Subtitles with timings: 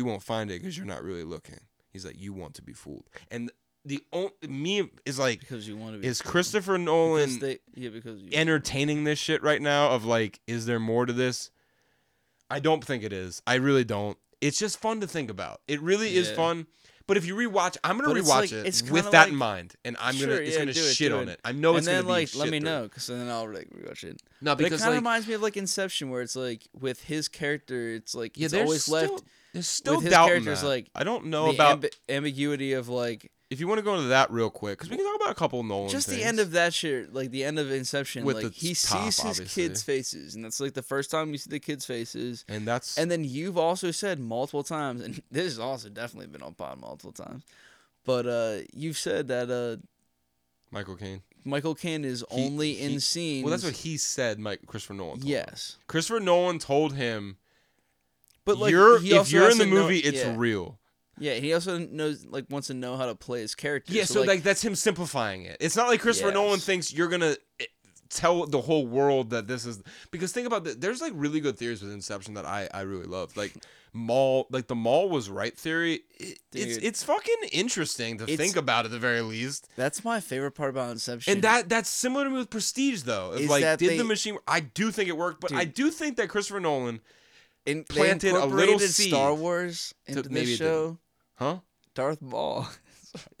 [0.00, 1.60] He's you won't find it because you're not really looking.
[1.92, 3.08] He's like, you want to be fooled.
[3.30, 3.50] And
[3.84, 6.06] the only me is like, because you want to be.
[6.06, 6.32] is fooled.
[6.32, 8.30] Christopher Because Nolan they, yeah, because you.
[8.32, 9.90] entertaining this shit right now?
[9.90, 11.50] Of like, is there more to this?
[12.50, 13.42] I don't think it is.
[13.46, 14.18] I really don't.
[14.40, 15.60] It's just fun to think about.
[15.68, 16.66] It really is fun.
[17.06, 19.74] But if you rewatch, I'm gonna But rewatch like- it with that like- in mind,
[19.84, 21.32] and I'm Sure, gonna it's yeah, gonna it, shit do on it.
[21.32, 21.40] it.
[21.44, 22.68] I know and it's then gonna be like let me through.
[22.70, 24.22] know because then I'll like rewatch it.
[24.40, 27.26] No, But it kind of reminds me of like Inception, where it's like with his
[27.26, 30.60] character, it's like yeah, there's always still, left There's still with his doubt in characters,
[30.62, 30.66] that.
[30.68, 33.96] like, I don't know the about ambi- ambiguity of like if you want to go
[33.96, 35.90] into that real quick because we can talk about a couple Nolan.
[35.90, 38.24] just the end of that shit, like the end of Inception.
[38.24, 39.46] With like he top, sees his obviously.
[39.64, 42.44] kids' faces, and that's like the first time you see the kids' faces.
[42.48, 46.42] and that's And then you've also said multiple times, and this has also definitely been
[46.42, 47.42] on pod multiple times,
[48.04, 49.84] but uh, you've said that uh,
[50.70, 51.22] Michael Caine.
[51.44, 53.44] Michael Caine is He- only he- in scenes.
[53.44, 54.38] Well, that's what he said.
[54.38, 55.14] Mike Christopher Nolan.
[55.14, 55.28] Told him.
[55.28, 57.38] Yes, Christopher Nolan told him,
[58.54, 60.34] but like "You're if you're in the to know- movie, it's yeah.
[60.36, 60.78] real."
[61.18, 63.92] Yeah, he also knows like wants to know how to play his character.
[63.92, 65.58] Yeah, so, like, that's him simplifying it.
[65.60, 67.66] It's not like Christopher Nolan thinks you're gonna eh,
[68.08, 70.80] tell the whole world that this is because think about that.
[70.80, 73.36] There's like really good theories with Inception that I I really love.
[73.36, 73.52] Like
[73.92, 76.00] Mal, like the Mal was right theory.
[76.18, 76.84] It, it's Dude.
[76.84, 79.68] it's fucking interesting to think about at the very least.
[79.76, 81.34] that's my favorite part about Inception.
[81.34, 83.32] And that that's similar to me with Prestige though.
[83.32, 84.38] Is like, did they- the machine?
[84.48, 87.00] I do think it worked, but I do think that Christopher Nolan,
[87.66, 90.98] In, planted a little seed Star Wars into maybe this show.
[91.36, 91.58] huh?
[91.94, 92.66] Darth Maul.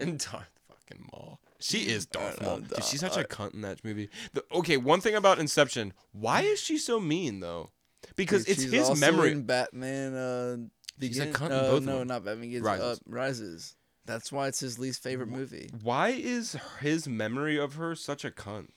[0.00, 1.40] And Darth fucking Maul.
[1.60, 2.58] She is Darth Maul.
[2.58, 4.08] know, Dude, she's such a cunt in that movie.
[4.32, 7.70] The, okay, one thing about Inception, why is she so mean though?
[8.16, 9.34] Because Dude, it's his memory.
[9.34, 10.14] Batman.
[10.14, 10.56] Uh,
[11.00, 12.62] She's a Begin- cunt in uh, both of No, not Batman.
[12.62, 12.82] Rises.
[12.84, 13.76] Uh, Rises.
[14.06, 15.70] That's why it's his least favorite movie.
[15.82, 18.68] Why is his memory of her such a cunt?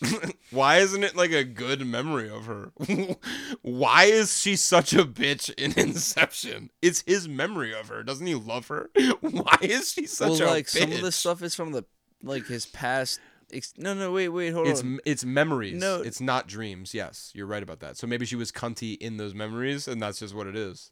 [0.50, 2.72] why isn't it like a good memory of her?
[3.62, 6.70] why is she such a bitch in Inception?
[6.80, 8.02] It's his memory of her.
[8.02, 8.90] Doesn't he love her?
[9.20, 10.80] Why is she such well, a like bitch?
[10.80, 11.84] some of the stuff is from the
[12.22, 13.20] like his past.
[13.52, 15.00] Ex- no, no, wait, wait, hold It's on.
[15.04, 15.80] it's memories.
[15.80, 16.00] No.
[16.02, 16.94] it's not dreams.
[16.94, 17.96] Yes, you're right about that.
[17.96, 20.90] So maybe she was cunty in those memories, and that's just what it is.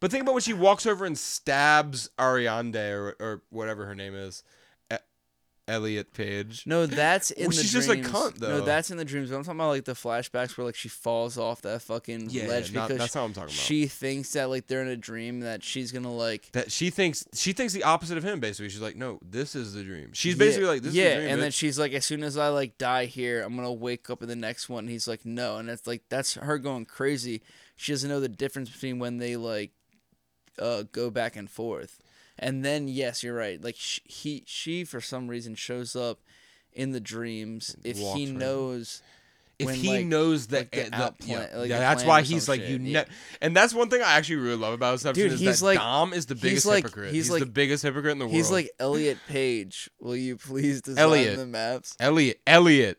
[0.00, 4.14] But think about when she walks over and stabs Ariadne or or whatever her name
[4.14, 4.42] is,
[5.66, 6.64] Elliot Page.
[6.66, 8.58] No, that's in Well, the she's just a cunt though.
[8.58, 9.30] No, that's in the dreams.
[9.30, 12.48] But I'm talking about like the flashbacks where like she falls off that fucking Yeah,
[12.48, 13.52] ledge not- because that's what I'm talking about.
[13.54, 16.50] she thinks that like they're in a dream that she's gonna like.
[16.52, 18.40] That she thinks she thinks the opposite of him.
[18.40, 20.10] Basically, she's like, no, this is the dream.
[20.12, 21.32] She's Yeah, basically like, this yeah, is the dream.
[21.32, 24.22] and then she's like, as soon as I like die here, I'm gonna wake up
[24.22, 24.86] in the next one.
[24.88, 27.40] He's like, no, and it's like that's her going crazy.
[27.76, 29.72] She doesn't know the difference between when they like
[30.58, 32.00] uh go back and forth.
[32.38, 33.62] And then yes, you're right.
[33.62, 36.18] Like sh- he she for some reason shows up
[36.72, 38.38] in the dreams if Walks he around.
[38.38, 39.02] knows
[39.60, 42.02] if when, he like- knows that like the the- out yeah, plan- like yeah, that's
[42.02, 43.04] why he's like you shit, ne- yeah.
[43.40, 45.78] and that's one thing I actually really love about Inception Dude, is he's that like-
[45.78, 47.12] Dom is the biggest like- hypocrite.
[47.14, 48.34] he's He's, like- the biggest hypocrite in the world.
[48.34, 49.88] He's like Elliot Page.
[50.00, 51.36] Will you please design Elliot.
[51.36, 51.96] the maps?
[52.00, 52.98] Elliot, Elliot,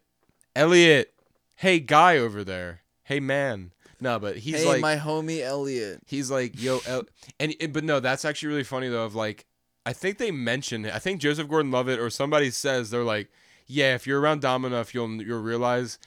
[0.56, 1.14] Elliot.
[1.56, 2.82] Hey, guy over there.
[3.04, 3.72] Hey, man.
[4.06, 6.00] No, but he's hey, like my homie Elliot.
[6.06, 7.06] he's like yo, El-,
[7.40, 9.04] and, and but no, that's actually really funny though.
[9.04, 9.48] Of like,
[9.84, 10.94] I think they mentioned it.
[10.94, 13.32] I think Joseph Gordon-Levitt or somebody says they're like,
[13.66, 15.98] yeah, if you're around Dom enough, you'll you'll realize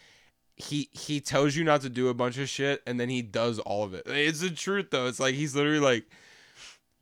[0.54, 3.58] he he tells you not to do a bunch of shit and then he does
[3.58, 4.04] all of it.
[4.06, 5.08] It's the truth though.
[5.08, 6.04] It's like he's literally like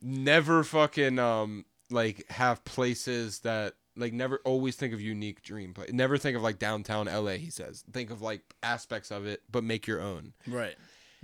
[0.01, 5.87] never fucking um like have places that like never always think of unique dream play.
[5.91, 7.85] Never think of like downtown LA, he says.
[7.93, 10.35] Think of like aspects of it, but make your own.
[10.47, 10.77] Right.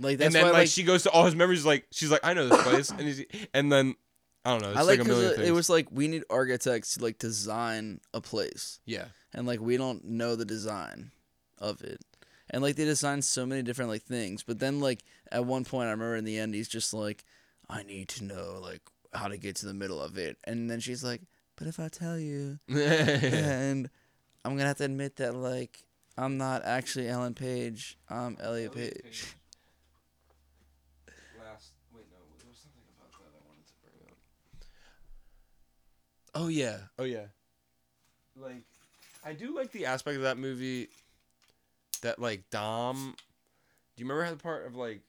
[0.03, 2.21] Like and then why like, like, she goes to all his memories like she's like,
[2.23, 3.95] I know this place and he's and then
[4.45, 5.49] I don't know, it's I like, like a million because things.
[5.49, 9.05] it was like we need architects to like design a place, yeah.
[9.33, 11.11] and like we don't know the design
[11.59, 12.01] of it,
[12.49, 14.43] and like they designed so many different like things.
[14.43, 17.23] But then like at one point, I remember in the end, he's just like,
[17.69, 18.81] I need to know like
[19.13, 21.21] how to get to the middle of it, and then she's like,
[21.55, 23.89] but if I tell you, and
[24.43, 25.85] I'm gonna have to admit that like
[26.17, 29.35] I'm not actually Ellen Page, I'm Elliot Page.
[31.39, 34.17] Last, wait, no, there was something about that I wanted to bring up.
[36.35, 37.25] Oh yeah, oh yeah.
[38.35, 38.63] Like,
[39.23, 40.89] I do like the aspect of that movie
[42.01, 43.15] that like Dom.
[43.95, 45.01] Do you remember how the part of like?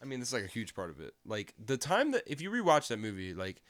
[0.00, 1.14] I mean, this is like a huge part of it.
[1.26, 3.62] Like the time that if you rewatch that movie, like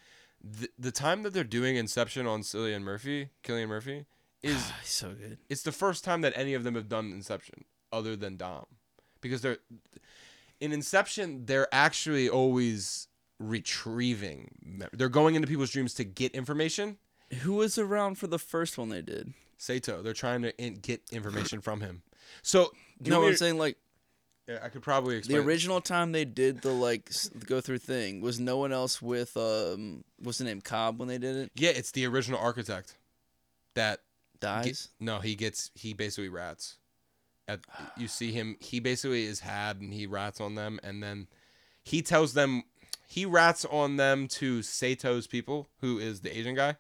[0.43, 4.07] the the time that they're doing Inception on Cillian Murphy, Cillian Murphy,
[4.43, 5.39] is so good.
[5.49, 8.67] it's the first time that any of them have done Inception other than Dom,
[9.21, 9.59] because they're
[10.61, 13.09] in Inception they're actually always
[13.39, 14.89] retrieving.
[14.93, 16.99] They're going into people's dreams to get information.
[17.43, 19.33] Who was around for the first one they did?
[19.59, 22.03] Saito, they're trying to in- get information from him.
[22.43, 23.77] So you No, know I'm what- saying like
[24.47, 25.39] Yeah, I could probably explain.
[25.41, 27.11] The original time they did the like
[27.47, 31.19] go through thing was no one else with um what's the name Cobb when they
[31.19, 32.97] did it Yeah, it's the original architect.
[33.75, 34.01] That
[34.41, 34.89] dies.
[35.01, 36.77] no, he gets he basically rats.
[37.47, 37.61] At
[37.97, 41.29] you see him, he basically is had and he rats on them, and then
[41.83, 42.63] he tells them
[43.11, 46.77] he rats on them to Saito's people, who is the Asian guy,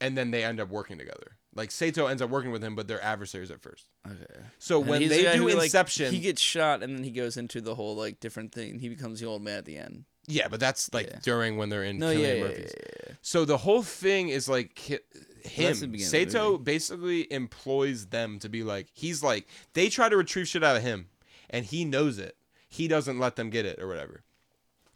[0.00, 1.36] and then they end up working together.
[1.54, 3.86] Like Saito ends up working with him, but they're adversaries at first.
[4.06, 4.40] Okay.
[4.60, 7.02] So And when he's the they do who, like, Inception, he gets shot and then
[7.02, 8.78] he goes into the whole like different thing.
[8.78, 10.04] He becomes the old man at the end.
[10.28, 11.18] yeah, but that's like Yeah.
[11.22, 12.72] during when they're in No, Cillian yeah, yeah, Murphy's.
[13.08, 13.14] yeah.
[13.20, 14.98] So the whole thing is like ki-
[15.42, 15.74] him.
[15.80, 20.08] the beginning of the Saito basically employs them to be like he's like they try
[20.08, 21.08] to retrieve shit out of him,
[21.50, 22.36] and he knows it.
[22.68, 24.22] He doesn't let them get it or whatever,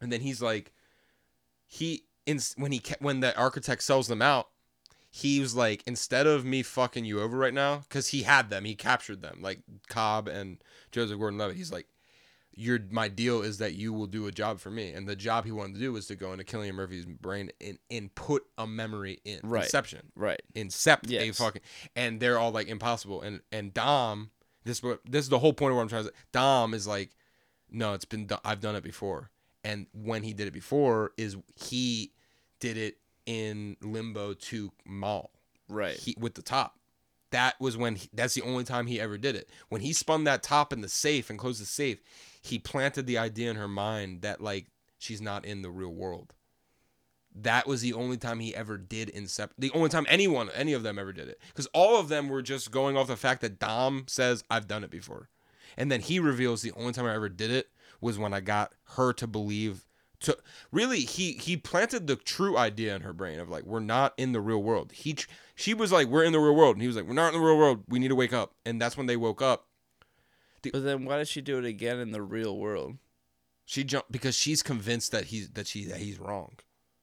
[0.00, 0.72] and then he's like,
[1.66, 4.48] he in when he when the architect sells them out,
[5.10, 8.64] he was like instead of me fucking you over right now because he had them,
[8.64, 10.58] he captured them like Cobb and
[10.92, 11.56] Joseph Gordon-Levitt.
[11.56, 11.86] He's like.
[12.56, 15.44] Your my deal is that you will do a job for me, and the job
[15.44, 18.64] he wanted to do was to go into Cillian Murphy's brain and, and put a
[18.64, 19.64] memory in Right.
[19.64, 20.40] Inception, Right.
[20.54, 21.62] incept a fucking,
[21.96, 23.22] and they're all like impossible.
[23.22, 24.30] And and Dom,
[24.62, 26.14] this what this is the whole point of what I'm trying to say.
[26.30, 27.10] Dom is like,
[27.72, 28.38] no, it's been done.
[28.44, 29.32] I've done it before,
[29.64, 32.12] and when he did it before is he
[32.60, 35.30] did it in Limbo to Mal
[35.68, 35.96] Right.
[35.96, 36.78] he, with the top.
[37.30, 39.48] That was when he, that's the only time he ever did it.
[39.68, 42.00] When he spun that top in the safe and closed the safe,
[42.40, 44.66] he planted the idea in her mind that like
[44.98, 46.34] she's not in the real world.
[47.34, 49.50] That was the only time he ever did Incept.
[49.58, 52.42] The only time anyone, any of them ever did it, because all of them were
[52.42, 55.28] just going off the fact that Dom says I've done it before,
[55.76, 57.68] and then he reveals the only time I ever did it
[58.04, 59.84] was when I got her to believe.
[60.20, 60.38] To
[60.70, 64.32] really, he he planted the true idea in her brain of like we're not in
[64.32, 64.92] the real world.
[64.92, 65.16] He
[65.54, 67.40] she was like we're in the real world, and he was like we're not in
[67.40, 67.82] the real world.
[67.88, 69.66] We need to wake up, and that's when they woke up.
[70.62, 72.96] But then why did she do it again in the real world?
[73.66, 76.52] She jumped because she's convinced that he's that she that he's wrong.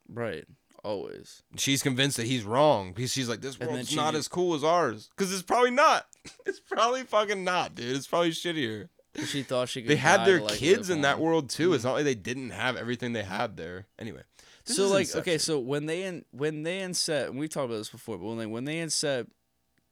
[0.08, 0.46] Right.
[0.84, 1.44] Always.
[1.58, 5.10] She's convinced that he's wrong because she's like, this world's not as cool as ours.
[5.16, 6.08] Because it's probably not.
[6.46, 7.96] it's probably fucking not, dude.
[7.96, 8.90] It's probably shittier.
[9.26, 9.92] She thought she could.
[9.92, 11.74] They had their like, kids in that world too.
[11.74, 11.90] It's mm-hmm.
[11.90, 13.88] not like they didn't have everything they had there.
[14.00, 14.24] Anyway,
[14.64, 15.20] so like Inception.
[15.22, 18.26] okay, so when they in when they incept, and we've talked about this before, but
[18.26, 19.28] when they when they incept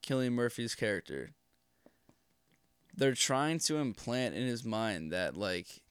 [0.04, 1.32] Cillian Murphy's character,
[2.96, 5.82] they're trying to implant in his mind that like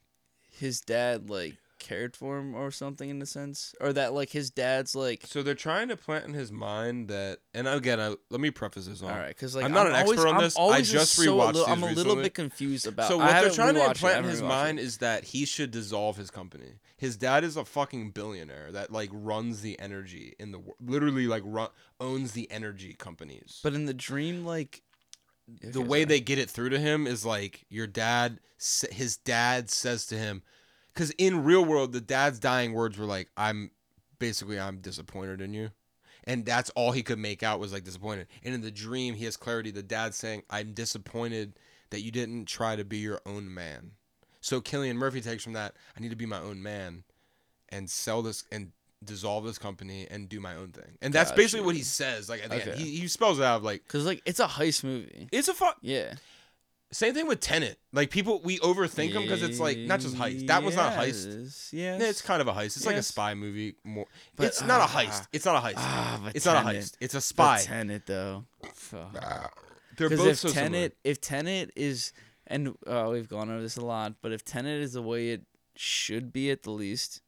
[0.50, 4.50] his dad like cared for him or something in a sense, or that like his
[4.50, 5.22] dad's like.
[5.26, 8.86] So they're trying to plant in his mind that, and again, I, let me preface
[8.86, 9.08] this all.
[9.08, 10.56] All right, because like I'm not an always, expert on I'm this.
[10.58, 12.22] I just so rewatched little- I'm a little recently.
[12.24, 13.08] bit confused about.
[13.08, 14.82] So I what they're trying to I implant in his mind it.
[14.82, 16.80] is that he should dissolve his company.
[16.96, 21.42] His dad is a fucking billionaire that like runs the energy in the literally like
[21.46, 21.68] run,
[22.00, 23.60] owns the energy companies.
[23.62, 24.82] But in the dream, like
[25.62, 28.38] the way they get it through to him is like your dad
[28.90, 30.42] his dad says to him
[30.98, 33.70] cuz in real world the dad's dying words were like I'm
[34.18, 35.70] basically I'm disappointed in you.
[36.24, 38.26] And that's all he could make out was like disappointed.
[38.44, 41.58] And in the dream he has clarity the dad's saying I'm disappointed
[41.90, 43.92] that you didn't try to be your own man.
[44.40, 47.04] So Cillian Murphy takes from that I need to be my own man
[47.70, 48.72] and sell this and
[49.04, 50.98] dissolve this company and do my own thing.
[51.00, 51.66] And that's basically Gotcha.
[51.66, 52.80] what he says like at the end.
[52.80, 55.28] He, he spells it out like because like it's a heist movie.
[55.30, 56.14] it's a fuck Yeah.
[56.90, 57.78] Same thing with Tenet.
[57.92, 60.46] Like people, we overthink them because it's like not just heist.
[60.46, 61.26] That was not a heist.
[61.26, 61.70] Yes.
[61.72, 62.00] yes.
[62.00, 62.76] Yeah, it's kind of a heist.
[62.76, 63.76] It's like a spy movie.
[63.84, 64.06] More.
[64.36, 65.28] But, it's not a ah, heist.
[65.32, 66.22] It's not a heist.
[66.24, 66.82] But it's not a Tenet.
[66.82, 66.96] heist.
[67.00, 67.60] It's a But spy.
[67.60, 68.44] Tenet though.
[68.72, 69.12] Fuck.
[69.96, 70.90] They're both if so Tenet, similar.
[71.04, 72.12] if Tenet is,
[72.46, 75.42] and uh, we've gone over this a lot, but if Tenet is the way it
[75.74, 77.20] should be at the least,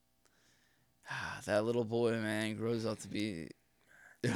[1.11, 3.49] ah, that little boy man grows up to be.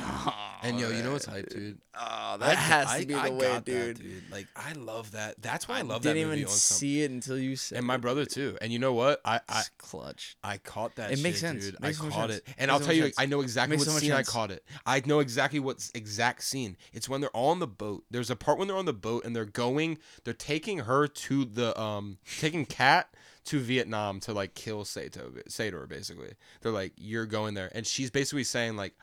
[0.67, 1.79] And yo, you know what's hype, dude?
[1.97, 3.99] Oh, that has to be the way, got that, dude.
[4.01, 4.23] dude.
[4.33, 5.41] Like I love that.
[5.41, 6.77] That's why I I love didn't that movie even on some.
[6.79, 7.79] see it until you said.
[7.79, 8.57] And my brother too.
[8.61, 9.21] And you know what?
[9.25, 10.37] I I, It's clutch.
[10.43, 11.13] I caught that.
[11.13, 11.65] It makes shit, sense.
[11.67, 11.81] dude.
[11.81, 12.39] Makes I caught sense.
[12.39, 13.15] it, and Makes I'll so tell you, sense.
[13.19, 14.65] I know exactly Makes what so scene I caught it.
[14.87, 16.77] I know exactly what exact scene.
[16.93, 18.05] It's when they're all on the boat.
[18.11, 19.99] There's a part when they're on the boat and they're going.
[20.25, 23.09] They're taking her to the um, taking Kat
[23.45, 28.11] to Vietnam to like kill Sato, Sator Basically, they're like, you're going there, and she's
[28.11, 28.95] basically saying like,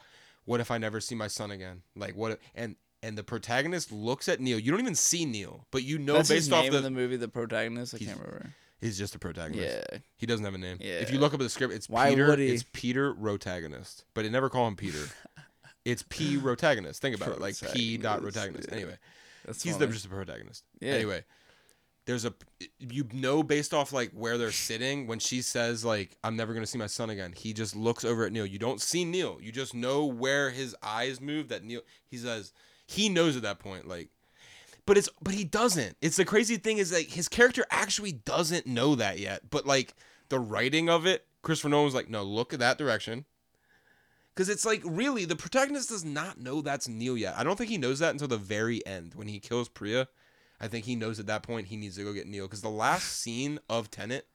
[0.45, 1.81] what if I never see my son again?
[1.95, 2.33] Like what?
[2.33, 4.59] If, and and the protagonist looks at Neil.
[4.59, 6.91] You don't even see Neil, but you know That's based off name the, in the
[6.91, 7.95] movie, the protagonist.
[7.95, 8.53] I can't remember.
[8.79, 9.85] he's just a protagonist.
[9.91, 9.99] Yeah.
[10.17, 10.77] He doesn't have a name.
[10.79, 10.99] Yeah.
[10.99, 12.27] If you look up the script, it's Why Peter.
[12.27, 12.49] would he?
[12.49, 15.05] It's Peter Rotagonist, but they never call him Peter.
[15.85, 17.01] it's P Rotagonist.
[17.01, 18.69] Think about it, like P dot Protagonist, Rotagonist.
[18.69, 18.75] yeah.
[18.75, 18.97] Anyway,
[19.45, 20.63] That's he's the, just a protagonist.
[20.79, 20.93] Yeah.
[20.93, 21.23] Anyway,
[22.05, 22.33] there's a
[22.79, 26.65] you know based off like where they're sitting when she says like I'm never gonna
[26.65, 27.33] see my son again.
[27.35, 28.45] He just looks over at Neil.
[28.45, 29.37] You don't see Neil.
[29.41, 31.49] You just know where his eyes move.
[31.49, 31.81] That Neil.
[32.07, 32.53] He says
[32.87, 34.09] he knows at that point like
[34.85, 35.95] but it's but he doesn't.
[36.01, 39.49] It's the crazy thing is like his character actually doesn't know that yet.
[39.49, 39.93] But like
[40.29, 43.25] the writing of it, Christopher Nolan was like, no, look at that direction.
[44.33, 47.35] Because it's like really the protagonist does not know that's Neil yet.
[47.37, 50.07] I don't think he knows that until the very end when he kills Priya.
[50.61, 52.45] I think he knows at that point he needs to go get Neil.
[52.45, 54.27] Because the last scene of Tenet,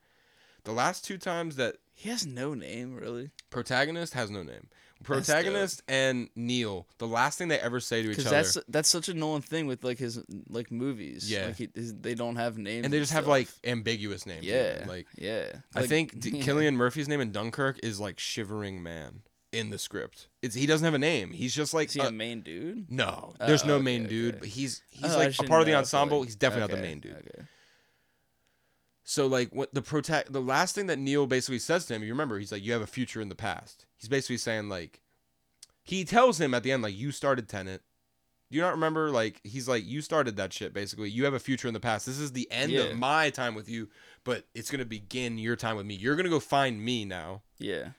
[0.65, 3.31] the last two times that He has no name really.
[3.49, 4.67] protagonist has no name.
[5.03, 9.07] Protagonist and Neil, the last thing they ever say to each other, that's that's such
[9.09, 10.19] a Nolan thing with like his
[10.49, 11.31] like movies.
[11.31, 11.45] Yeah.
[11.45, 12.83] like he, his, they don't have names.
[12.83, 14.43] and they just have like ambiguous names.
[14.43, 15.49] yeah, like yeah.
[15.75, 19.77] I Like, think D- Cillian Murphy's name in Dunkirk is like Shivering Man in the
[19.77, 20.27] script.
[20.41, 21.31] It's he doesn't have a name.
[21.31, 22.91] He's just like Is he a- a main dude?
[22.91, 23.33] no.
[23.39, 24.39] Oh, There's no okay, main dude, okay.
[24.39, 26.19] but he's he's Oh, I like a shouldn't part of the know, ensemble.
[26.19, 27.13] like- he's definitely not the okay, main dude.
[27.15, 27.47] Okay.
[29.03, 32.09] So like what the protect the last thing that Neil basically says to him, you
[32.09, 33.85] remember, he's like, You have a future in the past.
[33.97, 35.01] He's basically saying like
[35.83, 37.81] he tells him at the end, like, you started Tenet.
[38.51, 39.09] Do you not remember?
[39.09, 41.09] Like, he's like, You started that shit, basically.
[41.09, 42.05] You have a future in the past.
[42.05, 42.81] This is the end Yeah.
[42.81, 43.87] of my time with you,
[44.25, 45.95] but it's gonna begin your time with me.
[45.95, 47.43] You're gonna go find me now.
[47.59, 47.89] Yeah.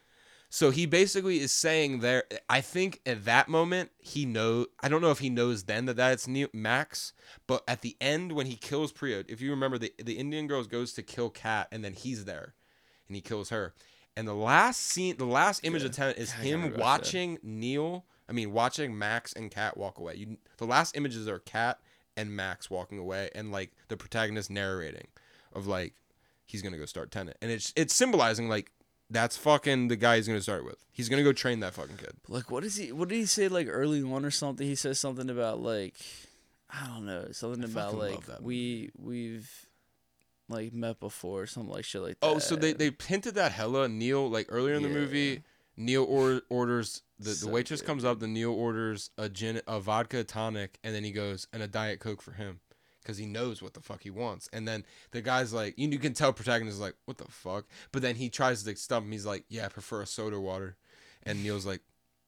[0.51, 2.25] So he basically is saying there.
[2.49, 4.67] I think at that moment he know.
[4.81, 7.13] I don't know if he knows then that that's Neo, Max,
[7.47, 10.65] but at the end when he kills Priya, if you remember, the the Indian girl
[10.65, 12.55] goes to kill Kat, and then he's there,
[13.07, 13.75] and he kills her.
[14.17, 16.81] And the last scene, the last image of Tenet is him watch that.
[16.81, 18.05] watching Neil.
[18.29, 20.17] I mean, watching Max and Kat walk away.
[20.17, 21.79] You, the last images are Kat
[22.17, 25.09] and Max walking away, and like the protagonist narrating,
[25.53, 25.93] of like
[26.47, 28.73] he's gonna go start Tenet, and it's it's symbolizing like
[29.11, 30.77] that's fucking the guy he's gonna start with.
[30.91, 32.13] He's gonna go train that fucking kid.
[32.29, 32.93] Like what is he?
[32.93, 33.49] What did he say?
[33.49, 34.67] Like early on or something?
[34.67, 35.95] He says something about like
[36.71, 39.51] I don't know something I about like we we've
[40.49, 42.37] like met before or something like shit like oh, that.
[42.37, 44.95] Oh, so they they hinted that hella Neil like earlier in the Yeah.
[44.95, 45.43] movie.
[45.81, 47.87] Neil or, orders the, the waitress good.
[47.87, 48.19] comes up.
[48.19, 52.01] The Neil orders a gin, a vodka tonic, and then he goes and a diet
[52.01, 52.59] coke for him
[53.09, 54.51] because he knows what the fuck he wants.
[54.53, 57.65] And then the guy's like, you, you can tell protagonist is like, what the fuck?
[57.91, 59.13] But then he tries to stump him.
[59.13, 60.77] He's like, yeah, I prefer a soda water.
[61.23, 61.81] And Neil's like,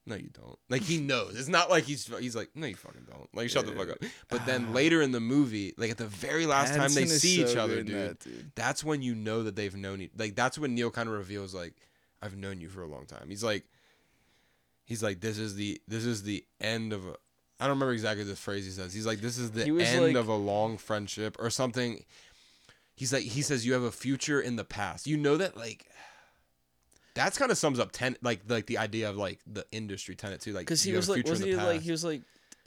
[0.07, 0.59] no, you don't.
[0.71, 1.39] Like he knows.
[1.39, 3.29] It's not like he's he's like, no, you fucking don't.
[3.35, 3.99] Like shut the fuck up.
[4.31, 4.73] But then ah.
[4.73, 7.95] later in the movie, like at the very last time they see each other, dude,
[7.95, 8.53] that, dude.
[8.55, 10.09] that's when you know that they've known you.
[10.17, 11.75] Like that's when Neil kind of reveals like,
[12.23, 13.27] I've known you for a long time.
[13.29, 13.65] He's like,
[14.87, 17.17] he's like, this is the this is the end of a.
[17.61, 18.93] I don't remember exactly the phrase he says.
[18.95, 22.05] He's like, this is the end like- of a long friendship or something.
[22.97, 25.07] He's like, he says you have a future in the past.
[25.07, 25.87] You know that like.
[27.15, 30.41] That's kind of sums up ten like like the idea of like the industry tenant
[30.43, 32.23] too like Because he was like, wasn't the he like he was like,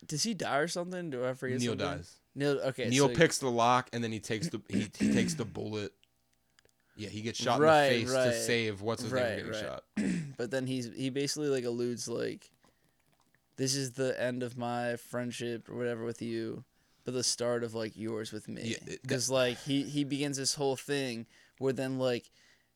[0.06, 1.10] does he die or something?
[1.10, 1.60] Do I forget?
[1.60, 1.88] Neil something?
[1.88, 2.16] dies.
[2.36, 2.60] Neil.
[2.60, 2.90] Okay.
[2.90, 5.94] Neil so, picks the lock and then he takes the he, he takes the bullet.
[6.96, 9.52] Yeah, he gets shot Right, in the face to save what's his Right, name getting
[9.52, 9.62] right.
[9.62, 9.84] shot.
[10.38, 12.52] But then he's he basically like alludes like,
[13.58, 16.64] this is the end of my friendship or whatever with you,
[17.06, 18.78] but the start of like yours with me.
[18.82, 21.26] Yeah, Because like he he begins this whole thing
[21.60, 22.30] where then like,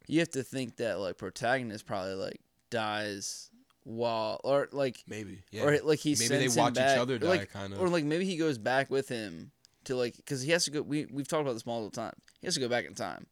[0.08, 3.50] you have to think that like protagonist probably like dies
[3.84, 5.44] while or like Maybe.
[5.52, 5.64] Yeah.
[5.64, 7.74] or like he Maybe sends they him watch back, each other or, die, like, kind
[7.74, 7.80] of.
[7.82, 9.52] or like maybe he goes back with him
[9.86, 10.82] to like because he has to go.
[10.82, 12.22] We we've talked about this multiple times.
[12.42, 13.26] He has to go back in time.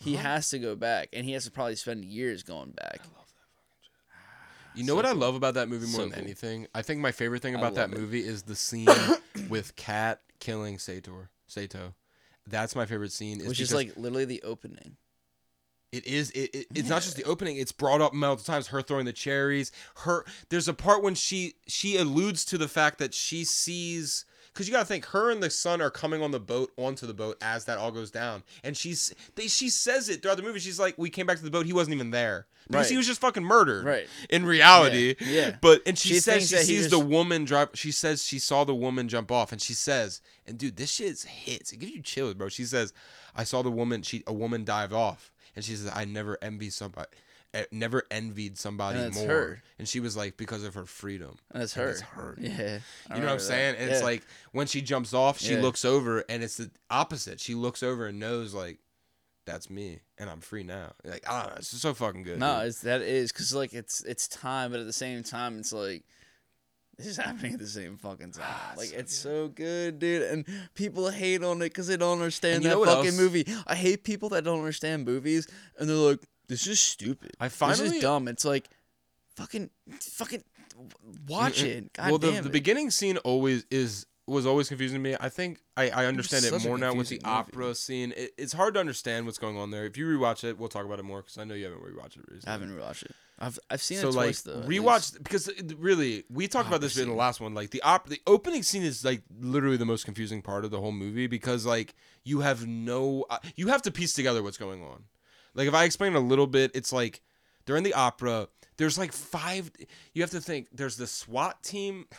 [0.00, 0.22] He Huh?
[0.22, 3.00] has to go back, and he has to probably spend years going back.
[4.78, 6.22] You know so what I love about that movie more So than cool.
[6.22, 6.66] anything?
[6.74, 7.98] I think my favorite thing about that it.
[7.98, 8.88] movie is the scene
[9.48, 11.30] with Kat killing Sator.
[11.46, 11.94] Sato.
[12.46, 13.44] That's my favorite scene.
[13.46, 14.96] which is like literally the opening.
[15.90, 16.30] It is.
[16.32, 17.56] It, it it's not just the opening.
[17.56, 18.66] It's brought up multiple times.
[18.68, 19.72] Her throwing the cherries.
[19.96, 20.24] Her.
[20.50, 24.72] There's a part when she she alludes to the fact that she sees because you
[24.72, 27.64] gotta think her and the son are coming on the boat onto the boat as
[27.66, 30.58] that all goes down, and she's they she says it throughout the movie.
[30.60, 31.66] She's like, "We came back to the boat.
[31.66, 32.90] He wasn't even there because Right.
[32.90, 34.06] he was just fucking murdered." Right.
[34.30, 35.14] In reality.
[35.20, 35.56] Yeah, yeah.
[35.60, 37.76] But and she, She says she sees the woman drop.
[37.76, 41.20] She says she saw the woman jump off, and she says, and dude, this shit
[41.22, 41.72] hits.
[41.72, 42.48] It gives you chills, bro.
[42.48, 42.92] She says,
[43.36, 44.02] I saw the woman.
[44.02, 47.08] She a woman dive off, and she says, I never envy somebody.
[47.72, 49.62] Never envied somebody And more, her.
[49.78, 51.36] and she was like because of her freedom.
[51.50, 51.88] And And her.
[51.90, 52.36] it's her.
[52.38, 52.78] Yeah.
[53.10, 53.76] I You know what I'm saying?
[53.78, 55.62] And it's like when she jumps off, she Yeah.
[55.62, 57.40] looks over, and it's the opposite.
[57.40, 58.78] She looks over and knows like,
[59.46, 60.92] that's me, and I'm free now.
[61.04, 62.38] Like don't it's so fucking good.
[62.38, 62.68] no, dude.
[62.68, 66.04] it's that is because like it's it's time, but at the same time, it's like
[66.98, 68.44] this is happening at the same fucking time.
[68.46, 70.22] Ah, like so it's so good, dude.
[70.22, 73.16] And people hate on it because they don't understand And that fucking else?
[73.18, 73.46] movie.
[73.66, 77.32] I hate people that don't understand movies, and they're like, "This is stupid.
[77.40, 78.68] I this is dumb." It's like,
[79.36, 80.44] fucking, fucking,
[81.28, 81.92] watch it.
[81.92, 82.52] God well, the, damn the it.
[82.52, 85.16] beginning scene always is was always confusing to me.
[85.18, 87.24] I think I, I understand it a more now with the movie.
[87.24, 88.12] opera scene.
[88.16, 89.84] It, it's hard to understand what's going on there.
[89.84, 92.18] If you rewatch it, we'll talk about it more because I know you haven't rewatched
[92.18, 92.46] it recently.
[92.46, 93.12] I haven't rewatched it.
[93.38, 94.60] I've I've seen so it like twice though.
[94.60, 97.54] at rewatch because really we talked about this Opera in the last one.
[97.54, 100.80] Like the op the opening scene is like literally the most confusing part of the
[100.80, 104.82] whole movie because like you have no uh, you have to piece together what's going
[104.82, 105.04] on.
[105.54, 107.20] Like if I explain a little bit, it's like
[107.66, 108.48] they're in the opera.
[108.76, 109.70] There's like five.
[110.12, 110.68] You have to think.
[110.72, 112.06] There's the SWAT team.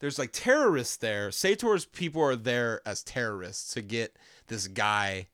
[0.00, 1.30] There's like terrorists there.
[1.30, 4.18] Sator's people are there as terrorists to get
[4.48, 5.28] this guy.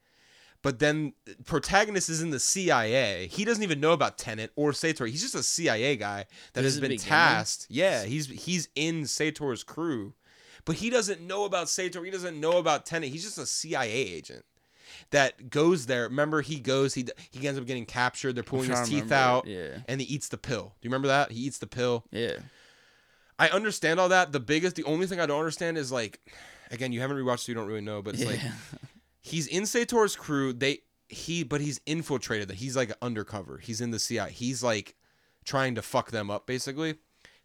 [0.62, 3.26] But then protagonist is in the CIA.
[3.32, 5.06] He doesn't even know about Tenet or Sator.
[5.06, 7.66] He's just a CIA guy that This has been tasked.
[7.70, 10.14] Yeah, he's he's in Sator's crew.
[10.66, 12.04] But he doesn't know about Sator.
[12.04, 13.08] He doesn't know about Tenet.
[13.08, 14.44] He's just a CIA agent
[15.10, 16.04] that goes there.
[16.04, 16.94] Remember, he goes.
[16.94, 18.34] He he ends up getting captured.
[18.34, 19.78] They're pulling his teeth out, yeah.
[19.88, 20.74] and he eats the pill.
[20.80, 21.32] Do you remember that?
[21.32, 22.04] He eats the pill.
[22.10, 22.36] Yeah.
[23.38, 24.32] I understand all that.
[24.32, 26.20] The biggest, the only thing I don't understand is like,
[26.70, 28.02] again, you haven't rewatched, so you don't really know.
[28.02, 28.40] But it's like
[29.22, 30.52] he's in Sator's crew.
[30.52, 32.48] They he, but he's infiltrated.
[32.48, 33.58] That he's like undercover.
[33.58, 34.30] He's in the CIA.
[34.30, 34.94] He's like
[35.44, 36.96] trying to fuck them up, basically.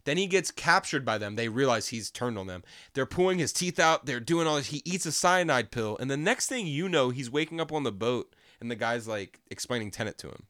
[0.06, 1.34] Then he gets captured by them.
[1.34, 2.62] They realize he's turned on them.
[2.94, 4.06] They're pulling his teeth out.
[4.06, 4.68] They're doing all this.
[4.68, 7.82] He eats a cyanide pill, and the next thing you know, he's waking up on
[7.82, 10.44] the boat, and the guy's like explaining Tenet to him.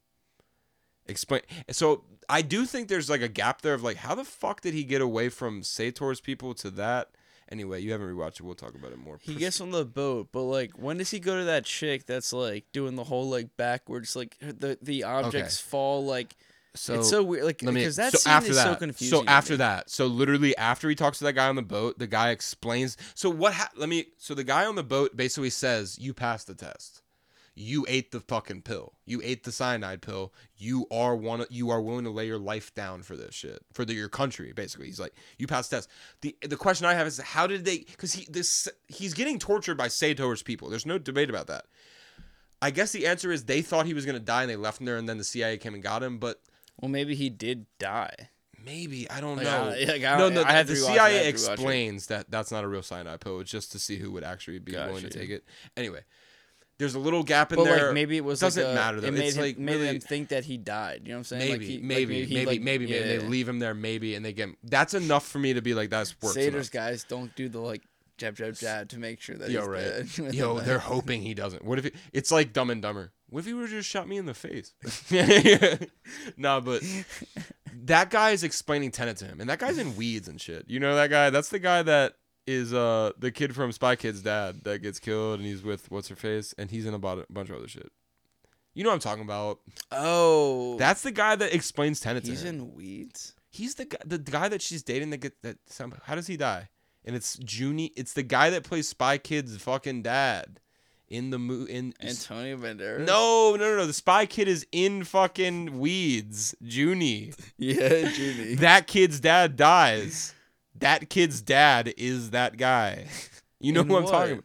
[1.07, 1.41] Explain.
[1.71, 4.73] So I do think there's like a gap there of like, how the fuck did
[4.73, 7.09] he get away from Sator's people to that?
[7.49, 8.41] Anyway, you haven't rewatched it.
[8.41, 9.17] We'll talk about it more.
[9.21, 12.31] He gets on the boat, but like, when does he go to that chick that's
[12.31, 16.35] like doing the whole like backwards, like the the objects fall like
[16.75, 19.19] so it's so weird, like because that so scene after is that so confusing.
[19.19, 22.07] so after that so literally after he talks to that guy on the boat the
[22.07, 25.97] guy explains so what ha- let me so the guy on the boat basically says
[25.99, 27.01] you passed the test.
[27.59, 28.93] You ate the fucking pill.
[29.07, 30.31] You ate the cyanide pill.
[30.57, 33.83] You are one you are willing to lay your life down for this shit for
[33.83, 34.85] the, your country basically.
[34.85, 35.89] He's like you passed the test.
[36.21, 39.75] The the question i have is how did they because he this he's getting tortured
[39.75, 40.69] by sator's people.
[40.69, 41.65] There's no debate about that.
[42.61, 44.79] I guess the answer is they thought he was going to die and they left
[44.79, 46.39] him there and then the cia came and got him but
[46.81, 48.29] Well, maybe he did die.
[48.63, 49.63] Maybe I don't Like, know.
[49.75, 50.43] I- like, I- no, no.
[50.43, 51.27] I the CIA have to rewatch it.
[51.27, 53.39] explains that that's not a real cyanide pill.
[53.39, 55.45] It's just to see who would actually be willing to take it.
[55.77, 56.01] Anyway,
[56.77, 57.85] there's a little gap in But there.
[57.85, 59.07] like maybe it was doesn't like a- matter, though.
[59.07, 61.01] It made It's, him, like, made really- them think that he died.
[61.05, 61.51] You know what I'm saying?
[61.51, 63.29] maybe, like he, like, maybe, maybe, like- maybe, maybe, They yeah.
[63.29, 64.49] leave him there, maybe, and they get.
[64.63, 66.35] That's enough for me to be like, that's works.
[66.35, 67.83] Sator's guys don't do the like
[68.17, 70.15] jab jab jab to make sure that Yo, he's right.
[70.25, 70.33] dead.
[70.35, 71.63] Yo, they're hoping he doesn't.
[71.63, 73.11] What if it, it's like Dumb and Dumber?
[73.29, 74.73] What if he would just shot me in the face?
[76.37, 76.81] nah, but
[77.83, 80.65] that guy is explaining Tenet to him, and that guy's in weeds and shit.
[80.67, 81.29] You know that guy?
[81.29, 82.13] That's the guy that
[82.45, 86.07] is uh the kid from Spy Kids' dad that gets killed, and he's with what's
[86.07, 87.91] her face, and he's in a bunch of other shit.
[88.73, 89.59] You know what I'm talking about?
[89.91, 92.55] oh, That's the guy that explains Tenet to he's him.
[92.55, 93.33] in weeds.
[93.49, 95.57] He's the guy, the guy that she's dating that get that.
[95.67, 96.69] Some, how does he die?
[97.03, 97.91] And it's Juni.
[97.97, 100.59] It's the guy that plays Spy Kids' fucking dad
[101.09, 101.93] in the mo in.
[102.01, 103.05] Antonio Banderas.
[103.05, 103.85] no, no, no, no.
[103.85, 106.55] The Spy Kid is in fucking Weeds.
[106.63, 107.33] Juni.
[107.57, 108.55] Yeah, Judy.
[108.55, 110.33] that kid's dad dies.
[110.79, 113.05] That kid's dad is that guy.
[113.59, 114.43] You know In who I'm talking about?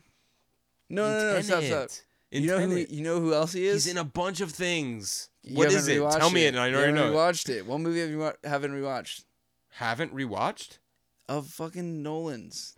[0.89, 1.89] no, no, no, stop, stop.
[2.31, 3.85] In You know who you know who else he is?
[3.85, 5.29] He's in a bunch of things.
[5.43, 6.11] You what it?
[6.19, 7.09] Tell me it, and I already know.
[7.11, 7.15] it.
[7.15, 7.67] Rewatched it.
[7.67, 9.25] What movie have you wa- haven't rewatched?
[9.71, 10.79] Haven't rewatched
[11.29, 12.77] Of fucking Nolan's.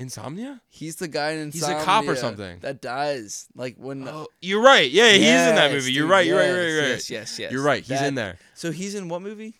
[0.00, 0.60] Insomnia.
[0.68, 2.58] He's the guy in He's a cop or something.
[2.60, 3.46] that dies.
[3.54, 4.08] Like when.
[4.08, 4.90] Oh, you're right.
[4.90, 5.92] Yeah, he's in that Yes, movie.
[5.92, 6.26] You're dude, right.
[6.26, 6.46] You're right.
[6.46, 6.72] yes, You're right.
[6.72, 6.88] You're right.
[6.90, 7.52] Yes, yes, yes.
[7.52, 7.80] You're right.
[7.82, 8.38] He's That- in there.
[8.54, 9.54] So he's in what movie?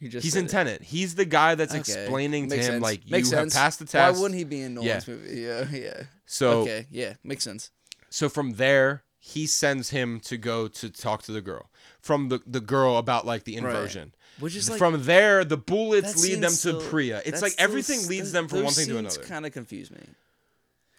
[0.00, 0.48] You just He's said in it.
[0.50, 0.82] Tenet.
[0.82, 2.82] He's the guy that's Okay, explaining to makes him sense.
[2.82, 3.54] like Makes you sense.
[3.54, 4.16] have passed the test.
[4.16, 5.40] Why wouldn't he be in Nolan's movie?
[5.40, 6.02] Yeah, yeah.
[6.26, 7.70] So okay, yeah, makes sense.
[8.10, 11.70] so from there he sends him to go to talk to the girl.
[12.00, 13.64] From the the girl about like the Right.
[13.72, 14.14] inversion.
[14.40, 17.22] Which is like from there the bullets lead them seems to so- Priya.
[17.24, 19.22] It's like everything s- leads th- them from one thing to another.
[19.22, 20.00] Kind of confuse me.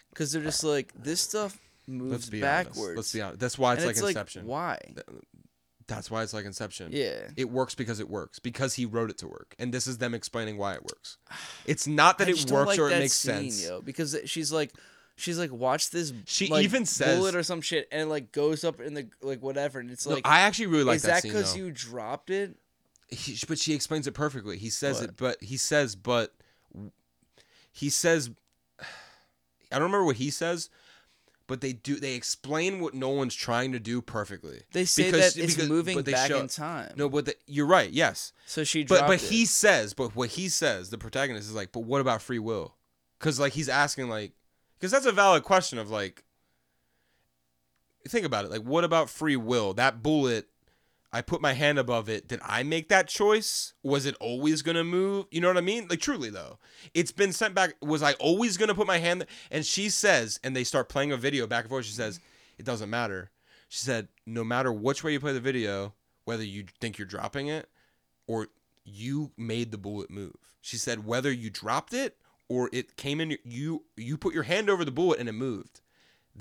[0.09, 2.77] Because they're just like this stuff moves Let's be backwards.
[2.79, 2.95] honest.
[2.97, 3.39] Let's be honest.
[3.39, 4.45] That's why it's and like it's Inception.
[4.45, 4.79] why?
[5.87, 6.89] That's why it's like Inception.
[6.93, 7.27] Yeah.
[7.35, 10.13] It works because it works because he wrote it to work, and this is them
[10.13, 11.17] explaining why it works.
[11.65, 13.65] It's not that it works like or it makes scene, sense.
[13.67, 14.71] yo, because she's like,
[15.15, 16.11] she's like, watch this.
[16.25, 19.07] She like, even says- bullet or some shit, and it like goes up in the
[19.21, 22.29] like whatever, and it's No, like, I actually really like is that because you dropped
[22.29, 22.55] it?
[23.07, 24.57] He, but she explains it perfectly.
[24.57, 25.09] He says What?
[25.09, 26.33] it, but he says, but
[27.71, 28.29] he says,
[28.79, 28.85] I
[29.79, 30.69] don't remember what he says,
[31.47, 31.95] but they do.
[31.97, 34.61] They explain what Nolan's trying to do perfectly.
[34.71, 36.93] They say Because- that it's because- moving back show- in time.
[36.95, 37.91] No, but the, you're right.
[37.91, 39.29] Yes, so she but but it.
[39.29, 42.75] he says, but what he says, the protagonist is like, but what about free will?
[43.19, 44.33] Because like he's asking like,
[44.79, 46.23] because that's a valid question of like,
[48.07, 48.51] think about it.
[48.51, 49.73] Like, what about free will?
[49.73, 50.47] That bullet
[51.13, 52.27] I put my hand above it.
[52.27, 53.73] Did I make that choice?
[53.83, 55.27] Was it always gonna move?
[55.31, 55.87] You know what I mean?
[55.89, 56.59] Like truly though,
[56.93, 57.75] it's been sent back.
[57.81, 59.21] Was I always gonna put my hand?
[59.21, 59.29] Th-?
[59.51, 61.85] And she says, and they start playing a video back and forth.
[61.85, 62.19] She says,
[62.57, 63.31] it doesn't matter.
[63.69, 65.93] She said, no matter which way you play the video,
[66.25, 67.69] whether you think you're dropping it
[68.27, 68.47] or
[68.83, 70.35] you made the bullet move.
[70.61, 74.69] She said whether you dropped it or it came in you you put your hand
[74.69, 75.81] over the bullet and it moved.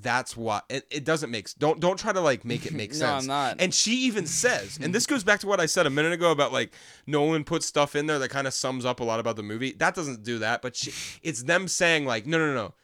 [0.03, 2.97] That's why it, it doesn't make don't don't try to like make it make No,
[2.99, 3.25] sense.
[3.25, 3.57] I'm not.
[3.61, 6.31] And she even says, and this goes back to what I said a minute ago
[6.33, 6.73] about like
[7.07, 9.73] Nolan puts stuff in there that kind of sums up a lot about the movie.
[9.73, 12.75] That doesn't do that, but she, it's them saying like, no, no, no,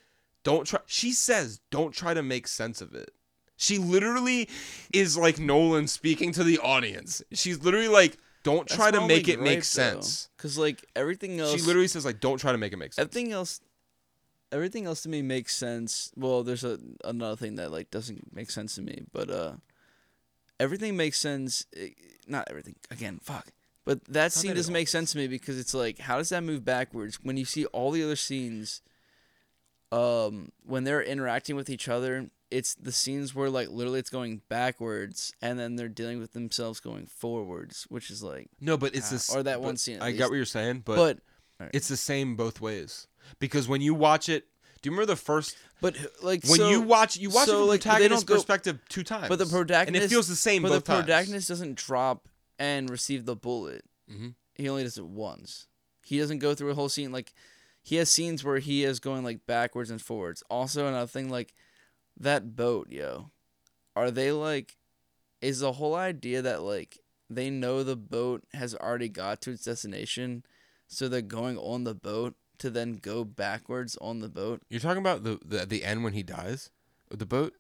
[0.45, 0.81] don't try.
[0.87, 3.11] She says, don't try to make sense of it.
[3.57, 4.49] She literally
[4.93, 7.23] is like Nolan speaking to the audience.
[7.33, 10.31] She's literally like, don't try to make it make sense.
[10.37, 13.05] Because like everything else, She literally says like, don't try to make it make sense.
[13.05, 13.61] everything else,
[14.53, 16.11] everything else to me makes sense.
[16.17, 19.53] Well, there's a another thing that like doesn't make sense to me, but uh,
[20.59, 21.67] everything makes sense.
[21.77, 21.89] eh,
[22.27, 22.77] Not everything.
[22.91, 23.49] Again, fuck.
[23.85, 26.43] But that scene that doesn't make sense to me because it's like, how does that
[26.45, 28.83] move backwards when you see all the other scenes?
[29.93, 34.43] Um, when they're interacting with each other, it's the scenes where like literally it's going
[34.49, 39.09] backwards, and then they're dealing with themselves going forwards, which is like, No, but it's
[39.09, 40.19] Ah, this or that one scene I least.
[40.21, 41.19] got what you're saying, but,
[41.59, 43.09] but it's the same both ways.
[43.39, 44.47] Because when you watch it,
[44.83, 47.59] do you remember the first but like when so- you watch you watch so, it
[47.61, 50.63] from like, protagonist's go- perspective two times, But the protagonist and it feels the same
[50.63, 51.05] But the times.
[51.05, 53.85] protagonist doesn't drop and receive the bullet.
[54.11, 54.35] Mhm.
[54.55, 55.67] He only does it once.
[56.05, 57.33] He doesn't go through a whole scene like
[57.83, 60.43] he has scenes where he is going like backwards and forwards.
[60.51, 61.55] Also another thing like
[62.19, 63.31] that boat, yo.
[63.97, 64.77] Are they like
[65.41, 66.99] is the whole idea that like
[67.31, 70.45] they know the boat has already got to its destination,
[70.89, 74.63] so they're going on the boat to then go backwards on the boat?
[74.69, 76.71] You're talking about the, the the end when he dies
[77.11, 77.55] the boat.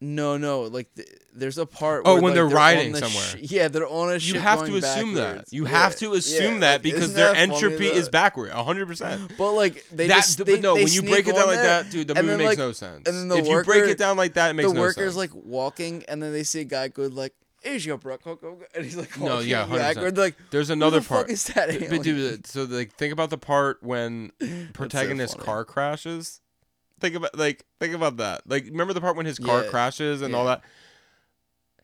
[0.00, 2.02] No, no, like th- there's a part.
[2.04, 3.42] Oh, where, when like, they're on riding the somewhere.
[3.42, 4.36] yeah, they're on a ship.
[4.36, 5.52] You have to assume that.
[5.52, 8.86] You Yeah, have to assume yeah, that like, because their that entropy is backward, hundred
[8.86, 9.32] percent.
[9.36, 11.82] But like they That, just they, no, they when you break it down like there,
[11.82, 13.08] that, dude, the movie then, makes like- no sense.
[13.08, 15.14] and then the if you break it down like that, it makes the no worker's
[15.14, 15.16] sense.
[15.16, 17.34] like walking, and then they see a guy go like
[17.68, 19.76] Asia, bro, go, go, go," and he's like No, oh, yeah, 100%.
[19.76, 20.16] backward.
[20.18, 21.30] Like there's another the part.
[21.30, 21.68] Is that?
[21.90, 24.32] But dude, so like think about the part when
[24.72, 25.44] protagonist funny.
[25.44, 26.40] car crashes.
[27.00, 28.42] Think about like think about that.
[28.48, 30.62] Like remember the part when his car Yeah, crashes and all that.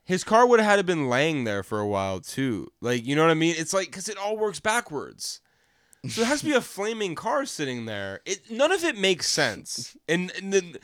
[0.07, 2.68] His car would have had to been laying there for a while too.
[2.81, 3.55] Like you know what I mean?
[3.57, 5.40] It's like because it all works backwards.
[6.09, 8.20] So there has to be a flaming car sitting there.
[8.27, 9.97] It none of it makes sense.
[10.09, 10.77] And, and then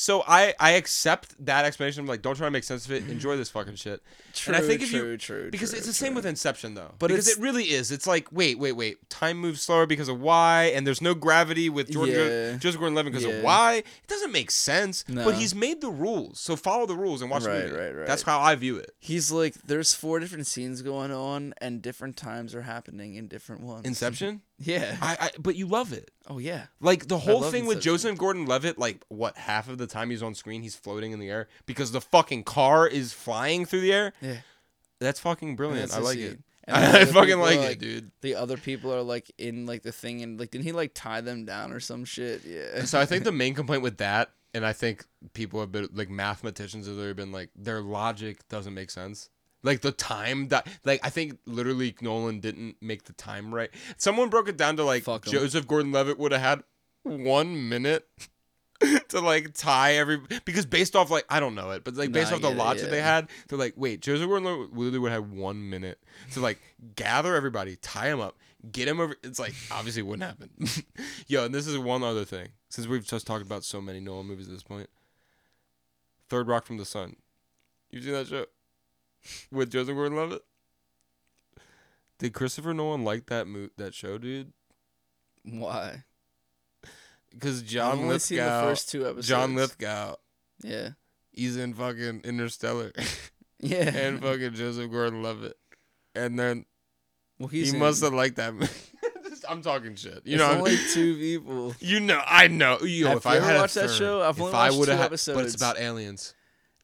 [0.00, 2.04] so I I accept that explanation.
[2.04, 3.08] of like don't try to make sense of it.
[3.08, 4.00] Enjoy this fucking shit.
[4.32, 6.74] true, and I think if you- true, true, Because true, it's the same with Inception,
[6.74, 6.94] though.
[7.00, 7.90] But because it really is.
[7.90, 9.10] It's like, wait, wait, wait.
[9.10, 12.56] Time moves slower because of why, and there's no gravity with Jordan Yeah.
[12.58, 13.34] Joseph Gordon-Levitt because Yeah.
[13.38, 13.74] of why.
[13.78, 15.04] It doesn't make sense.
[15.08, 15.24] No.
[15.24, 17.76] But he's made the rules, so follow the rules and watch Right, the movie.
[17.76, 18.06] right, right.
[18.06, 18.94] That's how I view it.
[19.00, 23.62] He's like, there's four different scenes going on, and different times are happening in different
[23.62, 23.84] ones.
[23.84, 24.42] Inception.
[24.58, 24.96] Yeah.
[25.00, 26.10] I, I, but you love it.
[26.28, 26.66] oh yeah.
[26.80, 27.92] Like the whole love thing with Inception.
[27.92, 31.28] Joseph Gordon-Levitt, like what half of the time he's on screen, he's floating in the
[31.28, 34.12] air because the fucking car is flying through the air.
[34.20, 34.38] Yeah.
[35.00, 35.94] That's fucking brilliant.
[35.94, 36.40] I like it.
[36.68, 38.10] I fucking like, like, it, dude.
[38.20, 41.22] The other people are like in like the thing, and like didn't he like tie
[41.22, 42.44] them down or some shit?
[42.44, 42.84] Yeah.
[42.84, 46.10] So I think the main complaint with that, and I think people have been like
[46.10, 49.30] mathematicians have been like their logic doesn't make sense.
[49.62, 53.70] Like the time that, like I think literally Nolan didn't make the time right.
[53.96, 55.32] Someone broke it down to like Fuck 'em.
[55.32, 56.62] Joseph Gordon-Levitt would have had
[57.02, 58.08] one minute
[59.08, 62.30] to like tie every because based off like I don't know it, but like based
[62.30, 63.14] Nah, I off the get it, logic they yeah.
[63.16, 65.98] had, they're like, wait, Joseph Gordon-Levitt literally would have one minute
[66.34, 66.60] to like
[66.94, 68.36] gather everybody, tie him up,
[68.70, 69.16] get him over.
[69.24, 70.50] It's like obviously wouldn't happen.
[71.26, 74.26] Yo, and this is one other thing since we've just talked about so many Nolan
[74.26, 74.88] movies at this point.
[76.28, 77.16] Third Rock from the Sun.
[77.90, 78.46] you've seen that show
[79.50, 80.42] with Joseph Gordon-Levitt?
[82.18, 84.52] Did Christopher Nolan like that mo- that show, dude?
[85.44, 86.04] Why?
[87.30, 89.28] Because I've John only seen the Lithgow, first two episodes.
[89.28, 90.14] John Lithgow,
[90.62, 90.90] Yeah.
[91.30, 92.92] he's in fucking Interstellar,
[93.60, 93.90] Yeah.
[93.94, 95.56] and fucking Joseph Gordon-Levitt,
[96.14, 96.64] and then
[97.38, 98.54] well, he in- must have liked that.
[98.54, 98.72] movie.
[99.48, 100.22] I'm talking shit.
[100.26, 101.74] You it's know, only two people.
[101.80, 102.80] you know, I know.
[102.80, 104.20] Yo, Have if you I ever watched that show?
[104.20, 106.34] I've only watched two had- but it's about aliens,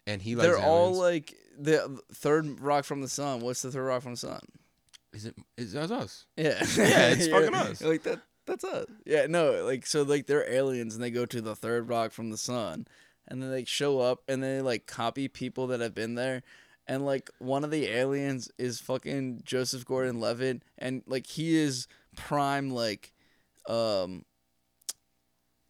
[0.07, 3.41] and he likes They're all like the third rock from the sun.
[3.41, 4.41] What's the third rock from the sun?
[5.13, 5.37] Is it?
[5.57, 6.27] Is that us?
[6.37, 6.59] Yeah.
[6.77, 7.83] Yeah, it's fucking us.
[7.83, 8.21] Like that.
[8.47, 8.87] That's us.
[9.05, 9.27] Yeah.
[9.29, 9.65] No.
[9.65, 10.03] Like so.
[10.03, 12.87] Like they're aliens and they go to the third rock from the sun,
[13.29, 16.43] and then they show up and they like copy people that have been there.
[16.87, 21.87] And like one of the aliens is fucking Joseph Gordon-Levitt, and like he is
[22.17, 23.13] prime like,
[23.69, 24.25] um.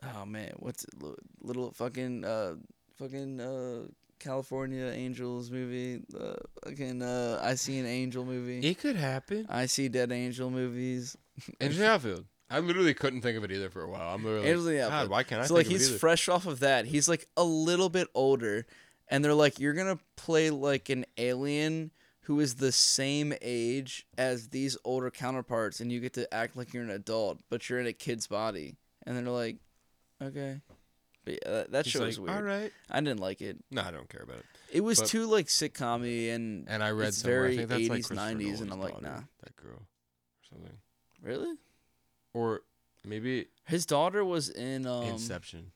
[0.03, 1.01] Oh man, what's it?
[1.01, 2.57] Little, little fucking uh,
[2.99, 3.87] fucking uh,
[4.25, 6.03] California Angels movie.
[6.19, 6.35] Uh,
[6.65, 8.61] again, uh, I see an angel movie.
[8.67, 9.47] It could happen.
[9.49, 11.17] I see dead angel movies.
[11.61, 12.25] Andrew in outfield.
[12.51, 14.15] I literally couldn't think of it either for a while.
[14.15, 15.11] I'm literally Angels in like, the God, Outfield.
[15.11, 15.99] why can't I so think like of it he's either?
[15.99, 16.87] fresh off of that.
[16.87, 18.67] He's like a little bit older,
[19.09, 21.91] and they're like, you're gonna play like an alien
[22.23, 26.73] who is the same age as these older counterparts, and you get to act like
[26.73, 28.77] you're an adult, but you're in a kid's body.
[29.07, 29.57] And they're like,
[30.23, 30.61] okay.
[31.25, 32.37] But yeah, that, that He's show like, was weird.
[32.37, 32.73] All right.
[32.91, 33.57] I didn't like it.
[33.71, 34.45] No, I don't care about it.
[34.73, 37.69] It was But- too like sitcom and And I read It's somewhere, very I think
[37.71, 39.21] that's like 80s, Christopher 90s, and I'm like, daughter, nah.
[39.43, 40.77] That girl, or something,
[41.23, 41.55] really
[42.35, 42.63] or
[43.07, 45.71] maybe his daughter was in um Inception.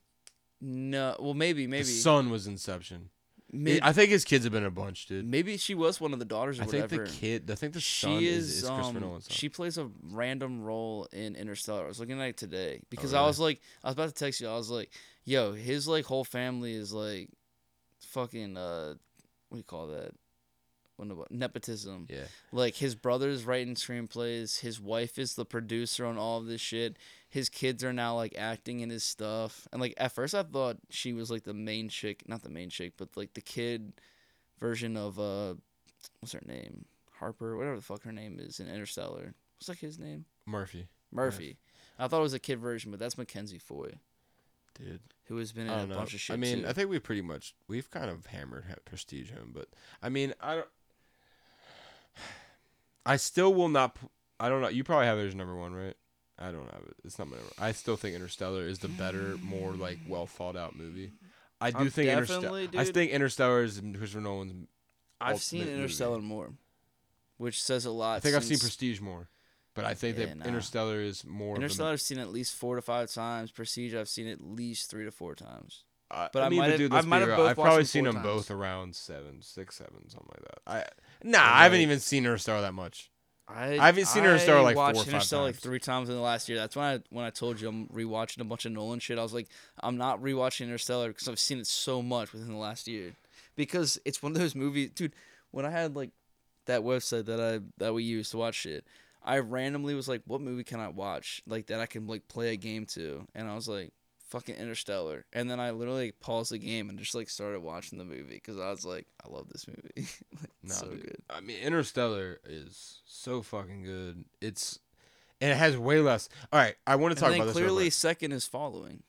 [0.61, 3.11] no well maybe maybe The son was Inception.
[3.51, 5.25] May- I think his kids have been a bunch, dude.
[5.25, 7.07] maybe she was one of the daughters or I think whatever.
[7.07, 7.51] the kid.
[7.51, 9.35] I think the she son is, is, is Christopher um, Nolan's son.
[9.35, 11.85] she plays a random role in Interstellar.
[11.85, 13.25] I was looking at it today because Oh, really?
[13.25, 14.49] I was like, I was about to text you.
[14.49, 14.91] I was like,
[15.29, 17.29] yo, his like whole family is like,
[18.01, 18.95] fucking uh,
[19.49, 20.13] what do you call that?
[21.31, 22.07] Nepotism?
[22.11, 22.25] yeah.
[22.51, 24.61] Like his brother's writing screenplays.
[24.61, 26.97] His wife is the producer on all of this shit.
[27.29, 29.69] His kids are now like acting in his stuff.
[29.73, 32.69] And like at first I thought she was like the main chick, not the main
[32.69, 33.93] chick, but like the kid
[34.59, 35.55] version of uh,
[36.19, 36.87] what's her name?
[37.21, 39.35] Harper, whatever the fuck her name is in Interstellar.
[39.57, 40.25] What's like his name?
[40.47, 41.59] Murphy, Murphy.
[41.99, 43.93] I thought it was a kid version, but that's Mackenzie Foy,
[44.79, 45.01] dude.
[45.25, 45.95] who has been in a know.
[45.97, 46.35] bunch of shit.
[46.35, 46.69] I mean, too.
[46.69, 49.69] I think we pretty much we've kind of hammered Prestige home, but
[50.03, 50.69] I mean, I don't.
[53.07, 53.97] I still will not.
[54.39, 54.69] I don't know.
[54.69, 55.97] You probably have it as number one, right?
[56.39, 56.95] I don't have it.
[57.05, 57.53] It's not my number.
[57.59, 61.13] I still think Interstellar is the better, more like well thought out movie.
[61.61, 62.69] I do I'm think Interstellar.
[62.77, 64.69] I think Interstellar is Christopher Nolan's.
[65.21, 65.83] I've seen ultimate movie.
[65.83, 66.53] Interstellar more,
[67.39, 68.17] which says a lot.
[68.17, 69.29] I think I've seen Prestige more,
[69.79, 70.45] but I think Yeah, that nah.
[70.47, 71.55] Interstellar is more.
[71.57, 73.51] Interstellar I've seen at least four to five times.
[73.51, 75.85] Prestige I've seen at least three to four times.
[76.11, 78.25] I, but I, I might have- I might have both I've probably seen them times.
[78.27, 80.59] both around seven, six, seven, something like that.
[80.67, 80.85] I
[81.29, 83.11] nah, I haven't even seen Interstellar that much.
[83.47, 85.63] I I haven't seen Interstellar, like, four watched or five Interstellar like times.
[85.63, 86.59] three times in the last year.
[86.59, 89.19] That's when I when I told you I'm rewatching a bunch of Nolan shit.
[89.19, 89.49] I was like,
[89.81, 93.13] I'm not rewatching Interstellar because I've seen it so much within the last year.
[93.57, 95.13] Because it's one of those movies, dude.
[95.51, 96.11] When I had like
[96.67, 98.85] that website that I that we used to watch shit,
[99.29, 102.53] I randomly was like, what movie can I watch like that I can like play
[102.53, 103.27] a game to?
[103.35, 103.93] And I was like,
[104.31, 105.25] fucking Interstellar.
[105.33, 108.59] And then I literally paused the game and just like started watching the movie because
[108.59, 110.09] I was like, I love this movie.
[110.41, 111.03] like, No, so dude.
[111.03, 111.17] good.
[111.31, 114.25] I mean, Interstellar is so fucking good.
[114.41, 114.79] It's
[115.41, 116.29] and it has way less.
[116.53, 119.03] All right, I want to talk and then about this clearly quick, second is following.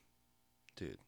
[0.76, 0.98] dude.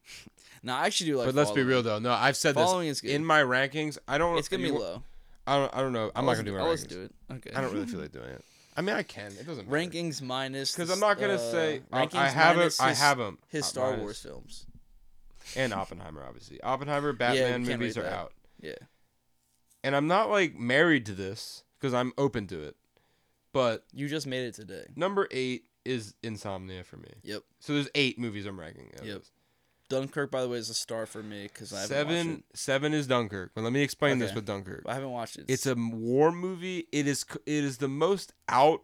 [0.64, 1.26] No, I actually do like.
[1.26, 1.98] but let's be real though.
[1.98, 3.10] No, I've said this Following is good.
[3.10, 3.98] in my rankings.
[4.06, 4.38] I don't.
[4.38, 5.02] it's gonna be low.
[5.44, 5.74] I don't.
[5.74, 6.12] I don't know.
[6.14, 6.86] I'm not gonna do my I'll rankings.
[6.86, 7.12] do it.
[7.32, 7.50] Okay.
[7.52, 8.44] I don't really feel like doing it.
[8.76, 9.32] I mean, I can.
[9.38, 9.90] It doesn't matter.
[9.90, 12.82] rankings minus because I'm not gonna uh, say I, rankings I have minus it.
[12.82, 13.38] I his- have them.
[13.48, 14.66] his Star Wars films.
[15.56, 16.60] and Oppenheimer, obviously.
[16.62, 18.12] Oppenheimer, Batman can't movies rate are that.
[18.18, 18.74] out, Yeah.
[19.84, 22.76] and I'm not like married to this because I'm open to it.
[23.52, 24.86] But You just made it today.
[24.96, 27.10] number eight is Insomnia for me.
[27.24, 27.42] Yep.
[27.60, 28.90] So there's eight movies I'm ranking.
[28.94, 29.18] out of Yep.
[29.18, 29.30] this.
[29.92, 33.50] Dunkirk, by the way, is a star for me because I Seven, seven is Dunkirk.
[33.54, 34.84] But let me explain this with Dunkirk.
[34.86, 35.44] I haven't watched it.
[35.48, 36.88] It's a war movie.
[36.92, 38.80] It is it is the most out.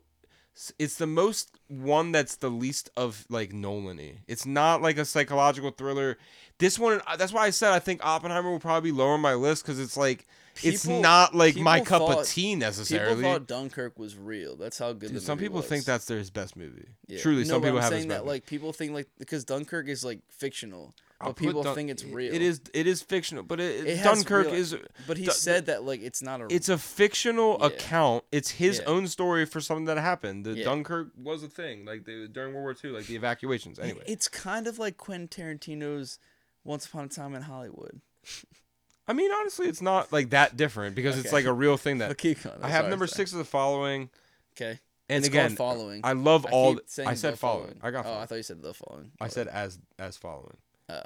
[0.78, 4.18] It's the most one that's the least of like Nolan-y.
[4.26, 6.18] It's not like a psychological thriller.
[6.58, 9.20] This one, uh, that's why I said I think Oppenheimer will probably be lower on
[9.22, 10.26] my list because it's like
[10.64, 13.16] it's not like my cup thought- of tea necessarily.
[13.16, 14.56] people thought Dunkirk was real.
[14.56, 15.08] That's how good.
[15.08, 15.66] Dude, the some people was.
[15.66, 16.88] think that's their best movie.
[17.06, 17.18] Yeah.
[17.20, 20.04] Truly, No, some people I'm have saying that like people think like because Dunkirk is
[20.04, 22.32] like fictional, I'll but people Dun- think it's real.
[22.32, 22.60] It is.
[22.72, 24.76] It is fictional, but it, It Dunkirk real- is.
[25.06, 26.46] But he said that like it's not a.
[26.50, 27.66] It's a fictional Yeah.
[27.66, 28.24] account.
[28.30, 28.84] It's his Yeah.
[28.86, 30.44] own story for something that happened.
[30.44, 30.62] The.
[30.62, 33.78] Dunkirk was a thing, like during World War II, like the evacuations.
[33.78, 36.18] Anyway, It's kind of like Quentin Tarantino's
[36.64, 38.00] Once Upon a Time in Hollywood.
[39.08, 41.36] I mean, honestly, it's not like that different because it's Okay.
[41.36, 42.56] like a real thing that But keep going.
[42.56, 43.16] I That's have what number saying.
[43.16, 44.10] six of the following,
[44.56, 44.78] Okay.
[45.08, 46.02] and it's again, following.
[46.04, 46.74] I love all.
[46.74, 47.78] keep saying I said the following.
[47.82, 48.00] I got.
[48.00, 48.22] Oh, Following.
[48.22, 49.12] I thought you said the following.
[49.20, 50.56] I oh, said as as following.
[50.90, 51.00] Oh.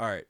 [0.00, 0.24] All right.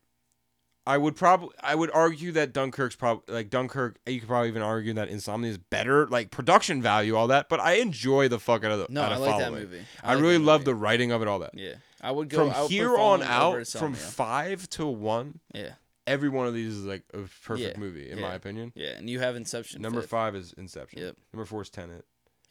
[0.86, 3.98] I would probably I would argue that Dunkirk's probably like Dunkirk.
[4.06, 7.50] You could probably even argue that Insomnia is better, like production value, all that.
[7.50, 9.82] But I enjoy the fuck out of the No, out I of like that movie.
[10.02, 10.70] I, like really love movie.
[10.70, 11.50] the writing of it, all that.
[11.52, 13.96] Yeah, I would go From I would put here on Following over out, from Insomnia.
[14.00, 15.72] five to one, yeah,
[16.08, 18.28] every one of these is like a perfect Yeah, movie in yeah.
[18.28, 18.72] my opinion.
[18.74, 19.82] yeah, and you have Inception.
[19.82, 20.10] Number fifth.
[20.10, 21.00] five is Inception.
[21.00, 21.16] Yep.
[21.32, 22.04] Number four is Tenet.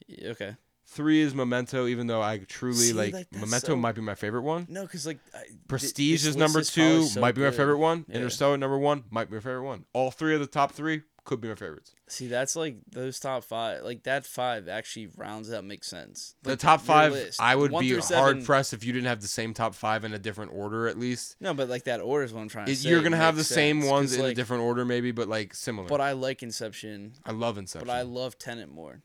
[0.06, 0.56] Yeah, Okay.
[0.90, 4.00] Three is Memento, even though I truly See, like, like, that's Memento so- might be
[4.00, 4.66] my favorite one.
[4.70, 7.48] No, because like I, th- Prestige this is number probably two, so might be my
[7.50, 7.56] good.
[7.58, 8.06] favorite one.
[8.08, 8.16] Yeah.
[8.16, 9.84] Interstellar number one, might be my favorite one.
[9.92, 11.94] All three of the top three, could be my favorites.
[12.08, 13.84] See, that's like those top five.
[13.84, 16.34] Like that five actually rounds out makes sense.
[16.42, 19.28] The top five, list, I would be hard seven- pressed if you didn't have the
[19.28, 21.36] same top five in a different order at least.
[21.40, 22.88] No, but like that order is what I'm trying to It- say.
[22.88, 25.86] you're gonna have the makes same ones in a different order, maybe, but like similar.
[25.86, 27.86] But I like Inception, I love Inception.
[27.86, 29.02] but I love Tenet more.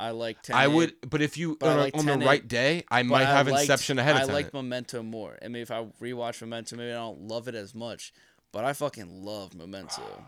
[0.00, 0.62] I like Tenet.
[0.62, 3.30] I would, but if you but on, like on the right day, I might I
[3.32, 4.22] have liked- Inception ahead of me.
[4.22, 4.44] I Tenet.
[4.44, 5.36] like Memento more.
[5.42, 8.12] And maybe if I rewatch Memento, maybe I don't love it as much.
[8.52, 10.24] But I fucking love Memento.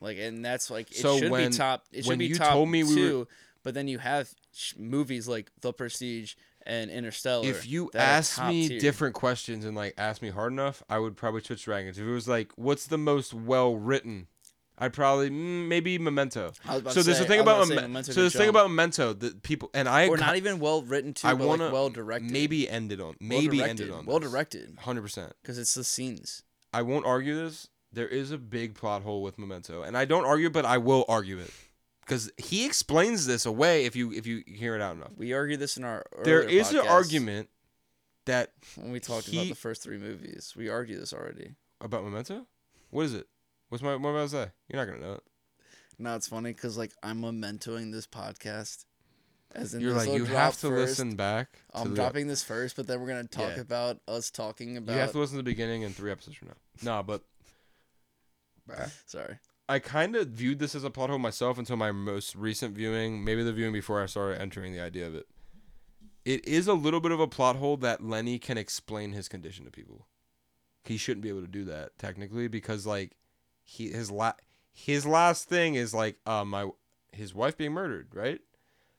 [0.00, 1.84] Like, and that's like it So should when- be top.
[1.92, 3.26] It should be top told me we were-
[3.62, 7.46] But then you have sh- movies like The Prestige and Interstellar.
[7.48, 8.80] if you asked me tier.
[8.80, 11.98] different questions and like asked me hard enough, I would probably switch dragons.
[11.98, 14.28] If it was like, what's the most well written,
[14.78, 16.52] I'd probably mm, maybe Memento.
[16.64, 18.34] I was about So to there's say- a thing about about to Memento so there's
[18.34, 21.32] a thing about Memento that people and I or not even well written too, I
[21.32, 22.30] wanna like well directed.
[22.30, 23.70] maybe ended on maybe directed.
[23.70, 25.32] ended on well directed hundred percent.
[25.42, 26.42] because it's the scenes.
[26.72, 27.68] I won't argue this.
[27.92, 31.04] There is a big plot hole with Memento, and I don't argue, but I will
[31.08, 31.50] argue it
[32.00, 35.12] because he explains this away if you if you hear it out enough.
[35.16, 37.48] We argue this in our there is an argument
[38.26, 40.52] that when we talked about the first three movies.
[40.56, 41.54] We argue this already.
[41.80, 42.46] about Memento.
[42.90, 43.26] What is it?
[43.68, 44.50] What's my what am I about to say?
[44.68, 45.22] You're not gonna know it.
[45.98, 48.84] No, it's funny because like I'm mementoing this podcast.
[49.54, 50.90] As in You're like you have to first.
[50.98, 51.48] listen back.
[51.72, 53.62] I'm the- dropping this first, but then we're gonna talk Yeah.
[53.62, 54.92] about us talking about.
[54.92, 56.54] You have to listen to the beginning and three episodes from now.
[56.98, 57.22] No, but
[59.06, 59.38] Sorry.
[59.68, 63.24] I kind of viewed this as a plot hole myself until my most recent viewing,
[63.24, 65.26] maybe the viewing before I started entering the idea of it.
[66.24, 69.64] It is a little bit of a plot hole that Lenny can explain his condition
[69.64, 70.06] to people.
[70.84, 73.16] He shouldn't be able to do that technically because like
[73.64, 74.34] he his la-
[74.72, 76.68] his last thing is like uh my
[77.12, 78.40] his wife being murdered, right?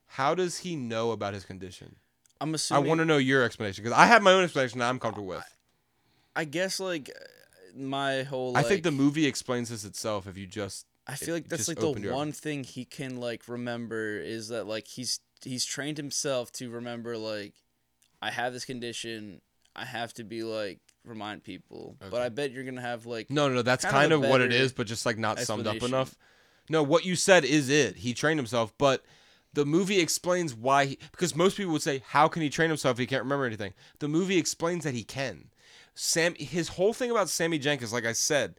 [0.08, 1.98] How does he know about his condition?
[2.40, 4.90] I'm assuming I want to know your explanation because I have my own explanation that
[4.90, 5.44] I'm comfortable with.
[6.36, 7.26] I guess like uh,
[7.78, 8.58] my whole.
[8.58, 11.80] I think the movie explains this itself if you just I feel like that's like
[11.80, 16.70] the one thing he can like remember is that like he's he's trained himself to
[16.70, 17.54] remember like
[18.22, 19.42] I have this condition.
[19.76, 21.96] I have to be like remind people.
[22.10, 23.62] But I bet you're gonna have like No, no.
[23.62, 25.82] That's kind of kind a of, what it is, but just like not summed up
[25.82, 26.16] enough.
[26.70, 27.98] No, what you said is it.
[27.98, 29.06] He trained himself, but
[29.54, 30.86] the movie explains why.
[30.86, 33.46] He, because most people would say, "How can he train himself if he can't remember
[33.46, 35.52] anything?" The movie explains that he can.
[35.98, 38.56] Sam, his whole thing about Sammy Jenkins, like I said,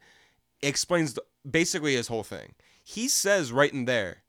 [0.62, 2.54] explains the, basically his whole thing.
[2.84, 4.24] He says right in there.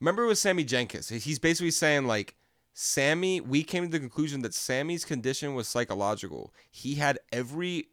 [0.00, 2.36] Remember with Sammy Jenkins, he's basically saying like.
[2.74, 6.54] Sammy, we came to the conclusion that Sammy's condition was psychological.
[6.70, 7.88] He had every,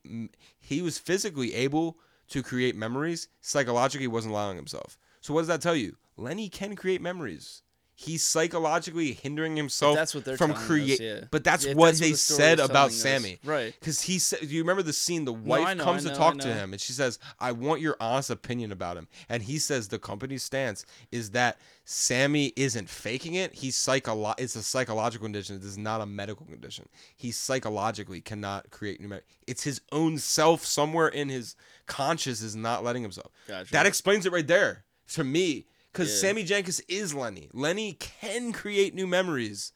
[0.58, 1.98] he was physically able
[2.30, 3.28] to create memories.
[3.42, 4.98] Psychologically, wasn't allowing himself.
[5.20, 5.98] So what does that tell you?
[6.16, 7.62] Lenny can create memories.
[8.02, 11.02] He's psychologically hindering himself that's what they're from create.
[11.02, 11.26] yeah.
[11.32, 12.96] But that's Yeah, what that's what they the said about us.
[12.96, 13.40] Sammy.
[13.44, 13.76] Right.
[13.78, 15.26] Because he said, do you remember the scene?
[15.26, 17.98] The wife know, comes I to talk to him and she says, I want your
[18.00, 19.10] honest opinion about him.
[19.28, 23.54] And he says the company's stance is that Sammy isn't faking it.
[23.56, 25.58] He's psycholo- It's a psychological condition.
[25.58, 26.88] It is not a medical condition.
[27.18, 29.20] He psychologically cannot create new.
[29.46, 33.32] It's his own self somewhere in his conscious is not letting himself.
[33.48, 33.72] Gotcha.
[33.74, 35.66] That explains it right there to me.
[35.92, 36.22] Because Yeah.
[36.22, 37.50] Sammy Jenkins is Lenny.
[37.54, 39.72] Lenny can create new memories.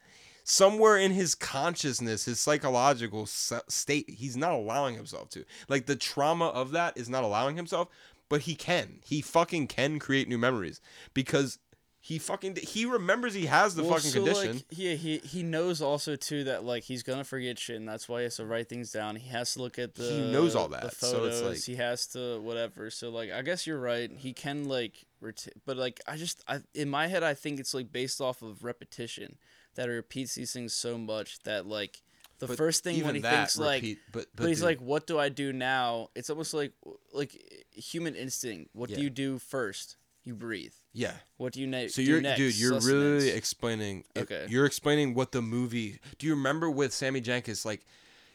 [0.45, 5.45] Somewhere in his consciousness, his psychological state, he's not allowing himself to.
[5.69, 7.87] Like the trauma of that is not allowing himself,
[8.27, 8.99] but he can.
[9.05, 10.81] He fucking can create new memories
[11.13, 11.59] because
[12.05, 14.55] he fucking he remembers he has the Well, fucking so, condition.
[14.57, 18.09] Like, yeah, he he knows also too that like he's gonna forget shit, and that's
[18.09, 19.15] why he has to write things down.
[19.15, 21.39] He has to look at the He knows all the that, photos.
[21.39, 22.89] so it's like- he has to whatever.
[22.89, 24.11] So like, I guess you're right.
[24.17, 27.73] He can like, ret- but like, I just I in my head I think it's
[27.73, 29.37] like based off of repetition
[29.75, 32.01] that he repeats these things so much that like
[32.39, 33.81] the But first thing when he thinks like.
[33.81, 36.73] repeat- but, But, he's dude, like, "What do I do now?" It's almost like
[37.13, 37.31] like
[37.71, 38.71] human instinct.
[38.73, 38.97] What Yeah.
[38.97, 39.95] do you do first?
[40.23, 40.73] You breathe.
[40.93, 41.13] yeah.
[41.37, 42.37] What do you na- So do you're next?
[42.37, 44.05] dude, you're really explaining.
[44.15, 44.47] it- Okay.
[44.49, 45.99] You're explaining what the movie.
[46.17, 47.65] Do you remember with Sammy Jenkins?
[47.65, 47.85] Like,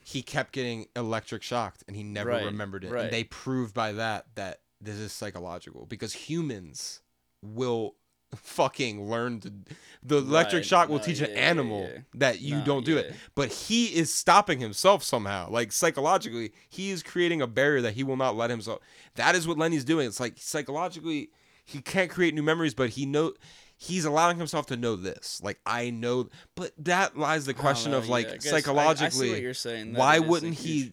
[0.04, 2.90] he kept getting electric shocked, and he never Right, remembered it.
[2.90, 3.04] right.
[3.04, 7.00] And they proved by that that this is psychological because humans
[7.42, 7.94] will
[8.34, 9.52] fucking learn to.
[10.02, 11.98] The electric Right, shock will no, teach yeah, an yeah, animal yeah.
[12.14, 13.00] that you No, don't do yeah.
[13.00, 13.14] it.
[13.34, 15.48] But he is stopping himself somehow.
[15.50, 18.80] Like psychologically, he is creating a barrier that he will not let himself.
[19.14, 20.06] That is what Lenny's doing.
[20.06, 21.30] It's like psychologically,
[21.68, 23.34] he can't create new memories, but he know
[23.76, 25.40] he's allowing himself to know this.
[25.42, 29.06] Like I know, but that lies the question know, of like yeah, I I- psychologically.
[29.06, 29.92] I, see what you're saying.
[29.92, 30.92] That why wouldn't he?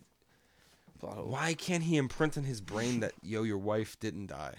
[1.02, 4.56] Why can't he imprint in his brain that yo, your wife didn't die,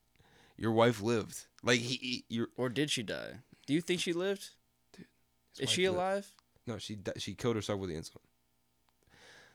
[0.56, 1.46] your wife lived.
[1.62, 3.40] Like he, he Or did she die?
[3.66, 4.50] Do you think she lived?
[4.96, 5.96] his Is she lived.
[5.98, 6.34] alive?
[6.66, 8.22] No, she she killed herself with the insulin.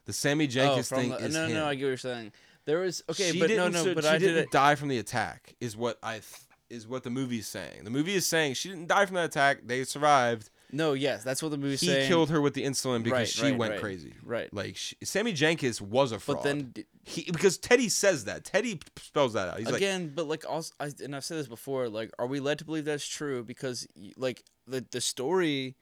[0.05, 1.53] The Sammy Oh, Jenkins from thing the, is no, him.
[1.55, 2.32] no, I get what you're saying.
[2.68, 4.76] There was okay, she but no, didn't, no, so but she I didn't did die
[4.76, 5.55] from the attack.
[5.59, 6.26] Is what I th-
[6.70, 7.86] is what the movie's saying.
[7.86, 9.61] The movie is saying she didn't die from that attack.
[9.65, 10.49] They survived.
[10.70, 12.09] No, yes, that's what the movie's He saying.
[12.09, 13.80] killed her with the insulin because Right, she right, went right.
[13.82, 14.13] crazy.
[14.22, 14.53] Right.
[14.53, 16.39] Like she, Sammy Jenkins was a fraud.
[16.39, 16.74] But then
[17.05, 18.43] he because Teddy says that.
[18.43, 19.59] Teddy spells that out.
[19.59, 21.88] He's like, again, but like also, I, and I've said this before.
[21.88, 23.45] Like, are we led to believe that's true?
[23.45, 23.88] Because
[24.18, 25.78] like the the story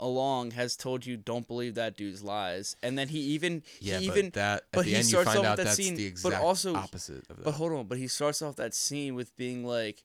[0.00, 4.06] along has told you don't believe that dude's lies, and then he even yeah, he
[4.06, 6.14] even that at but the he end you starts find off with that scene, the
[6.22, 7.44] but also- opposite of that.
[7.44, 10.04] But hold on, but he starts off that scene with being like,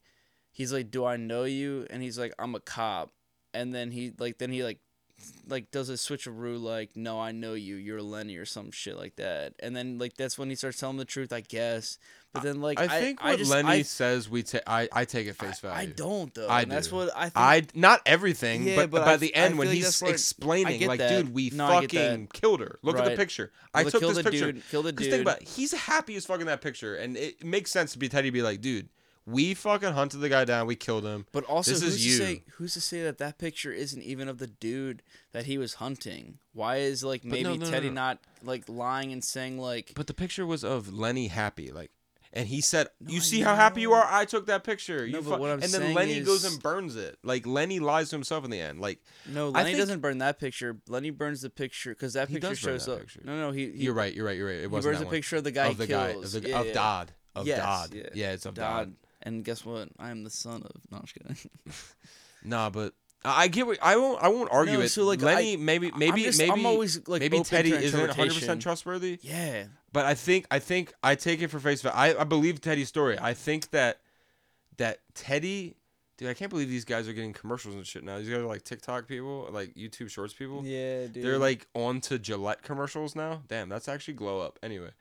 [0.52, 3.12] he's like, "Do I know you?" And he's like, "I'm a cop,"
[3.54, 4.80] and then he like then he like
[5.48, 7.76] like does a switcheroo like, "No, I know you.
[7.76, 10.98] You're Lenny or some shit like that." And then like that's when he starts telling
[10.98, 11.98] the truth, I guess.
[12.32, 15.06] But then like I think I, what just, Lenny I, says we take I, I
[15.06, 15.76] take at face value.
[15.78, 16.48] I don't though.
[16.48, 16.96] I and That's do.
[16.96, 17.34] what I think.
[17.36, 21.00] I not everything, Yeah, but, but by the end when like he's I explaining, like,
[21.00, 21.10] that.
[21.10, 22.78] dude, we No, fucking killed her.
[22.84, 23.18] Look at the Right.
[23.18, 23.52] picture.
[23.74, 24.52] I took kill this the picture.
[24.52, 24.64] dude.
[24.70, 25.10] Kill the dude.
[25.10, 28.08] think about it, he's happy as fucking that picture, and it makes sense to be
[28.10, 28.90] Teddy be like, dude,
[29.26, 31.26] we fucking hunted the guy down, we killed him.
[31.32, 32.16] But also, This who's is to you.
[32.18, 35.02] say who's to say that that picture isn't even of the dude
[35.34, 36.38] that he was hunting?
[36.54, 37.94] Why is like maybe no, no, Teddy no.
[37.94, 41.92] not like lying and saying like But the picture was of Lenny happy, like,
[42.34, 44.06] and he said, No, "You I see how happy you are?
[44.10, 46.62] I took that picture." You No, but fu-" what I'm and then Lenny goes and
[46.62, 47.18] burns it.
[47.24, 48.80] Like Lenny lies to himself in the end.
[48.80, 49.50] Like no?
[49.50, 50.78] Lenny think- doesn't burn that picture.
[50.88, 53.00] Lenny burns the picture because that He picture shows that up.
[53.00, 53.22] picture.
[53.24, 54.58] No, no, he, he you're right, you're right, you're right.
[54.58, 55.16] It He wasn't burns that a one.
[55.16, 56.74] picture of the guy of the he guy of, the, yeah, of yeah.
[56.74, 57.94] Dodd of Yes, Dodd.
[57.94, 58.04] yeah.
[58.14, 58.86] Yeah, it's of Dodd.
[58.88, 58.94] Dodd.
[59.22, 59.90] And guess what?
[60.00, 60.72] I am the son of.
[60.92, 61.38] No, I'm just kidding.
[62.44, 62.94] Nah, but
[63.26, 64.24] I get what I won't.
[64.24, 64.90] I won't argue No, it.
[64.90, 68.00] so, like, Lenny, I- maybe, I'm maybe, just- maybe, I'm always, like, maybe Teddy isn't
[68.00, 69.20] 100 percent trustworthy.
[69.22, 69.66] yeah.
[69.92, 71.98] But I think, I think, I take it for face value.
[72.18, 73.18] I, I believe Teddy's story.
[73.20, 74.00] I think that
[74.78, 75.76] that Teddy,
[76.18, 78.18] dude, I can't believe these guys are getting commercials and shit now.
[78.20, 80.64] These guys are like TikTok people, like YouTube Shorts people.
[80.64, 81.24] Yeah, dude.
[81.24, 83.42] They're like on to Gillette commercials now.
[83.48, 84.60] Damn, that's actually glow up.
[84.62, 84.92] Anyway,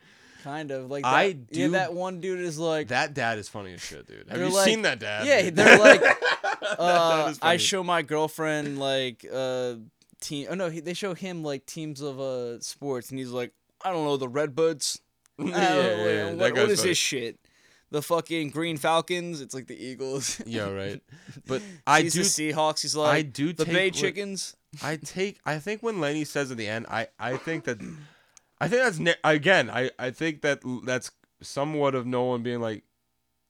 [0.42, 2.88] kind of like that, I Yeah, do- that one dude is like.
[2.88, 4.26] that dad is funny as shit, dude.
[4.30, 5.26] Have you like- seen that dad?
[5.26, 6.02] Yeah, they're like,
[6.78, 9.74] uh, I show my girlfriend like uh
[10.20, 10.48] team.
[10.50, 13.52] Oh no, he, they show him like teams of uh sports, and he's like,
[13.84, 15.00] I don't know the Redbirds.
[15.40, 16.90] Yeah, yeah, yeah, what, what is funny.
[16.90, 17.38] this shit?
[17.92, 19.40] The fucking Green Falcons.
[19.40, 20.42] It's like the Eagles.
[20.46, 21.00] Yeah, right.
[21.46, 22.82] But I do, Seahawks.
[22.82, 24.56] He's like I do the take Bay Chickens.
[24.82, 25.38] I take.
[25.46, 27.78] I think when Lenny says at the end, I, I think that,
[28.60, 29.70] I think that's again.
[29.70, 32.82] I, I think that that's somewhat of Nolan being like,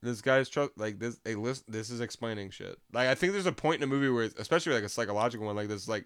[0.03, 1.18] this guy's trust like this.
[1.24, 2.79] Hey, listen, this is explaining shit.
[2.93, 5.57] Like I think there's a point in a movie where, especially like a psychological one
[5.57, 6.05] like this, like,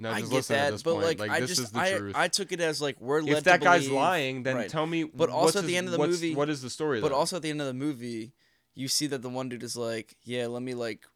[0.00, 2.14] no, I get that, but like, Like, I this just is the I, truth.
[2.16, 4.68] I took it as like we're led if that guy's believe- lying, then right.
[4.68, 5.04] tell me.
[5.04, 7.00] But also at his- the end of the movie- what is the story?
[7.00, 7.18] But then?
[7.18, 8.32] also at the end of the movie,
[8.74, 11.06] you see that the one dude is like, "Yeah, let me like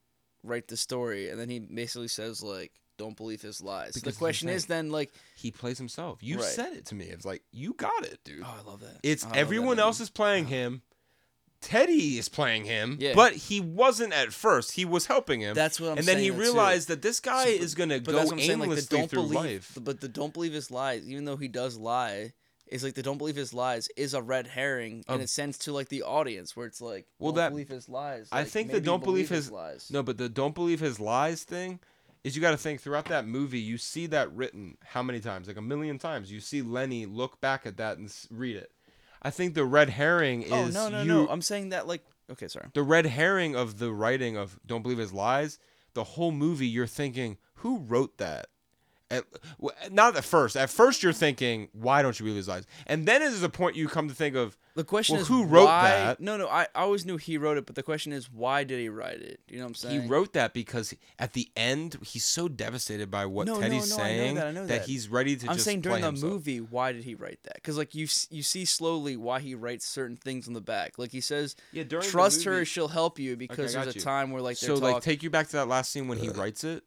[0.43, 4.19] write the story," and then he basically says like, "Don't believe his lies." Because the
[4.19, 6.19] question is then like, he plays himself.
[6.23, 6.45] You Right.
[6.45, 7.07] said it to me.
[7.07, 8.43] It's like you got it, dude.
[8.45, 9.81] "Oh, I love that." It's oh, that everyone movie.
[9.83, 10.83] else is playing him.
[11.65, 13.15] Teddy is playing him, Yeah.
[13.15, 14.73] but he wasn't at first.
[14.73, 15.99] He was helping him, That's what I'm saying.
[16.01, 16.41] and then he that too.
[16.43, 18.59] realized that this guy So, is gonna go that's what I'm saying.
[18.59, 19.79] Like the aimlessly don't through believe, life.
[19.81, 22.33] but the don't believe his lies, even though he does lie.
[22.69, 25.59] Is like the don't believe his lies is a red herring in Of- a sense
[25.59, 28.27] to like the audience where it's like Well, don't that- believe his lies.
[28.33, 29.91] I think the don't believe his- lies.
[29.91, 31.79] No, but the don't believe his lies thing
[32.25, 33.61] is you got to think throughout that movie.
[33.61, 35.47] You see that written how many times?
[35.47, 36.33] Like a million times.
[36.33, 38.73] You see Lenny look back at that and read it.
[39.25, 41.29] I think the red herring oh, is oh no no you, no!
[41.29, 42.69] I'm saying that like okay sorry.
[42.75, 45.59] the red herring of the writing of don't believe his lies
[45.95, 48.47] the whole movie you're thinking who wrote that
[49.15, 53.07] at, not at first at first you're thinking why don't you believe his lies and
[53.07, 55.67] then there's a point you come to think of The question Well, is who wrote
[55.67, 56.21] why- that?
[56.21, 58.81] No, no, I, I always knew he wrote it, but the question is why did
[58.81, 59.41] he write it?
[59.49, 60.03] You know what I'm saying?
[60.03, 63.91] he wrote that because at the end he's so devastated by what No, no, Teddy's
[63.91, 64.85] no, I know saying that, I know that.
[64.87, 66.33] he's ready to I'm just saying during play the himself.
[66.33, 67.55] movie, why did he write that?
[67.55, 70.99] Because like you you see slowly why he writes certain things on the back.
[70.99, 73.99] Like he says, yeah during the trust her, she'll help you because got there's a
[73.99, 74.05] you.
[74.05, 76.29] time where like they're so like take you back to that last scene when he
[76.31, 76.83] writes it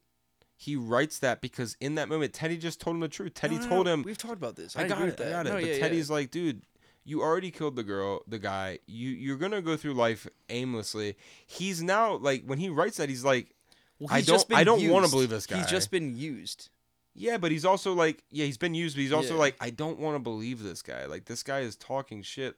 [0.59, 3.61] he writes that because in that moment Teddy just told him the truth Teddy No,
[3.61, 4.75] no, told no, him We've talked about this.
[4.75, 5.17] I, I got it.
[5.17, 5.27] that.
[5.27, 5.53] I got it.
[5.53, 5.79] But yeah, yeah.
[5.79, 6.63] Teddy's like, dude,
[7.05, 8.79] you already killed the girl, the guy.
[8.87, 11.15] You you're gonna go through life aimlessly.
[11.45, 13.53] He's now like when he writes that, he's like,
[13.99, 15.57] Well, I don't- I don't wanna believe this guy.
[15.57, 16.69] He's just been used.
[17.13, 19.39] yeah, but he's also like, yeah, he's been used, but he's also Yeah.
[19.39, 21.05] like, I don't want to believe this guy.
[21.05, 22.55] Like this guy is talking shit.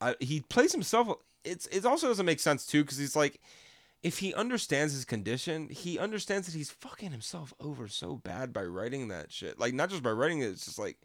[0.00, 1.08] I, he plays himself.
[1.42, 3.40] It's it also doesn't make sense too because he's like.
[4.04, 8.62] If he understands his condition, he understands that he's fucking himself over so bad by
[8.62, 9.58] writing that shit.
[9.58, 10.98] Like not just by writing it, it's just like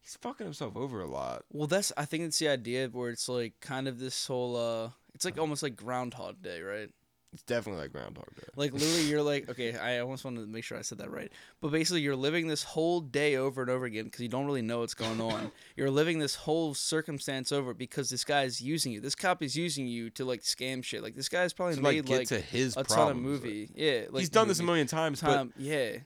[0.00, 1.44] he's fucking himself over a lot.
[1.52, 4.90] Well, that's I think it's the idea where it's like kind of this whole uh,
[5.14, 6.90] it's like almost like Groundhog Day, right?
[7.32, 8.42] It's definitely like Groundhog Day.
[8.56, 11.30] Like literally, you're like, okay, I almost wanted to make sure I said that right.
[11.60, 14.62] But basically, you're living this whole day over and over again because you don't really
[14.62, 15.52] know what's going on.
[15.76, 19.00] you're living this whole circumstance over because this guy is using you.
[19.00, 21.04] This cop is using you to like scam shit.
[21.04, 23.70] Like this guy's probably To like made like, to his a ton of movie.
[23.76, 25.52] Yeah, like He's done this a million times, but time.
[25.56, 25.98] yeah,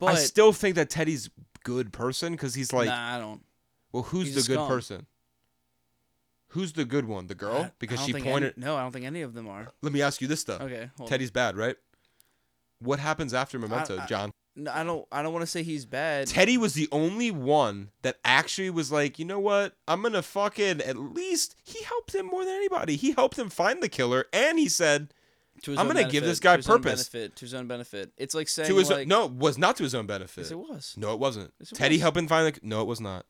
[0.00, 1.30] I still think that Teddy's
[1.62, 3.40] good person because he's like, nah, I don't.
[3.92, 4.68] well, who's he's the good scum.
[4.68, 5.06] person?
[6.52, 7.26] Who's the good one?
[7.28, 7.70] The girl?
[7.78, 8.54] Because she pointed.
[8.56, 9.68] Any, no, I don't think any of them are.
[9.80, 10.58] Let me ask you this though.
[10.60, 11.08] Okay, hold on.
[11.08, 11.76] Teddy's bad, right?
[12.78, 14.32] What happens after Memento, I- John?
[14.54, 15.06] No, I don't.
[15.10, 16.26] I don't want to say he's bad.
[16.26, 19.74] Teddy was the only one that actually was like, you know what?
[19.88, 22.96] I'm gonna fucking at least he helped him more than anybody.
[22.96, 25.14] He helped him find the killer, and he said
[25.68, 27.08] I'm gonna give this guy to purpose.
[27.08, 28.12] benefit, to his own benefit.
[28.18, 30.42] It's like saying to his like, no, it was not to his own benefit.
[30.42, 30.94] Yes, it was.
[30.98, 31.54] No, it wasn't.
[31.58, 32.02] Yes, it Teddy was.
[32.02, 32.60] helped him find the.
[32.62, 33.24] No, it was not.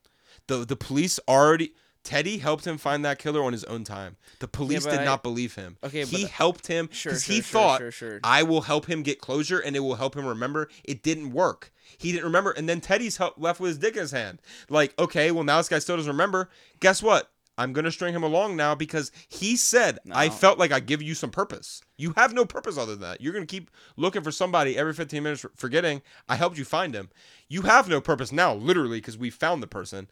[0.48, 1.72] the The police already.
[2.04, 4.16] Teddy helped him find that killer on his own time.
[4.40, 5.76] The police but did I- not believe him.
[5.84, 8.20] Okay, he but- helped him because sure, he sure, thought sure.
[8.24, 10.68] I will help him get closure and it will help him remember.
[10.84, 11.72] It didn't work.
[11.98, 14.40] He didn't remember, and then Teddy's help, left with his dick in his hand.
[14.68, 16.48] Like, okay, well now this guy still doesn't remember.
[16.80, 17.30] Guess what?
[17.58, 21.14] I'm gonna string him along now because he said I felt like I give you
[21.14, 21.82] some purpose.
[21.98, 23.20] You have no purpose other than that.
[23.20, 27.10] You're gonna keep looking for somebody every 15 minutes, forgetting I helped you find him.
[27.48, 30.08] You have no purpose now, literally, because we found the person.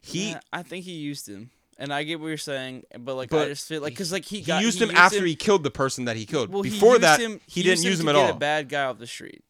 [0.00, 3.32] He Yeah, I think he used him, and I get what you're saying, but like
[3.32, 5.70] I just feel like because like he he got used him after he killed the
[5.70, 6.50] person that he killed.
[6.50, 8.36] well, Before used that, him, he, didn't use him to at get all.
[8.36, 9.44] A bad guy off the street.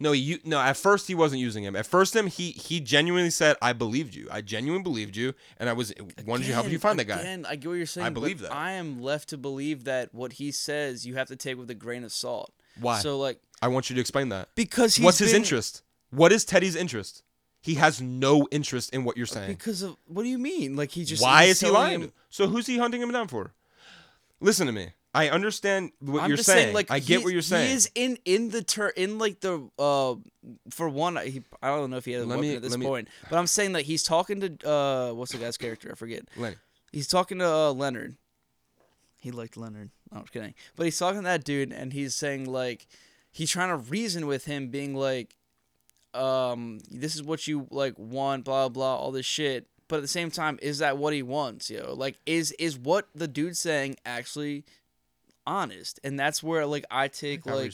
[0.00, 0.58] No, you no.
[0.58, 1.76] At first, he wasn't using him.
[1.76, 4.26] At first, him he he genuinely said, "I believed you.
[4.30, 5.94] I genuinely believed you, and I was
[6.26, 8.06] wanted to help you Again, find that guy." Again, I get what you're saying.
[8.06, 8.52] I believe that.
[8.52, 11.74] I am left to believe that what he says you have to take with a
[11.74, 12.52] grain of salt.
[12.80, 12.98] Why?
[12.98, 14.48] So like I want you to explain that.
[14.56, 15.82] because he's What's his been- interest?
[16.10, 17.22] What is Teddy's interest?
[17.64, 19.48] He has no interest in what you're saying.
[19.48, 20.76] Because of what do you mean?
[20.76, 22.02] Like he just Why is he lying?
[22.02, 23.54] him- So who's he hunting him down for?
[24.38, 24.88] Listen to me.
[25.14, 26.74] I understand what I'm you're just saying.
[26.74, 27.68] like I get what you're saying.
[27.68, 30.16] He is in in the tur in like the uh
[30.70, 32.72] for one he, I don't know if he had a Let weapon me- at this
[32.72, 35.88] let me- point, but I'm saying that he's talking to uh what's the guy's character?
[35.90, 36.24] I forget.
[36.36, 36.56] Lenny.
[36.92, 38.16] He's talking to uh, Leonard.
[39.16, 39.90] He liked Leonard.
[40.12, 40.54] No, I'm kidding.
[40.76, 42.86] But he's talking to that dude, and he's saying like,
[43.32, 45.34] he's trying to reason with him, being like,
[46.14, 49.66] um, this is what you like want, blah blah, all this shit.
[49.88, 51.94] But at the same time, is that what he wants, yo?
[51.94, 54.64] Like, is is what the dude's saying actually
[55.46, 56.00] honest?
[56.04, 57.72] And that's where like I I take you're like,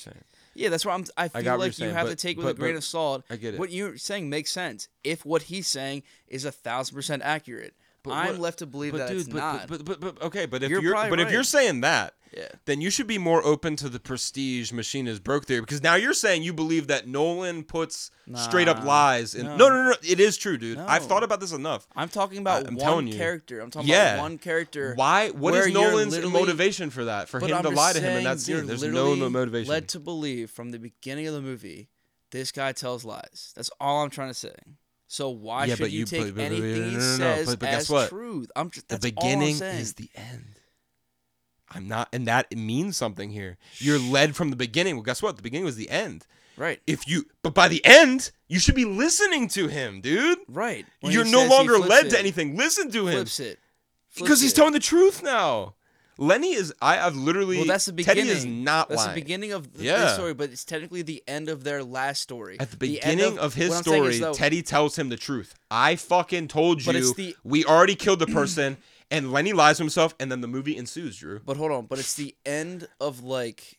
[0.55, 1.05] yeah, that's where I'm.
[1.17, 2.79] I feel what like you saying, have but- to take with but- a grain but-
[2.79, 3.25] of salt.
[3.31, 3.61] I get it.
[3.61, 7.75] What you're saying makes sense if what he's saying is a thousand percent accurate.
[8.03, 9.69] But I'm what- left to believe that it's but, not.
[9.69, 12.49] but, but but okay, but if You're you're, but if you're saying that, yeah.
[12.65, 15.95] then you should be more open to the prestige machine is broke theory because now
[15.97, 19.57] you're saying you believe that Nolan puts straight up lies in no.
[19.57, 19.69] no.
[19.69, 22.67] no no no it is true dude I've thought about this enough I'm talking about
[22.67, 23.61] I'm one character.
[23.61, 24.15] I'm talking Yeah.
[24.15, 24.95] about one character.
[24.95, 28.25] why what is Nolan's motivation for that for him I'm to lie to him in
[28.25, 31.89] that scene there's no no motivation Led to believe from the beginning of the movie,
[32.31, 33.53] this guy tells lies.
[33.57, 34.55] That's all I'm trying to say.
[35.13, 37.17] So why Yeah, should you, you- take but- but- anything no, he no, no, no,
[37.17, 38.09] says but- but as what?
[38.11, 38.49] truth?
[38.55, 39.79] I'm just the beginning all I'm saying.
[39.81, 40.61] is the end.
[41.69, 43.59] I'm not and that means something here.
[43.79, 44.95] You're led from the beginning.
[44.95, 45.35] Well guess what?
[45.37, 46.27] The beginning was the end.
[46.57, 50.39] Right, if you but by the end you should be listening to him dude.
[50.47, 50.87] Right.
[51.01, 52.57] When you're no longer led it, to anything.
[52.57, 53.15] Listen to him.
[53.15, 53.59] Flips it.
[54.17, 55.75] Because he's telling the truth now.
[56.21, 58.27] Lenny is I have literally Well, that's the beginning.
[58.27, 59.15] Teddy is not That's lying.
[59.15, 60.13] the beginning of the, Yeah.
[60.13, 62.61] story, but it's technically the end of their last story.
[62.61, 65.55] At the beginning of, his what I'm saying story, though, Teddy tells him the truth.
[65.71, 68.77] I fucking told But you it's the- we already killed the person,
[69.11, 71.41] and Lenny lies to himself, and then the movie ensues, Drew.
[71.41, 73.79] But hold on, but it's the end of like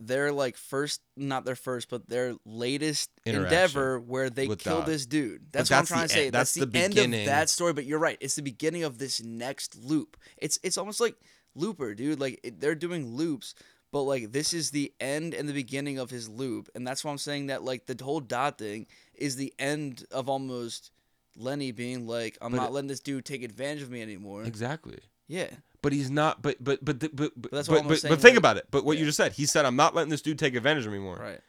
[0.00, 4.86] their like first not their first, but their latest endeavor where they kill Doc.
[4.86, 5.46] this dude.
[5.52, 6.30] That's that's what I'm trying to say.
[6.30, 8.18] That's, that's the, the end of that story, but you're right.
[8.20, 10.16] It's the beginning of this next loop.
[10.36, 11.14] It's it's almost like
[11.56, 12.20] Looper, dude.
[12.20, 13.54] Like it, they're doing loops.
[13.92, 17.10] But like this is the end and the beginning of his loop, and that's why
[17.10, 20.90] I'm saying that like the whole dot thing is the end of almost
[21.36, 24.42] Lenny being like, I'm But not it- letting this dude take advantage of me anymore.
[24.44, 24.98] Exactly.
[25.28, 25.48] Yeah,
[25.82, 26.42] But he's not.
[26.42, 28.56] But but but but but but, that's but, what I'm but, saying, think like- about
[28.58, 28.66] it.
[28.70, 30.92] But what you just said, he said, "I'm not letting this dude take advantage of
[30.92, 31.40] me more." right.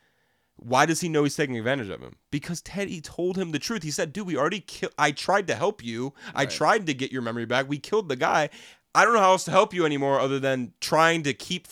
[0.59, 2.15] Why does he know he's taking advantage of him?
[2.31, 3.83] Because Teddy told him the truth.
[3.83, 4.93] He said, "Dude, we already killed.
[4.97, 6.13] I tried to help you.
[6.33, 7.69] I tried to get your memory back.
[7.69, 8.49] We killed the guy.
[8.95, 11.67] I don't know how else to help you anymore, other than trying to keep."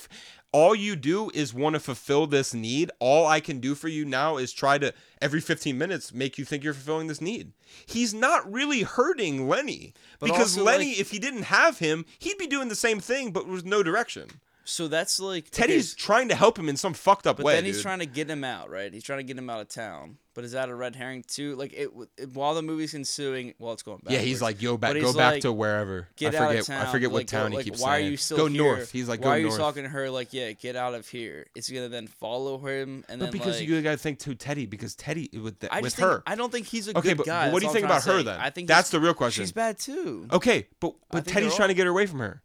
[0.51, 2.89] All you do is want to fulfill this need.
[2.99, 6.45] All I can do for you now is try to every 15 minutes make you
[6.45, 7.51] think you're fulfilling this need.
[7.86, 12.38] He's not really hurting Lenny But because Lenny, like- if he didn't have him, he'd
[12.38, 14.30] be doing the same thing, but with no direction.
[14.66, 17.53] So that's like Teddy's okay, trying to help him in some fucked up but way.
[17.53, 17.84] then he's dude.
[17.84, 18.91] trying to get him out, right?
[18.91, 20.18] He's trying to get him out of town.
[20.34, 21.55] But is that a red herring too?
[21.55, 24.11] Like it, it while the movie's ensuing, while it's going back.
[24.11, 26.09] Yeah, he's like, yo, back, go back like, to wherever.
[26.18, 26.86] get I out forget, of town.
[26.88, 28.07] I forget what like, town like, he keeps why saying.
[28.07, 28.63] are you still go here?
[28.63, 28.91] north.
[28.91, 29.53] He's like, go why are north.
[29.53, 30.09] you talking to her?
[30.09, 31.45] Like, yeah, get out of here.
[31.55, 34.66] It's gonna then follow him, and But then because like, you gotta think to Teddy,
[34.66, 36.24] because Teddy with the, I with think, her.
[36.26, 36.97] I don't think he's a.
[36.97, 37.51] Okay, good but guy.
[37.51, 38.39] what do you think about her then?
[38.39, 39.43] I think That's the real question.
[39.43, 40.28] She's bad too.
[40.32, 42.41] Okay, but but Teddy's trying to get her away from her.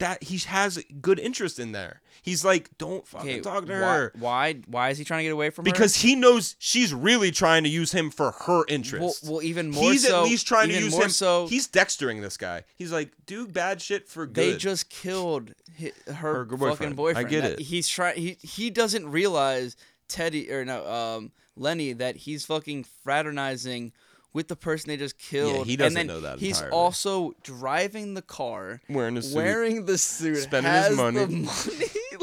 [0.00, 2.00] That he has good interest in there.
[2.20, 4.54] He's like, don't fucking Okay, talk to why, her why?
[4.66, 5.70] Why is he trying to get away from her?
[5.72, 9.22] because he knows she's really trying to use him for her interest.
[9.28, 11.10] well, even more He's so, at least trying to use him.
[11.10, 12.64] So He's dextering this guy.
[12.74, 14.34] He's like, do bad shit for good.
[14.34, 16.96] they just killed hi- her, Her good fucking boyfriend.
[16.96, 17.26] boyfriend.
[17.26, 17.58] I get it.
[17.60, 18.16] He's trying.
[18.16, 19.76] He he doesn't realize
[20.08, 23.92] Teddy or no um Lenny that he's fucking fraternizing
[24.34, 25.66] with the person they just killed.
[25.66, 26.76] he doesn't and then know that He's entirely.
[26.76, 28.82] also driving the car.
[28.90, 29.36] wearing a suit.
[29.36, 31.18] Wearing the suit, Spending his money.
[31.26, 31.48] money.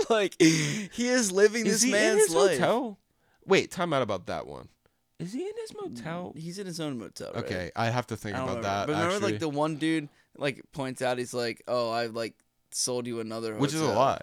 [0.10, 2.52] like he is living is this he man's in his life.
[2.60, 3.00] hotel?
[3.46, 4.68] Wait, time out about that one.
[5.20, 6.34] Is he in his motel?
[6.36, 7.32] Mm, he's in his own motel.
[7.34, 7.44] Right?
[7.46, 8.62] Okay, I have to think about remember.
[8.68, 8.88] that.
[8.88, 12.34] But remember, actually, like the one dude like points out, he's like, "Oh, I like
[12.72, 14.22] sold you another." which is a lie.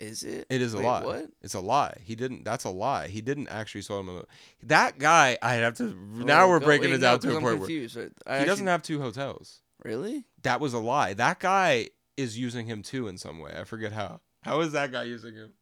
[0.00, 0.46] Is it?
[0.50, 1.04] It is a Wait, lie.
[1.04, 1.26] What?
[1.40, 1.96] It's a lie.
[2.02, 2.44] He didn't.
[2.44, 3.06] That's a lie.
[3.08, 4.08] He didn't actually sell him.
[4.08, 4.24] A,
[4.64, 5.38] that guy.
[5.40, 5.84] I have to.
[5.84, 7.96] Oh, now Oh, we're go- breaking wait, it no, to a point where confused.
[7.96, 8.10] right?
[8.26, 9.60] I he actually- doesn't have two hotels.
[9.84, 10.24] really.
[10.42, 11.14] That was a lie.
[11.14, 13.52] That guy is using him too in some way.
[13.56, 14.20] I forget how.
[14.42, 15.52] How is that guy using him?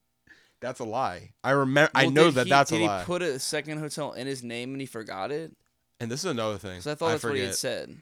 [0.60, 1.32] That's a lie.
[1.44, 1.90] I remember.
[1.94, 2.98] I know that he, that's a lie.
[2.98, 5.52] Did he put a second hotel in his name and he forgot it?
[6.00, 6.72] and this is another thing.
[6.78, 7.96] Because I thought that's what he had said.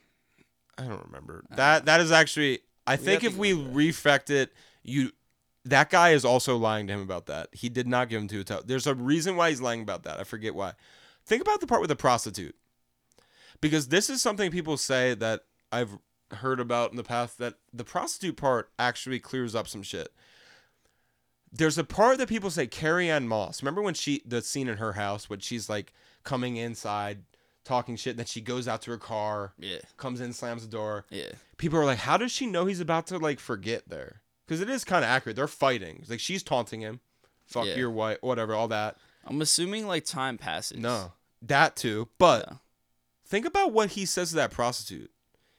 [0.79, 1.45] I don't remember.
[1.51, 4.53] I That that is actually I We think if we refect it,
[4.83, 5.11] you
[5.65, 7.49] that guy is also lying to him about that.
[7.53, 8.63] He did not give him to hotel.
[8.65, 10.19] There's a reason why he's lying about that.
[10.19, 10.73] I forget why.
[11.27, 12.57] Think about the part with the prostitute.
[13.61, 15.99] Because this is something people say that I've
[16.33, 20.09] heard about in the past that the prostitute part actually clears up some shit.
[21.53, 23.63] There's a part that people say Carrie Ann Moss.
[23.63, 25.93] Remember when she the scene in her house when she's like
[26.23, 27.25] coming inside
[27.65, 29.79] talking shit and then she goes out to her car Yeah.
[29.97, 31.05] comes in, slams the door.
[31.11, 31.33] Yeah.
[31.59, 34.20] People are like, "How does she know he's about to like forget there?"
[34.51, 35.37] Because it is kind of accurate.
[35.37, 36.05] They're fighting.
[36.09, 36.99] Like she's taunting him,
[37.47, 37.77] "Fuck Yeah.
[37.77, 38.97] your wife," whatever, all that.
[39.25, 40.77] I'm assuming like time passes.
[40.77, 42.09] No, that too.
[42.19, 42.57] But Yeah.
[43.25, 45.13] think about what he says to that prostitute.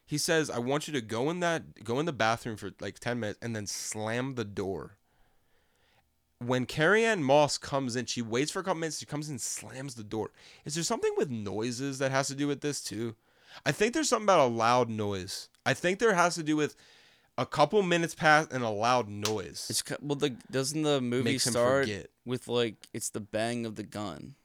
[0.05, 2.99] He says, "I want you to go in that go in the bathroom for like
[2.99, 4.97] ten minutes and then slam the door."
[6.39, 8.99] When Carrie Ann Moss comes in, she waits for a couple minutes.
[8.99, 10.33] She comes in, and slams the door.
[10.65, 13.15] Is there something with noises that has to do with this too?
[13.65, 15.47] I think there's something about a loud noise.
[15.65, 16.75] I think there has to do with
[17.41, 19.67] a couple minutes pass and a loud noise.
[19.69, 22.07] It's well, the doesn't the movie makes him start forget.
[22.25, 24.35] with like it's the bang of the gun,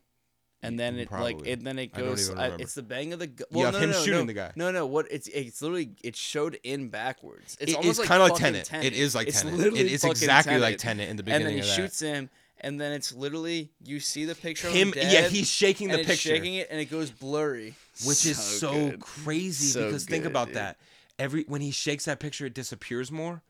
[0.62, 1.52] and then it like Probably.
[1.52, 2.26] and then it I don't goes.
[2.28, 2.62] even I- remember.
[2.62, 3.46] it's the bang of the gun.
[3.50, 4.26] Well, have no, him no, no, shooting no.
[4.26, 4.52] the guy.
[4.56, 4.86] No, no.
[4.86, 7.56] What it's it's literally it showed in backwards.
[7.60, 8.72] It's It- almost it's kind of like Tenet.
[8.84, 9.58] It is like It's Tenet.
[9.58, 10.80] literally It is fucking exactly like Tenet.
[10.80, 11.82] Tenet in the beginning And then he of that.
[11.82, 12.30] shoots him,
[12.60, 15.94] and then it's literally you see the picture him of him, yeah he's shaking the
[15.94, 17.74] and it's picture shaking it, and it goes blurry,
[18.04, 19.00] which is so good.
[19.00, 20.56] crazy So because think good, about dude.
[20.56, 20.78] that
[21.18, 23.42] every when he shakes that picture it disappears more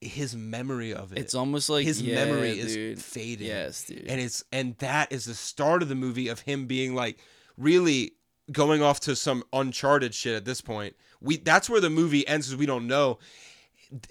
[0.00, 2.98] his memory of it It's almost like his yeah, memory dude.
[2.98, 4.04] is fading Yes, dude.
[4.06, 7.18] and it's and that is the start of the movie of him being like
[7.56, 8.12] really
[8.52, 12.48] going off to some uncharted shit at this point we that's where the movie ends
[12.48, 13.18] because we don't know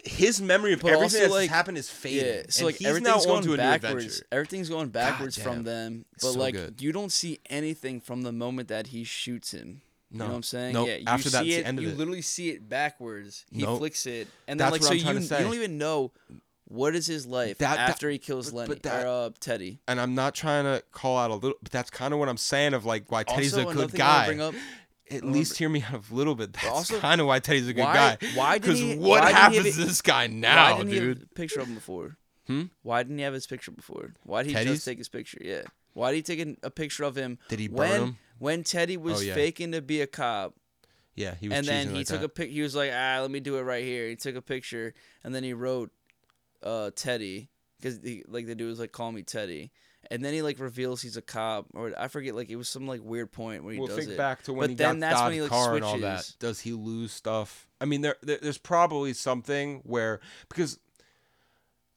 [0.06, 3.26] his memory of But everything that's like- happened is fading Yeah, so like he's everything's
[3.28, 3.84] now going backwards.
[4.06, 6.82] adventure Everything's going backwards from them, but So like good.
[6.82, 9.82] you don't see anything from the moment that he shoots him.
[10.14, 10.32] You know No.
[10.32, 10.74] what I'm saying?
[10.74, 10.88] Nope.
[10.88, 11.66] Yeah, you After see it.
[11.66, 11.98] end of you it.
[11.98, 13.46] literally see it backwards.
[13.52, 16.12] He flicks it, and then like so you you don't even know
[16.66, 19.80] what is his life That- that- after he kills Lenny that- or uh, Teddy.
[19.88, 22.38] and I'm not trying to call out a little, but that's kind of what I'm
[22.38, 24.44] saying of like why Teddy's also, a good thing I wanna guy.
[24.46, 24.54] Up,
[25.10, 26.54] At remember- least hear me out a little bit.
[26.54, 28.28] That's also, kind of why Teddy's a good why- guy.
[28.36, 31.24] why Because what why happens have to this guy why now, didn't he have dude?
[31.24, 32.18] a picture of him before?
[32.48, 32.64] Hmm?
[32.84, 34.14] Why didn't he have his picture before?
[34.24, 34.74] Why did he Teddy's?
[34.76, 35.40] just take his picture?
[35.42, 35.64] Yeah.
[35.94, 38.18] Why did he take an- a picture of him Did he burn when him?
[38.40, 39.34] When Teddy was Oh, yeah.
[39.34, 40.56] faking to be a cop?
[41.16, 41.58] Yeah, he was.
[41.60, 42.26] and then he like took that.
[42.26, 42.50] a pic.
[42.50, 45.34] He was like, "Ah, let me do it right here." He took a picture, and
[45.36, 45.92] then he wrote,
[46.64, 49.72] "Uh, Teddy," because like the dude was like, "Call me Teddy,"
[50.10, 52.88] and then he like reveals he's a cop, or I forget, like it was some
[52.88, 54.18] like weird point where he Well, does think it.
[54.18, 56.22] back to when But he then got that's when he, like, car and all that.
[56.22, 56.36] switches.
[56.40, 57.68] Does he lose stuff?
[57.80, 60.20] I mean, there, there there's probably something where
[60.50, 60.80] because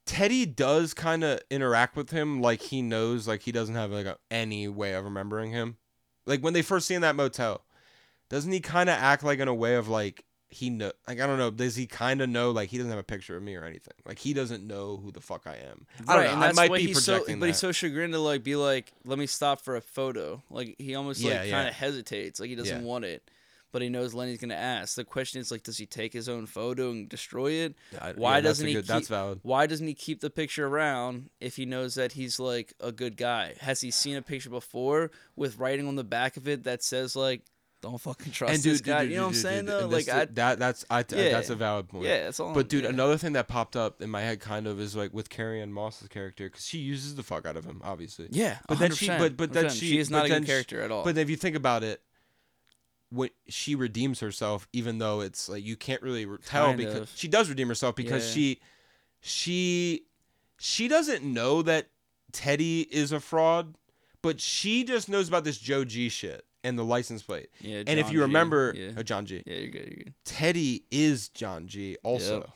[0.04, 4.06] Teddy does kind of interact with him like he knows, like he doesn't have like
[4.06, 5.78] a, any way of remembering him.
[6.26, 7.62] Like when they first see in that motel,
[8.28, 10.92] doesn't he kind of act like in a way of like he know?
[11.08, 11.50] Like I don't know.
[11.50, 12.50] Does he kind of know?
[12.50, 13.94] Like he doesn't have a picture of me or anything.
[14.04, 15.86] Like he doesn't know who the fuck I am.
[16.08, 16.32] I don't Right, know.
[16.34, 17.60] and I that's might why be he's so, projecting but he's that.
[17.60, 21.20] so chagrined to like be like, "Let me stop for a photo." Like he almost
[21.20, 21.50] Yeah, like yeah.
[21.56, 22.86] kind of hesitates, like he doesn't Yeah.
[22.86, 23.28] want it.
[23.76, 24.96] But he knows Lenny's gonna ask.
[24.96, 27.74] The question is like, does he take his own photo and destroy it?
[28.14, 29.40] Why yeah, doesn't he good- That's keep- valid.
[29.42, 33.18] Why doesn't he keep the picture around if he knows that he's like a good
[33.18, 33.52] guy?
[33.60, 37.14] Has he seen a picture before with writing on the back of it that says
[37.14, 37.42] like,
[37.82, 39.02] "Don't fucking trust and this guy"?
[39.02, 39.86] you know what I'm saying though?
[39.88, 41.32] Like, I, that that's I, Yeah.
[41.32, 42.04] that's a valid point.
[42.06, 42.54] yeah, that's all.
[42.54, 42.88] But dude, yeah.
[42.88, 45.70] another thing that popped up in my head kind of is like with Carrie Ann
[45.74, 48.28] Moss's character because she uses the fuck out of him, obviously.
[48.30, 49.70] yeah, but then she, but but then 100%.
[49.78, 51.04] she- she is not a good character at all.
[51.04, 52.00] But if you think about it,
[53.10, 56.94] when she redeems herself, even though it's like you can't really re- tell Kind because
[57.02, 57.12] of.
[57.14, 58.34] she does redeem herself because Yeah.
[58.34, 58.60] she
[59.20, 60.02] she
[60.58, 61.88] she doesn't know that
[62.32, 63.74] Teddy is a fraud,
[64.22, 67.48] but she just knows about this Joe G shit and the license plate.
[67.60, 69.42] yeah, and if you G, remember, yeah, uh, John G.
[69.46, 70.14] yeah, you're good, you're good.
[70.24, 72.40] Teddy is John G also.
[72.40, 72.50] Yep.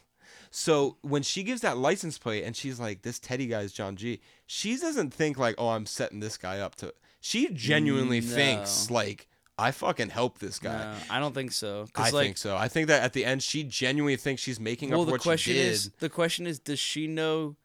[0.53, 3.94] So when she gives that license plate and she's like, "This Teddy guy is John
[3.96, 8.90] G," she doesn't think like, "Oh, I'm setting this guy up to." She genuinely thinks
[8.90, 9.28] like,
[9.61, 11.86] "I fucking help this guy." No, I don't think so.
[11.94, 12.56] I like, think so.
[12.56, 15.20] I think that at the end, she genuinely thinks she's making well, up the what
[15.22, 15.72] question she did.
[15.72, 17.56] is, the question is, does she know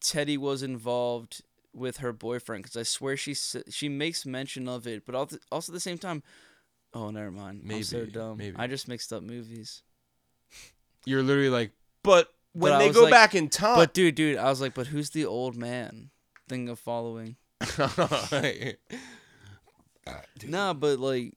[0.00, 1.42] Teddy was involved
[1.72, 2.62] with her boyfriend?
[2.64, 5.36] Because I swear she she makes mention of it, but also,
[5.72, 6.22] at the same time,
[6.94, 7.62] oh, never mind.
[7.70, 8.36] I'm so Maybe, dumb.
[8.38, 8.56] maybe.
[8.58, 9.82] I just mixed up movies.
[11.04, 11.70] You're literally like,
[12.02, 14.74] but when But they go like- back in time, But dude, dude, I was like,
[14.74, 16.10] but who's the old man?
[16.48, 17.36] Thing of following.
[20.46, 21.34] Nah, but like,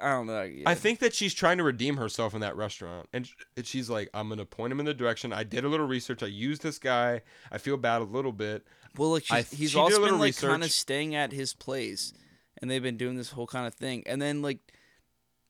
[0.00, 0.42] I, I don't know.
[0.42, 0.68] yeah.
[0.68, 3.28] I think that she's trying to redeem herself in that restaurant, and
[3.62, 5.32] she's like, "I'm gonna point him in the direction.
[5.32, 6.22] I did a little research.
[6.22, 7.22] I used this guy.
[7.50, 8.64] I feel bad a little bit.
[8.96, 11.32] Well, like I she's, th- he's she also been little like kind of staying at
[11.32, 12.12] his place,
[12.60, 14.02] and they've been doing this whole kind of thing.
[14.06, 14.58] And then like,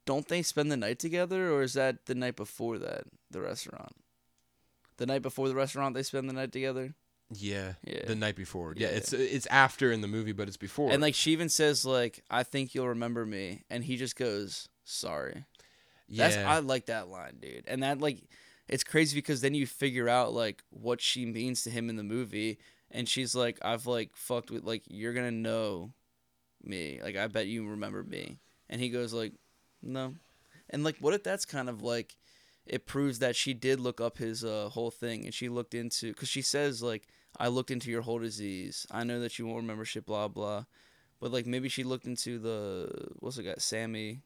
[0.07, 3.97] don't they spend the night together, or is that the night before that the restaurant?
[4.97, 6.95] The night before the restaurant, they spend the night together.
[7.33, 8.07] Yeah, Yeah.
[8.07, 8.75] the night before.
[8.77, 8.97] Yeah, Yeah.
[8.97, 10.91] it's it's after in the movie, but it's before.
[10.91, 14.69] And like she even says like, "I think you'll remember me," and he just goes,
[14.85, 15.45] "Sorry."
[16.09, 17.65] yeah, That's I like that line, dude.
[17.69, 18.19] And that like,
[18.69, 22.03] it's crazy because then you figure out like what she means to him in the
[22.03, 22.59] movie,
[22.91, 25.93] and she's like, "I've like fucked with like you're gonna know
[26.65, 27.01] me.
[27.03, 29.35] Like I bet you remember me." And he goes like,
[29.83, 30.17] "No,"
[30.69, 32.17] and like, what if that's kind of like,
[32.67, 36.09] it proves that she did look up his uh, whole thing, and she looked into
[36.13, 37.07] because she says like,
[37.39, 38.87] "I looked into your whole disease.
[38.91, 40.65] I know that you won't remember shit." Blah blah.
[41.21, 44.23] But like maybe she looked into the what's it got Sammy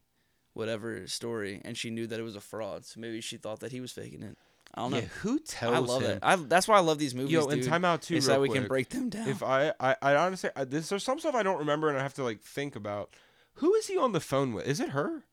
[0.52, 2.84] whatever story, and she knew that it was a fraud.
[2.86, 4.38] So maybe she thought that he was faking it.
[4.72, 4.98] I don't know.
[4.98, 6.11] yeah, who tells I love him?
[6.12, 6.18] it.
[6.22, 7.52] I, that's why I love these movies, Yo, dude.
[7.55, 8.14] and time out too.
[8.14, 9.28] is that we can break them down.
[9.28, 12.02] If I, I, I honestly, I, this, there's some stuff I don't remember, and I
[12.02, 13.11] have to like think about.
[13.55, 14.66] Who is he on the phone with?
[14.66, 15.24] Is it her?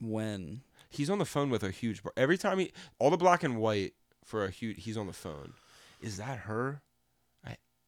[0.00, 2.02] when He's on the phone with a huge.
[2.02, 3.92] bar- Every time he, all the black and white
[4.24, 4.84] for a huge.
[4.84, 5.52] He's on the phone.
[6.00, 6.80] Is that her?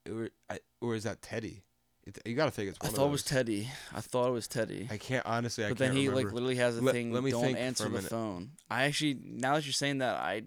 [0.09, 1.62] Or, I, or is that Teddy?
[2.07, 2.78] It, you gotta think it's.
[2.80, 3.22] I thought of it was.
[3.22, 3.68] Teddy.
[3.94, 4.88] I thought it was Teddy.
[4.90, 5.64] I can't honestly.
[5.64, 6.24] I but then he remember.
[6.28, 7.12] like literally has a Let- thing.
[7.12, 8.53] let me don't answer the phone.
[8.70, 10.42] I actually now that you're saying that, I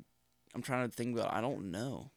[0.56, 1.34] I'm trying to think about.
[1.34, 2.10] I don't know.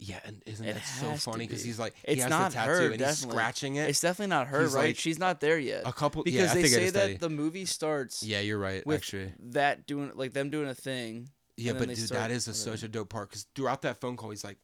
[0.00, 1.46] Yeah, and isn't It that so funny?
[1.46, 1.68] Because be.
[1.68, 3.32] he's like, he It's has not the tattoo her, and he's definitely.
[3.32, 3.88] scratching it.
[3.90, 4.86] It's definitely not her, He's right?
[4.86, 5.82] like- She's not there yet.
[5.86, 6.22] a couple.
[6.22, 7.16] because yeah, they say that Teddy.
[7.16, 8.84] the movie starts Yeah, you're right.
[8.88, 11.30] actually, that doing like them doing a thing.
[11.56, 13.28] yeah, but dude, start- that is a, such a dope part.
[13.30, 14.58] Because throughout that phone call, he's like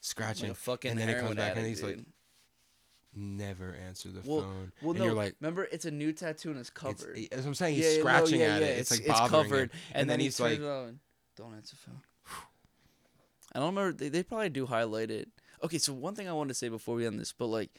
[0.00, 1.98] scratching, Like a fucking and then he comes back and addict, he's like,
[3.14, 4.72] never answer the Well- phone.
[4.82, 5.04] Well, and no.
[5.06, 7.16] you're like, remember, it's a new tattoo and it's it's, covered.
[7.16, 7.74] that's what I'm saying.
[7.76, 8.78] He's Yeah, yeah, no, scratching yeah, at yeah, it.
[8.78, 9.80] It's, like it's covered, him.
[9.92, 11.00] and, then, he he's like, like, on,
[11.36, 12.00] "Don't answer the phone."
[13.52, 13.96] I don't remember.
[13.96, 15.28] They, they probably do highlight it.
[15.62, 17.70] Okay, so one thing I wanted to say before we end this, but like,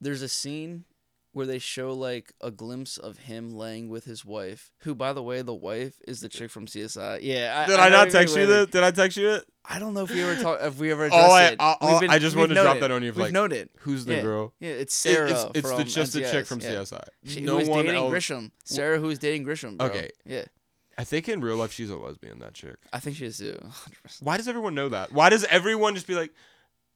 [0.00, 0.84] there's a scene
[1.32, 5.22] where they show like a glimpse of him laying with his wife, who, by the
[5.22, 7.20] way, the wife is the chick from CSI.
[7.22, 7.66] Yeah.
[7.66, 8.70] Did I, know not text you that?
[8.72, 9.44] Did I text you it?
[9.64, 10.58] I don't know if we ever talk.
[10.62, 11.56] If we ever addressed I- it.
[11.60, 13.68] I- I- been- I just wanted to drop that on you, We've like, noted.
[13.80, 14.22] Who's the Yeah.
[14.22, 14.54] girl?
[14.58, 15.30] Yeah, it's It- Sarah.
[15.30, 16.70] it's it's the, just the chick from yeah.
[16.70, 17.04] CSI.
[17.26, 18.10] She, no one dating else.
[18.10, 18.52] Grissom.
[18.64, 19.76] Sarah, who's dating Grissom.
[19.76, 19.86] Bro.
[19.86, 20.10] Okay.
[20.24, 20.44] Yeah,
[20.98, 22.40] I think in real life she's a lesbian.
[22.40, 22.76] That chick.
[22.92, 23.56] I think she is too.
[23.62, 24.20] 100%.
[24.22, 25.12] Why does everyone know that?
[25.12, 26.32] Why does everyone just be like,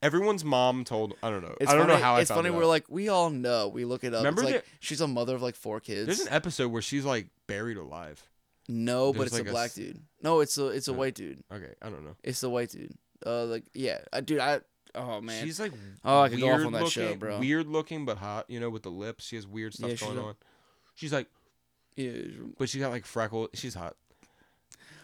[0.05, 1.14] everyone's mom told?
[1.22, 1.55] I don't know.
[1.61, 2.48] It's I don't funny, know how I It's funny.
[2.48, 3.68] it We're like, we all know.
[3.68, 4.20] We look it up.
[4.20, 6.07] Remember it's like the- she's a mother of like four kids.
[6.07, 8.22] There's an episode where she's like buried alive.
[8.68, 10.00] no, but it's like a a black s- dude.
[10.22, 11.42] No, it's a it's a Uh, white dude.
[11.52, 12.14] Okay, I don't know.
[12.22, 12.94] It's the white dude.
[13.26, 14.38] Uh, like yeah, uh, dude.
[14.40, 14.61] I
[14.94, 15.42] oh man.
[15.44, 15.72] She's like
[16.05, 17.38] Oh, I could go off weird on that show, looking- bro.
[17.40, 18.48] Weird looking but hot.
[18.48, 19.26] You know, with the lips.
[19.26, 20.34] She has weird stuff Yeah, she's going a- on.
[20.94, 21.26] She's like,
[21.96, 22.12] yeah.
[22.59, 23.48] but she's got like freckle.
[23.55, 23.96] She's hot.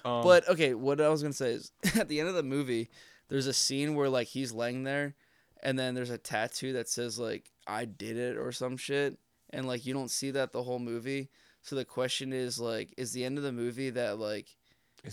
[0.05, 2.89] Um, But okay, what I was gonna say is at the end of the movie,
[3.31, 5.15] there's a scene where like he's laying there,
[5.63, 9.19] and then there's a tattoo that says like "I did it" or some shit,
[9.51, 11.31] and like you don't see that the whole movie.
[11.63, 14.57] So the question is like, is the end of the movie that like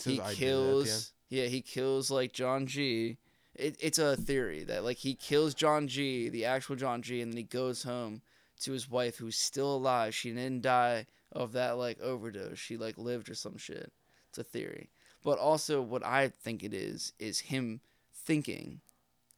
[0.04, 0.38] he I it at the end.
[0.38, 1.12] kills?
[1.30, 3.18] Yeah, he kills like John G.
[3.54, 7.32] It, it's a theory that like he kills John G, the actual John G, and
[7.32, 8.22] then he goes home
[8.62, 10.16] to his wife who's still alive.
[10.16, 12.58] She didn't die of that like overdose.
[12.58, 13.92] She like lived or some shit.
[14.30, 14.90] It's a theory.
[15.24, 17.82] But also what I think it is is him
[18.28, 18.82] thinking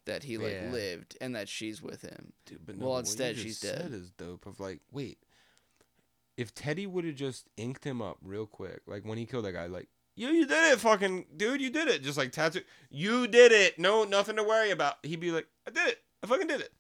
[0.05, 0.71] that he like Yeah.
[0.71, 2.33] lived and that she's with him.
[2.45, 3.81] Dude, but Well, what you instead, just she's dead.
[3.83, 4.45] Said is dope.
[4.47, 5.19] Of like, wait,
[6.35, 9.51] if Teddy would have just inked him up real quick, like when he killed that
[9.53, 13.27] guy, like, yo, you did it, fucking dude, you did it, just like tattoo, you
[13.27, 14.95] did it, no, nothing to worry about.
[15.03, 16.71] He'd be like, I did it, I fucking did it.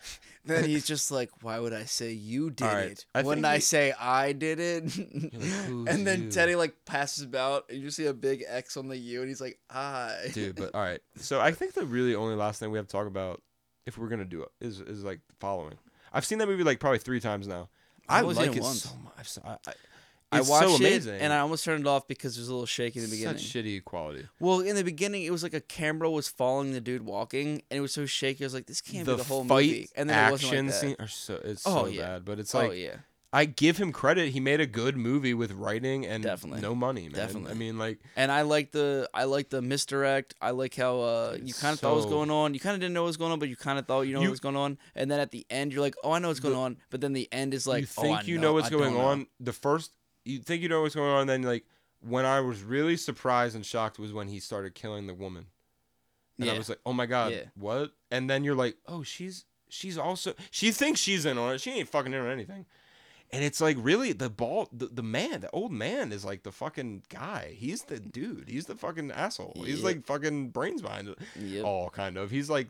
[0.46, 3.04] Then he's just like, "Why would I say you did Alright, it?
[3.16, 5.12] I Wouldn't I he- say I did it?" like,
[5.92, 8.96] and then you?" Teddy like passes about, and you see a big X on the
[8.96, 10.54] U, and he's like, "I." dude.
[10.54, 13.08] But all right, so I think the really only last thing we have to talk
[13.08, 13.42] about,
[13.86, 15.78] if we're gonna do it, is is like the following.
[16.12, 17.68] I've seen that movie like probably three times now.
[18.08, 19.12] I seen like it so much.
[19.18, 19.56] I've so- I,
[20.32, 22.48] I, I watched so it, amazing and I almost turned it off because it was
[22.48, 23.38] a little shaky in the beginning.
[23.38, 24.26] Such shitty quality.
[24.40, 27.78] Well, in the beginning, it was like a camera was following the dude walking, and
[27.78, 28.44] it was so shaky.
[28.44, 30.66] I was like, "This can't be the whole fight movie." And then it wasn't action
[30.66, 30.80] like that.
[30.80, 32.02] scene are so it's Oh, so yeah.
[32.06, 32.96] bad, but it's like, oh yeah,
[33.32, 34.30] I give him credit.
[34.30, 36.60] He made a good movie with writing and Definitely.
[36.60, 37.12] no money, man.
[37.12, 37.52] Definitely.
[37.52, 40.34] I mean, like and I like the I like the misdirect.
[40.40, 42.52] I like how uh, you kind of thought what was going on.
[42.52, 44.12] You kind of didn't know what was going on, but you kind of thought you
[44.14, 44.78] know You- what was going on.
[44.96, 47.00] And then at the end, you're like, "Oh, I know what's going The- on." But
[47.00, 49.26] then the end is like, you "Oh, think I you know what's I going on.
[49.38, 49.92] The first
[50.26, 51.64] you think you know what's going on, and then like
[52.00, 55.46] when I was really surprised and shocked was when he started killing the woman.
[56.38, 57.44] And I was like, "Oh my god, Yeah.
[57.54, 61.60] what?" And then you're like, "Oh, she's she's also she thinks she's in on it.
[61.62, 62.66] She ain't fucking in on anything."
[63.32, 66.52] And it's like really the ball the, the man, the old man is like the
[66.52, 67.54] fucking guy.
[67.56, 68.48] He's the dude.
[68.48, 69.54] He's the fucking asshole.
[69.64, 69.84] He's Yep.
[69.84, 71.18] like fucking brains behind it.
[71.40, 71.64] Yep.
[71.64, 72.30] All kind of.
[72.30, 72.68] He's like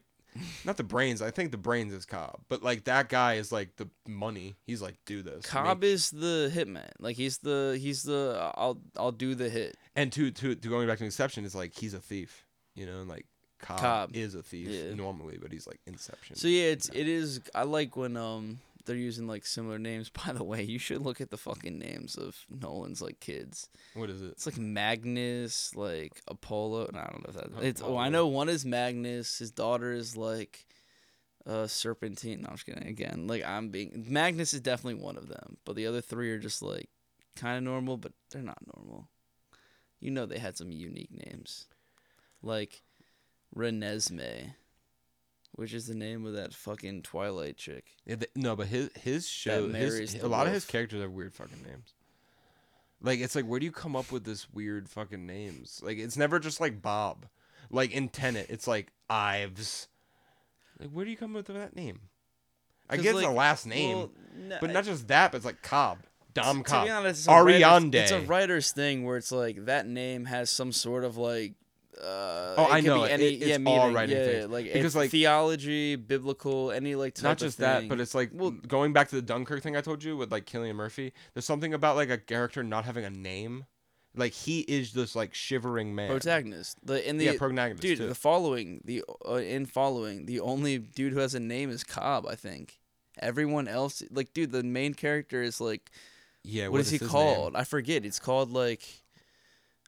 [0.64, 1.22] not the brains.
[1.22, 4.56] I think the brains is Cobb, but like that guy is like the money.
[4.64, 5.44] He's like, do this.
[5.46, 6.90] Cobb make- is the hitman.
[6.98, 9.76] Like he's the he's the I'll I'll do the hit.
[9.94, 12.44] and to to to going back to Inception is like he's a thief.
[12.74, 13.26] You know, and like
[13.58, 14.10] Cobb, Cobb.
[14.16, 14.94] is a thief Yeah.
[14.94, 16.36] normally, but he's like Inception.
[16.36, 17.40] So yeah, it's it is.
[17.54, 20.10] I like when um they're using like similar names.
[20.26, 23.68] By the way, you should look at the fucking names of Nolan's like kids.
[23.94, 24.32] what is it?
[24.32, 26.90] It's like Magnus, like Apollo.
[26.92, 27.64] No, I don't know if that.
[27.64, 27.82] It's.
[27.82, 29.38] Oh, I know one is Magnus.
[29.38, 30.66] His daughter is like,
[31.46, 32.42] uh, Serpentine.
[32.42, 32.86] No, I'm just kidding.
[32.86, 36.38] Again, like I'm being Magnus is definitely one of them, but the other three are
[36.38, 36.88] just like
[37.36, 39.08] kind of normal, but they're not normal.
[40.00, 41.66] You know, they had some unique names,
[42.42, 42.82] like
[43.56, 44.54] Renesmee,
[45.56, 47.84] which is the name of that fucking Twilight chick.
[48.06, 51.34] Yeah, th- no, but his his show, his, a lot of his characters have weird
[51.34, 51.94] fucking names.
[53.02, 55.80] Like it's like where do you come up with this weird fucking names?
[55.84, 57.26] Like it's never just like Bob.
[57.70, 59.88] Like in Tenet, it's like Ives.
[60.78, 62.00] Like where do you come up with that name?
[62.88, 65.32] I get it's a last name, Well, no, but not just that.
[65.32, 65.98] But it's like Cobb,
[66.34, 66.84] Dom to Cobb.
[66.86, 67.92] be honest, it's Ariadne.
[67.92, 71.54] It's a writer's thing where it's like that name has some sort of like.
[72.02, 74.46] Uh, Oh, I know, Be it- any, it's yeah, all meaning, writing yeah, things.
[74.50, 78.30] like Because, it's like- theology, biblical, any like type not just that, but it's like
[78.32, 81.12] Well- going back to the Dunkirk thing I told you with like Cillian Murphy.
[81.34, 83.66] There's something about like a character not having a name.
[84.14, 86.10] Like he is this like shivering man.
[86.10, 86.78] protagonist.
[86.84, 88.06] The in the yeah, protagonist dude, too.
[88.08, 92.26] the following, the uh, in following, the only dude who has a name is Cobb.
[92.26, 92.78] I think
[93.18, 95.90] everyone else, like, dude, the main character is like,
[96.42, 97.10] yeah, what is, he his name?
[97.10, 97.56] called?
[97.56, 98.06] I forget.
[98.06, 98.82] It's called like,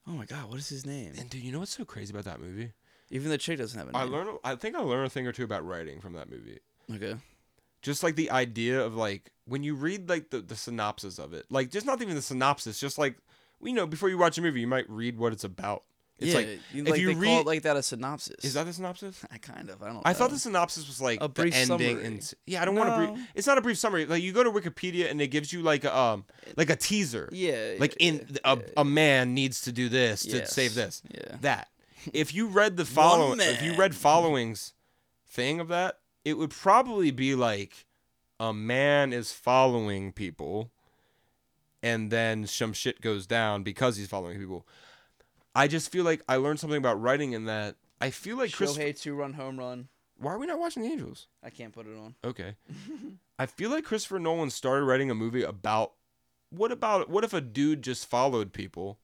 [0.09, 1.12] oh my god, what is his name?
[1.18, 2.72] And dude, you know what's so crazy about that movie?
[3.11, 4.14] Even the chick doesn't have a I name.
[4.14, 4.38] I learned.
[4.44, 6.59] I think I learned a thing or two about writing from that movie.
[6.94, 7.14] Okay.
[7.82, 11.46] Just like the idea of like when you read like the, the synopsis of it,
[11.50, 13.16] like just not even the synopsis, just like
[13.62, 15.84] you know before you watch a movie, you might read what it's about.
[16.18, 18.44] It's yeah, like you- if like you call read- it like that a synopsis.
[18.44, 19.24] is that the synopsis?
[19.30, 19.82] I kind of.
[19.82, 20.02] I don't.
[20.04, 23.12] I thought the synopsis was like A brief ending and yeah, I don't want to
[23.12, 23.28] brief.
[23.36, 24.04] It's not a brief summary.
[24.04, 26.24] Like you go to Wikipedia and it gives you like a, um
[26.56, 27.28] like a teaser.
[27.32, 27.74] Yeah.
[27.78, 31.02] Like in yeah, a, a man needs to do this to save this.
[31.08, 31.36] Yeah.
[31.40, 31.68] That
[32.12, 34.74] if you read the following, if you read followings
[35.28, 37.86] thing of that, it would probably be like
[38.40, 40.70] a man is following people,
[41.82, 44.66] and then some shit goes down because he's following people.
[45.59, 47.74] I just feel like I learned something about writing in that.
[48.00, 48.76] I feel like Chris.
[48.76, 49.88] Shohei two run home run.
[50.16, 51.26] Why are we not watching the Angels?
[51.42, 52.14] I can't put it on.
[52.24, 52.54] Okay.
[53.40, 55.94] I feel like Christopher Nolan started writing a movie about
[56.50, 59.00] what about what if a dude just followed people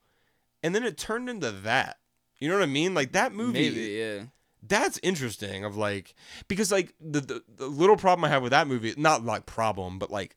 [0.63, 1.99] and then it turned into that.
[2.39, 2.95] You know what I mean?
[2.95, 3.81] Like that movie Maybe.
[3.99, 4.27] Yeah.
[4.63, 6.15] that's interesting of like
[6.47, 9.99] because like the, the the little problem I have with that movie, not like problem,
[9.99, 10.37] but like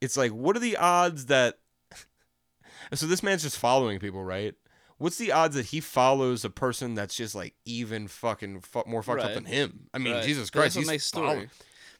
[0.00, 1.58] it's like what are the odds that
[2.94, 4.54] so this man's just following people, right?
[5.02, 9.02] What's the odds that he follows a person that's just like even fucking fu- more
[9.02, 9.88] fucked up than him?
[9.92, 10.24] I mean, Right.
[10.24, 11.26] Jesus Christ, that's he's a nice story.
[11.26, 11.50] following-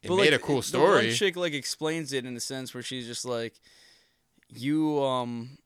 [0.03, 1.07] It But, made like, a cool The story.
[1.09, 3.55] one chick like explains it in a sense where she's just like,
[4.49, 5.59] you um,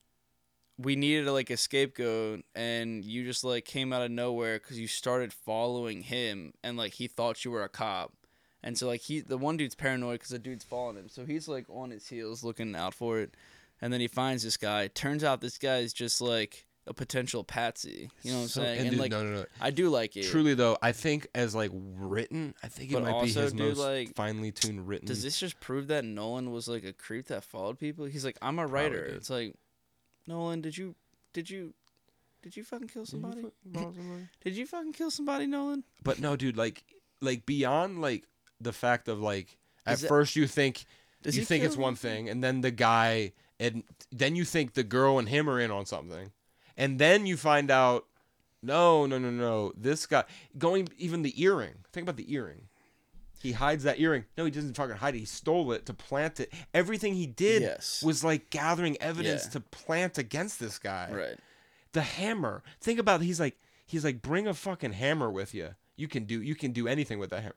[0.78, 4.86] we needed like a scapegoat, and you just like came out of nowhere because you
[4.86, 8.12] started following him, and like he thought you were a cop.
[8.62, 11.48] And so like he, the one dude's paranoid because the dude's following him, so he's
[11.48, 13.34] like on his heels looking out for it.
[13.80, 14.88] and then he finds this guy.
[14.88, 18.10] Turns out this guy is just like a potential patsy.
[18.22, 18.80] You know what I'm So- saying?
[18.80, 19.46] and dude, like, no, no, no.
[19.60, 20.24] I do like it.
[20.24, 23.68] Truly though, I think as like written, I think it But might be his dude,
[23.76, 25.06] most like, finely tuned written.
[25.08, 28.04] Does this just prove that Nolan was like a creep that followed people?
[28.04, 29.04] He's like, I'm a writer.
[29.04, 29.54] It's like,
[30.26, 30.94] Nolan, did you,
[31.32, 31.74] did you,
[32.42, 33.42] did you fucking kill Did you somebody?
[33.72, 34.28] fucking somebody?
[34.44, 35.82] Did you fucking kill somebody, Nolan?
[36.04, 36.84] But no, dude, like
[37.20, 38.24] like beyond like
[38.60, 39.56] the fact of like
[39.86, 40.84] at Is first you think
[41.24, 43.82] you think it's one thing and then the guy and
[44.12, 46.30] then you think the girl and him are in on something.
[46.76, 48.06] And then you find out
[48.62, 49.72] no, no, no, no.
[49.76, 50.24] This guy
[50.58, 51.74] going even the earring.
[51.92, 52.62] Think about the earring.
[53.40, 54.24] He hides that earring.
[54.36, 55.18] No, he doesn't fucking hide it.
[55.20, 56.52] He stole it to plant it.
[56.74, 58.02] Everything he did Yes.
[58.02, 59.50] was like gathering evidence Yeah.
[59.50, 61.38] to plant against this guy Right.
[61.92, 62.62] the hammer.
[62.80, 63.24] Think about it.
[63.26, 63.56] he's like
[63.86, 65.74] he's like bring a fucking hammer with you.
[65.96, 67.54] You can do you can do anything with that hammer.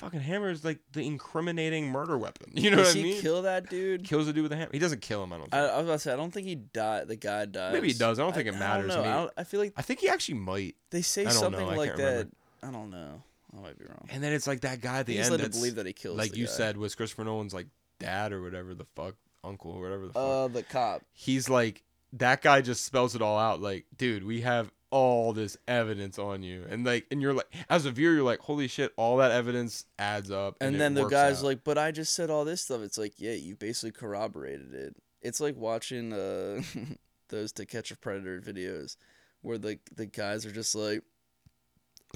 [0.00, 2.52] Fucking hammer is like the incriminating murder weapon.
[2.54, 3.14] You know Does what I mean?
[3.16, 4.04] he kill that dude?
[4.04, 4.70] Kills the dude with a hammer.
[4.72, 5.32] He doesn't kill him.
[5.32, 5.54] I don't.
[5.54, 5.72] I, Think.
[5.72, 7.08] I was about to say, I don't think he died.
[7.08, 7.72] The guy died.
[7.74, 8.18] Maybe he does.
[8.18, 8.94] I don't think it matters.
[8.96, 9.30] I, I don't know.
[9.36, 10.74] I, I feel like I think he actually might.
[10.90, 12.02] they say I something I like that.
[12.02, 12.30] remember.
[12.62, 13.22] I don't know.
[13.56, 14.08] I might be wrong.
[14.10, 15.40] And then it's like that guy at the He's end.
[15.42, 16.16] led to believe that he kills.
[16.16, 16.50] like you guy.
[16.52, 17.66] said was Christopher Nolan's like
[17.98, 20.22] dad or whatever the fuck uncle or whatever the fuck.
[20.22, 21.02] Uh, the cop.
[21.12, 21.82] He's like
[22.14, 23.60] that guy just spells it all out.
[23.60, 27.86] Like, dude, we have all this evidence on you, and like, and you're like, as
[27.86, 30.56] a viewer, you're like, holy shit, all that evidence adds up.
[30.60, 31.44] And, it then the guy's out.
[31.44, 34.96] like, "But I just said all this stuff." It's like, yeah, you basically corroborated it.
[35.22, 36.62] It's like watching uh
[37.28, 38.96] those To Catch a Predator videos,
[39.42, 41.02] where the the guys are just like,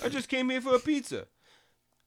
[0.02, 1.26] I just came here for a pizza.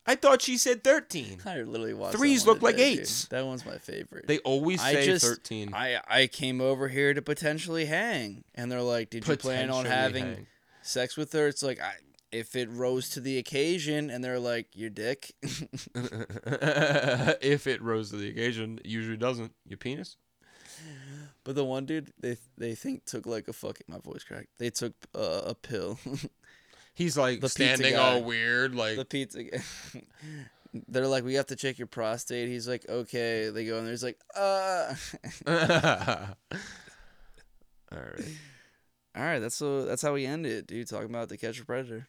[0.09, 1.39] I thought she said 13.
[1.45, 2.15] I literally watched.
[2.15, 2.99] Threes look like today, dude.
[3.01, 3.25] eights.
[3.25, 4.25] That one's my favorite.
[4.25, 5.73] They always I say just- 13.
[5.73, 9.85] I I came over here to potentially hang, and they're like, "Did you plan on
[9.85, 10.47] having Potentially
[10.87, 11.93] sex with her?" It's like, I,
[12.31, 15.33] if it rose to the occasion, and they're like, "Your dick."
[17.41, 19.53] if it rose to the occasion, it usually doesn't.
[19.67, 20.17] Your penis?
[21.43, 24.49] But the one dude they they think took like a fucking my voice cracked.
[24.57, 25.97] They took uh, a pill.
[26.93, 29.43] He's like The standing all weird, like the pizza.
[29.43, 29.59] guy.
[30.89, 32.49] They're like, we have to check your prostate.
[32.49, 33.49] He's like, okay.
[33.49, 34.93] They go and there's like, uh.
[35.47, 35.55] all
[37.91, 38.25] right.
[39.17, 40.87] All right, that's so that's how we end it, dude.
[40.87, 42.07] Talking about the Catch a Predator.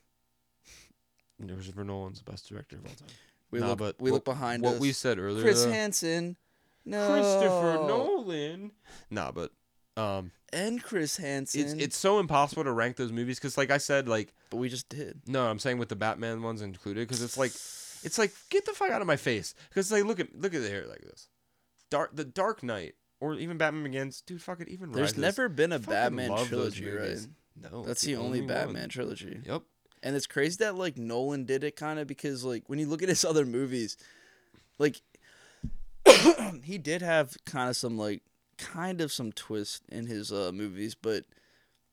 [1.46, 3.08] Christopher Nolan's the best director of all time.
[3.50, 4.80] We Nah, look, but we what- look behind what us.
[4.80, 5.42] we said earlier.
[5.42, 6.36] Chris though- Hansen.
[6.84, 7.08] No.
[7.08, 8.72] Christopher Nolan.
[9.10, 9.52] Nah, but
[9.96, 11.60] um, and Chris Hansen.
[11.60, 14.68] it's it's so impossible to rank those movies because, like I said, like but we
[14.68, 15.20] just did.
[15.26, 17.52] no, I'm saying with the Batman ones included because it's like
[18.04, 20.62] it's like get the fuck out of my face because like look at look at
[20.62, 21.28] the hair like this,
[21.90, 24.42] Dark the Dark Knight or even Batman Begins, dude.
[24.42, 25.18] Fuck it, even There's Rises.
[25.18, 27.02] never been a Fucking Batman love those trilogy, right?
[27.08, 27.28] movies.
[27.60, 28.48] No, That's the only one.
[28.48, 29.40] Batman trilogy.
[29.44, 29.62] Yep.
[30.02, 33.02] And it's crazy that like Nolan did it kind of because like when you look
[33.02, 33.96] at his other movies,
[34.78, 35.00] like
[36.62, 38.22] he did have kind of some like
[38.56, 41.24] kind of some twist in his uh movies, but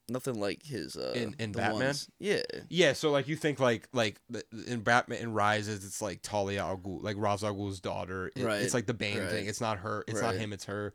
[0.09, 1.81] nothing like his uh In- in Batman?
[1.87, 2.41] ones- Yeah.
[2.69, 4.19] Yeah, so like you think like like
[4.67, 8.31] in Batman and Rises, it's like Talia al Ghul, like Ra's al Ghul's daughter.
[8.35, 9.29] It- Right, It's like the Bane right.
[9.29, 9.47] thing.
[9.47, 10.03] It's not her.
[10.07, 10.53] It's not him.
[10.53, 10.93] It's her.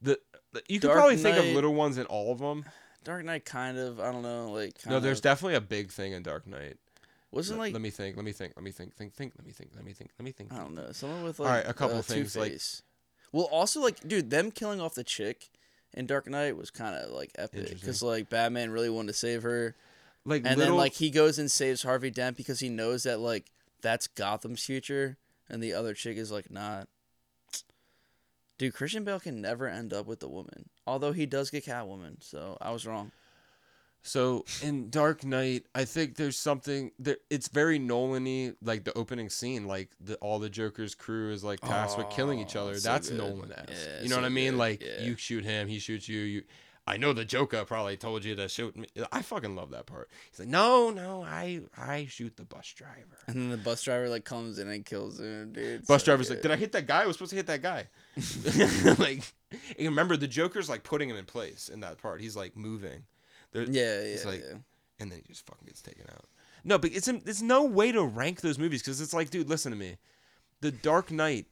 [0.00, 0.18] The,
[0.68, 2.64] you could Dark probably think of little ones in all of them.
[3.04, 5.90] Dark Knight kind of I don't know like kind No, there's of, definitely a big
[5.90, 6.76] thing in Dark Knight.
[7.30, 8.16] wasn't Let, like let me think.
[8.16, 8.52] Let me think.
[8.56, 8.94] Let me think.
[8.94, 9.14] Think.
[9.14, 9.32] Think.
[9.38, 9.70] Let me think.
[9.74, 10.10] Let me think.
[10.18, 10.52] Let me think.
[10.52, 12.82] I don't know someone with All like right, a couple uh, things, like- Two-Face.
[13.32, 15.48] well also like dude them killing off the chick
[15.94, 19.42] in Dark Knight was kind of like epic because like Batman really wanted to save
[19.42, 19.74] her.
[20.24, 20.74] Like and little.
[20.74, 24.64] then like he goes and saves Harvey Dent because he knows that like that's Gotham's
[24.64, 25.16] future,
[25.48, 26.88] and the other chick is like not.
[28.58, 32.22] Dude, Christian Bale can never end up with the woman, although he does get Catwoman.
[32.22, 33.10] So I was wrong.
[34.02, 39.30] So in Dark Knight, I think there's something that it's very Nolan-y, like the opening
[39.30, 42.78] scene, like the all the Joker's crew is like tasked with killing each Oh, other.
[42.78, 43.18] so That's good.
[43.18, 43.68] Nolan-esque.
[43.70, 44.52] Yeah, you know what I mean?
[44.52, 44.58] good.
[44.58, 45.04] Like Yeah.
[45.04, 46.20] you shoot him, he shoots you.
[46.20, 46.42] You,
[46.84, 48.88] I know the Joker probably told you to shoot me.
[49.12, 50.10] I fucking love that part.
[50.32, 53.18] He's like, no, no, I I shoot the bus driver.
[53.28, 55.86] And then the bus driver like comes in and kills him, dude.
[55.86, 57.04] Bus so driver's like, did I hit that guy?
[57.04, 57.86] I was supposed to hit that guy.
[58.98, 59.22] like,
[59.78, 62.20] remember the Joker's like putting him in place in that part.
[62.20, 63.04] He's like moving.
[63.52, 64.56] There, Yeah, yeah, it's like- yeah.
[65.00, 66.24] and then he just fucking gets taken out.
[66.64, 69.72] No, but it's there's no way to rank those movies because it's like, dude, listen
[69.72, 69.96] to me.
[70.60, 71.46] The Dark Knight,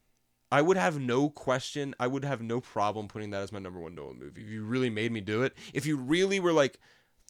[0.52, 1.94] I would have no question.
[1.98, 4.42] I would have no problem putting that as my number one Nolan movie.
[4.42, 6.78] If you really made me do it, if you really were like,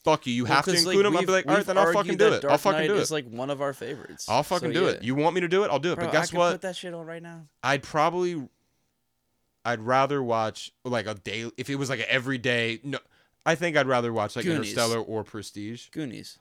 [0.04, 1.78] fuck you, you Well, have to include him, I'd be like, all right, we've then
[1.78, 2.42] I'll fucking do it.
[2.42, 3.00] Dark I'll fucking Knight do it.
[3.00, 4.26] Is like one of our favorites.
[4.28, 4.92] I'll fucking So, do yeah.
[4.92, 5.02] it.
[5.02, 5.70] You want me to do it?
[5.70, 5.96] I'll do it.
[5.96, 6.52] Bro, but guess I what?
[6.52, 7.46] Put that shit on right now.
[7.62, 8.46] I'd probably
[9.64, 12.98] I'd rather watch like a day if it was like an everyday no
[13.46, 14.70] I think I'd rather watch like Goonies.
[14.72, 15.88] Interstellar or Prestige.
[15.90, 16.38] Goonies.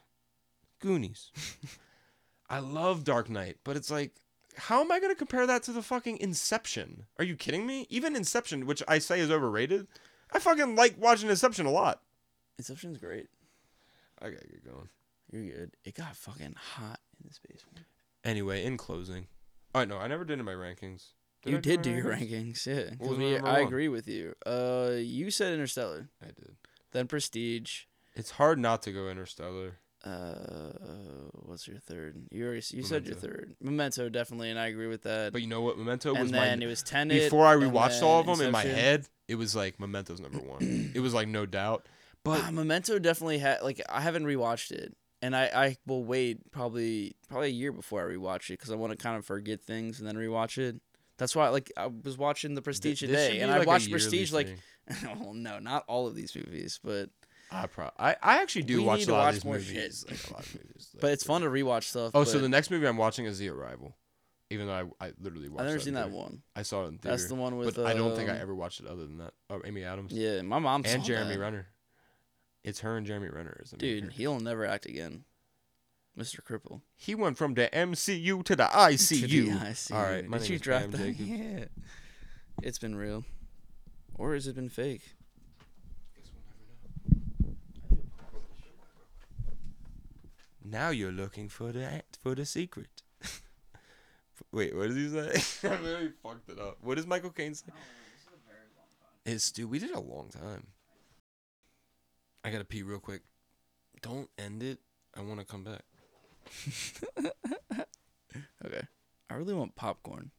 [0.79, 1.31] Goonies.
[2.49, 4.11] I love Dark Knight, but it's like
[4.57, 7.05] how am I going to compare that to the fucking Inception?
[7.17, 7.85] Are you kidding me?
[7.89, 9.87] Even Inception, which I say is overrated,
[10.33, 12.01] I fucking like watching Inception a lot.
[12.57, 13.27] Inception's great.
[14.21, 14.89] I gotta get going.
[15.31, 15.71] You're good.
[15.85, 17.85] It got fucking hot in this basement.
[18.25, 19.27] Anyway, in closing,
[19.73, 21.11] oh no, I never did in my rankings.
[21.45, 22.65] you I did do your rankings?
[22.65, 22.89] rankings, yeah.
[22.89, 23.67] 'cause What was my we- I one?
[23.67, 24.33] agree with you.
[24.45, 26.55] Uh, you said Interstellar, I did.
[26.91, 27.81] Then Prestige.
[28.15, 29.77] It's hard not to go Interstellar.
[30.03, 30.71] Uh,
[31.33, 32.15] what's your third?
[32.31, 33.55] You already you said your third.
[33.61, 35.33] Memento definitely, and I agree with that.
[35.33, 35.77] But you know what?
[35.77, 37.23] Memento was and my then it was Tenet.
[37.23, 39.07] before I rewatched all of them in my head.
[39.27, 40.91] It was like Memento's number one.
[40.95, 41.85] it was like no doubt.
[42.23, 46.49] But Ah, Memento definitely had like I haven't rewatched it, and I I will wait
[46.51, 49.61] probably probably a year before I rewatch it because I want to kind of forget
[49.61, 50.79] things and then rewatch it.
[51.17, 54.47] That's why like I was watching the Prestige th- today, and I watched Prestige like
[54.47, 54.57] thing.
[55.19, 57.09] well no not all of these movies, but
[57.51, 60.05] I pro I, I actually do We watch a to lot watch of these movies.
[60.09, 60.95] Like a lot of movies.
[61.01, 62.11] but it's fun to rewatch stuff.
[62.13, 63.95] Oh, so the next movie I'm watching is The Arrival.
[64.51, 66.41] Even though I, I literally watched I've never that seen that one.
[66.55, 67.15] I saw it in theater.
[67.15, 67.75] That's the one with.
[67.75, 69.33] but I don't think I um, ever watched it other than that.
[69.49, 71.39] Oh, Amy Adams Yeah, my mom and Jeremy that.
[71.39, 71.67] Renner.
[72.63, 75.23] It's her and Jeremy Renner the main Dude, he'll never act again.
[76.17, 76.41] Mr.
[76.41, 76.81] Cripple.
[76.95, 79.29] He went from the MCU to the To ICU.
[79.29, 79.95] the ICU.
[79.95, 81.13] All right, my Did you drop that?
[81.13, 81.65] Yeah.
[82.61, 83.23] It's been real.
[84.19, 85.15] Or has it been fake?
[90.61, 93.01] Now you're looking for the for the secret.
[94.51, 95.67] Wait, what does he say?
[95.69, 96.77] I literally fucked it up.
[96.81, 97.71] What does Michael Caine say?
[99.25, 100.67] It's dude, we did a long time.
[102.43, 103.21] I gotta pee real quick.
[104.01, 104.79] Don't end it.
[105.15, 105.83] I want to come back.
[108.65, 108.81] Okay.
[109.29, 110.31] I really want popcorn.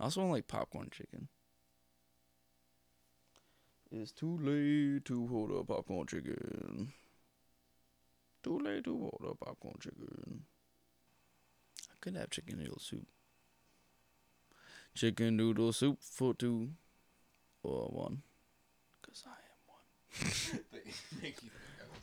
[0.00, 1.28] I also want like popcorn chicken.
[3.90, 6.92] It's too late to hold up popcorn chicken.
[8.42, 10.44] Too late to hold up popcorn chicken.
[11.90, 13.06] I could have chicken noodle soup.
[14.94, 16.72] Chicken noodle soup for two
[17.62, 18.22] or one.
[19.02, 21.32] Cause I am one.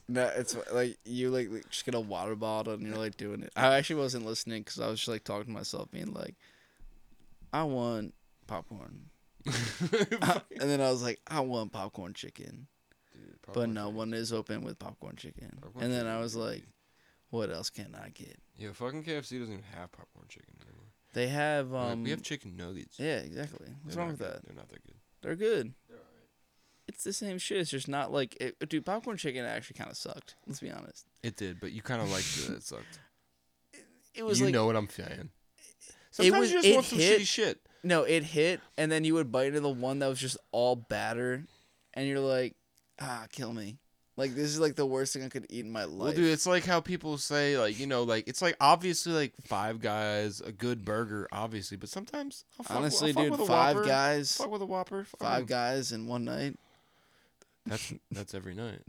[0.08, 3.42] No, it's like you like, like, just get a water bottle and you're like doing
[3.42, 3.52] it.
[3.56, 6.36] I actually wasn't listening because I was just like talking to myself, being like,
[7.56, 8.14] I want
[8.48, 9.10] popcorn,
[9.46, 12.68] and then I was like, I want popcorn chicken,
[13.54, 15.58] but no one is open with popcorn chicken.
[15.62, 16.64] Popcorn and then chicken I was like,
[17.30, 18.38] what else can I get?
[18.58, 20.82] Yeah, fucking KFC doesn't even have popcorn chicken anymore.
[21.14, 22.04] They have Like, um.
[22.04, 23.00] we have chicken nuggets.
[23.00, 23.68] yeah, exactly.
[23.84, 24.34] What's They're wrong with good.
[24.34, 24.46] that?
[24.46, 24.96] They're not that good.
[25.22, 25.74] They're good.
[25.90, 25.98] They're.
[26.88, 27.60] It's the same shit.
[27.60, 28.86] It's just not like it, dude.
[28.86, 30.36] Popcorn chicken actually kind of sucked.
[30.46, 31.08] Let's be honest.
[31.24, 32.50] It did, but you kind of liked it.
[32.54, 33.00] It sucked.
[34.18, 35.30] It was you like know what I'm saying.
[36.16, 37.60] Sometimes was- you just it want some hit- shitty shit.
[37.84, 40.76] No, it hit, and then you would bite into the one that was just all
[40.76, 41.44] batter,
[41.94, 42.56] and you're like,
[43.00, 43.78] ah, kill me.
[44.18, 46.00] Like this is like the worst thing I could eat in my life.
[46.00, 49.34] Well, dude, it's like how people say, like you know, like it's like obviously like
[49.44, 53.86] Five Guys, a good burger, obviously, but sometimes I'll fuck, Honestly, dude, five Whopper.
[53.86, 55.04] guys, Fuck with a Whopper.
[55.04, 56.58] Fuck five guys in one night.
[57.66, 58.80] That's that's every night.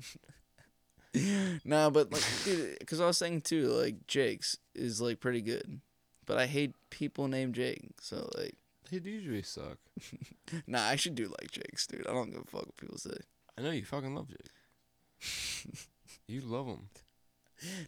[1.65, 5.81] nah, but like, dude, because I was saying too, like Jake's is like pretty good,
[6.27, 7.89] but I hate people named Jake.
[8.01, 8.55] So like,
[8.91, 9.79] They usually suck.
[10.67, 12.07] nah, I should do like Jake's, dude.
[12.07, 13.17] I don't give a fuck what people say.
[13.59, 14.51] I know you fucking love Jake.
[16.29, 16.89] you love him.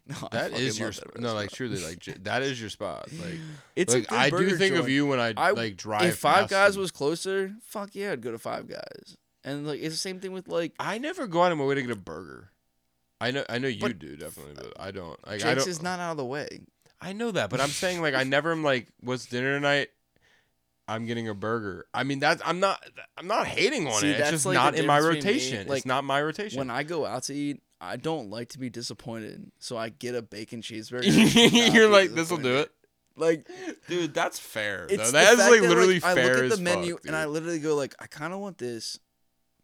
[0.07, 3.09] No, I That is your that no, like truly, like J- that is your spot.
[3.20, 3.39] Like,
[3.76, 6.05] it's like I do think of you when I, I- like drive.
[6.05, 9.16] if Five Guys was closer, fuck yeah, I'd go to Five Guys.
[9.45, 11.74] And like it's the same thing with like I never go out of my way
[11.74, 12.51] to get a burger.
[13.20, 15.18] I know, I know you do definitely, but I don't.
[15.26, 15.68] Like, I Jake's don't.
[15.68, 16.61] is not out of the way.
[17.01, 19.88] I know that, but I'm saying like I never am like, what's dinner tonight?
[20.88, 21.86] I'm getting a burger.
[21.92, 22.82] I mean that's I'm not
[23.16, 24.20] I'm not hating on See, it.
[24.20, 25.68] It's just like not in my me, rotation.
[25.68, 26.59] like, it's not my rotation.
[26.59, 30.14] When I go out to eat, I don't like to be disappointed, so I get
[30.14, 31.05] a bacon cheeseburger.
[31.74, 32.72] You're like, this will do it,
[33.16, 33.49] Like
[33.86, 34.14] dude.
[34.14, 34.86] That's fair.
[34.88, 35.18] it's though.
[35.18, 37.61] That is like that, literally I fair look at the menu fuck, and I literally
[37.61, 38.99] go like, I kind of want this,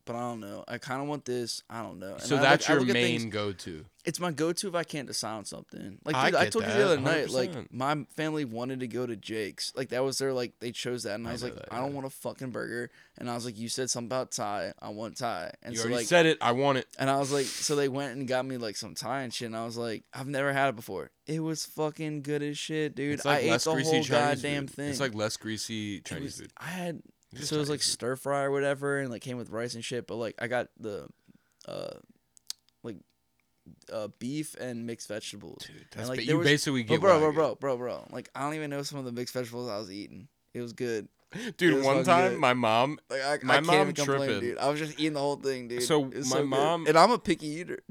[0.04, 0.64] but I don't know.
[0.68, 1.62] I kind of want this.
[1.70, 2.12] I don't know.
[2.14, 3.84] And So I that's look, your main go-to.
[4.04, 5.98] it's my go-to if I can't decide on something.
[6.04, 8.86] Like I dude, I, get told you the other night, like my family wanted to
[8.86, 9.72] go to Jake's.
[9.74, 11.78] Like that was their like they chose that, and I, I was like, that, I
[11.80, 12.90] don't want a fucking burger.
[13.16, 14.72] And I was like, you said something about Thai.
[14.80, 15.52] I want Thai.
[15.62, 16.38] And You so already like, said it.
[16.40, 16.86] I want it.
[16.98, 19.46] and I was like, so they went and got me like some Thai and shit.
[19.46, 21.10] And I was like, I've never had it before.
[21.26, 23.24] It was fucking good as shit, dude.
[23.24, 24.76] Like I ate the whole Chinese goddamn food.
[24.76, 24.88] thing.
[24.90, 26.52] It's like less greasy Chinese was- food.
[26.58, 27.02] I had
[27.40, 30.06] So it was like stir fry or whatever, and like came with rice and shit.
[30.06, 31.08] But like I got the,
[31.66, 31.94] uh,
[32.82, 32.96] like,
[33.92, 35.64] uh, beef and mixed vegetables.
[35.66, 38.06] Dude, that's like, ba- you was- basically get bro, bro, bro, bro, bro.
[38.10, 40.28] Like I don't even know some of the mixed vegetables I was eating.
[40.52, 41.08] It was good.
[41.56, 42.38] Dude, was one time good.
[42.38, 44.40] my mom Like I, My I mom complain, tripping.
[44.40, 44.58] dude.
[44.58, 45.82] I was just eating the whole thing, dude.
[45.82, 46.44] So, my good.
[46.46, 47.80] mom- and I'm a picky eater.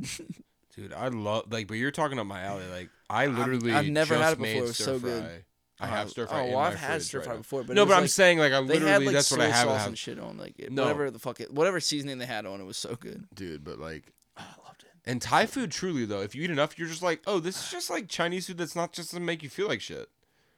[0.75, 2.63] Dude, I love like, but you're talking up my alley.
[2.71, 4.57] Like, I I've- literally I've never just had it before.
[4.57, 5.43] It was so stir good.
[5.83, 6.41] I have stir fry.
[6.41, 7.37] Oh, in well, my I've had stir fry now.
[7.39, 9.41] before, but no, but I'm like, saying like I they literally had like that's what
[9.41, 9.67] I have.
[9.67, 10.71] sauce and shit on like it.
[10.71, 10.83] No.
[10.83, 13.25] whatever the fuck it, whatever seasoning they had on it was so good.
[13.33, 13.63] dude.
[13.63, 14.89] But like, Oh, I loved it.
[15.05, 17.71] and Thai food, truly though, if you eat enough, you're just like, oh, this is
[17.71, 18.57] just like Chinese food.
[18.57, 20.09] That's not just to make you feel like shit.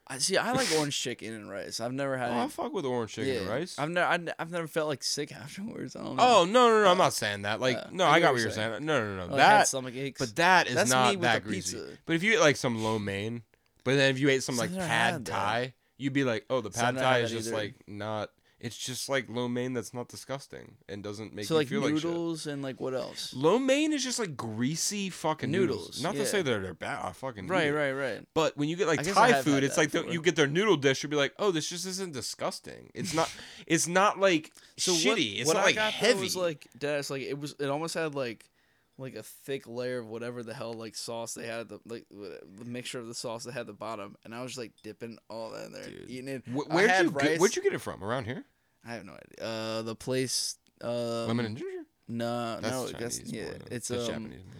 [0.07, 0.37] I see.
[0.37, 1.79] I like orange chicken and rice.
[1.79, 2.29] I've never had.
[2.29, 3.75] Oh, any, I fuck with orange chicken and rice.
[3.79, 4.05] I've never.
[4.07, 5.95] I've, I've never felt like sick afterwards.
[5.95, 6.23] I don't know.
[6.23, 6.91] Oh no no no!
[6.91, 7.59] I'm Uh, not saying that.
[7.59, 8.73] Like uh, no, I I got what you're saying.
[8.73, 8.85] saying.
[8.85, 9.23] No no no.
[9.33, 10.19] Like, had that stomach aches.
[10.19, 11.77] but that is That's me not with that greasy.
[11.77, 11.97] pizza.
[12.05, 13.41] But if you eat like some lo mein,
[13.85, 16.69] but then if you ate some like pad had thai, you'd be like, oh, the
[16.71, 17.55] pad never thai is just either.
[17.57, 18.29] like not.
[18.57, 21.81] It's just like lo mein that's not disgusting and doesn't make so you like feel
[21.81, 22.05] like shit.
[22.05, 23.33] noodles and like what else?
[23.35, 25.77] Lo mein is just like greasy fucking noodles.
[25.79, 26.21] Noodles, Not yeah.
[26.21, 26.99] to say that they're bad.
[27.05, 27.73] I fucking eat Right, it.
[27.73, 28.25] right, right.
[28.33, 29.99] But when you get I like guess I Thai have food, it's that like the,
[29.99, 30.13] before.
[30.13, 31.03] you get their noodle dish.
[31.03, 32.89] You'll be like, oh, this just isn't disgusting.
[32.95, 33.29] It's not.
[33.67, 35.05] it's not like So shitty.
[35.05, 36.21] what, it's what not I like got though heavy.
[36.21, 37.55] was like that's like it was.
[37.59, 38.49] It almost had like
[38.97, 42.05] like a thick layer of whatever the hell like sauce they had at the like
[42.09, 44.71] the mixture of the sauce they had at the bottom, and I was just like
[44.83, 46.09] dipping all that in there, Dude.
[46.09, 46.43] eating it.
[46.47, 48.03] Wh- where'd you get, where'd you get it from?
[48.03, 48.45] Around here?
[48.85, 49.45] I have no idea.
[49.45, 50.55] Uh, the place.
[50.81, 51.83] Um, Lemon and ginger.
[52.07, 53.19] No, That's no, I Chinese.
[53.19, 53.43] guess yeah.
[53.71, 54.45] It's that's um Japanese.
[54.45, 54.55] more.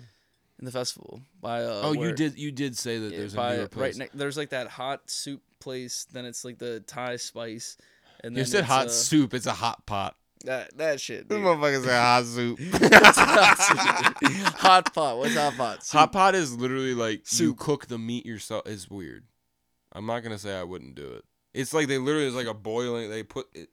[0.60, 1.82] in the festival by uh.
[1.84, 2.38] oh, you did.
[2.38, 3.98] You did say that yeah, there's by a newer right place.
[3.98, 4.18] next.
[4.18, 6.07] There's like that hot soup place.
[6.12, 7.78] Then it's like the Thai spice.
[8.24, 9.34] And you said hot uh, soup.
[9.34, 10.16] It's a hot pot.
[10.45, 11.27] That that shit.
[11.27, 11.45] This Dude.
[11.45, 12.59] motherfucker said hot soup.
[14.57, 15.17] hot pot.
[15.17, 15.84] What's hot pot?
[15.84, 15.99] Soup.
[15.99, 18.63] hot pot is literally like you cook the meat yourself.
[18.65, 19.26] It's weird.
[19.91, 21.23] I'm not gonna say I wouldn't do it.
[21.53, 23.09] It's like they literally is like a boiling.
[23.09, 23.69] They put it.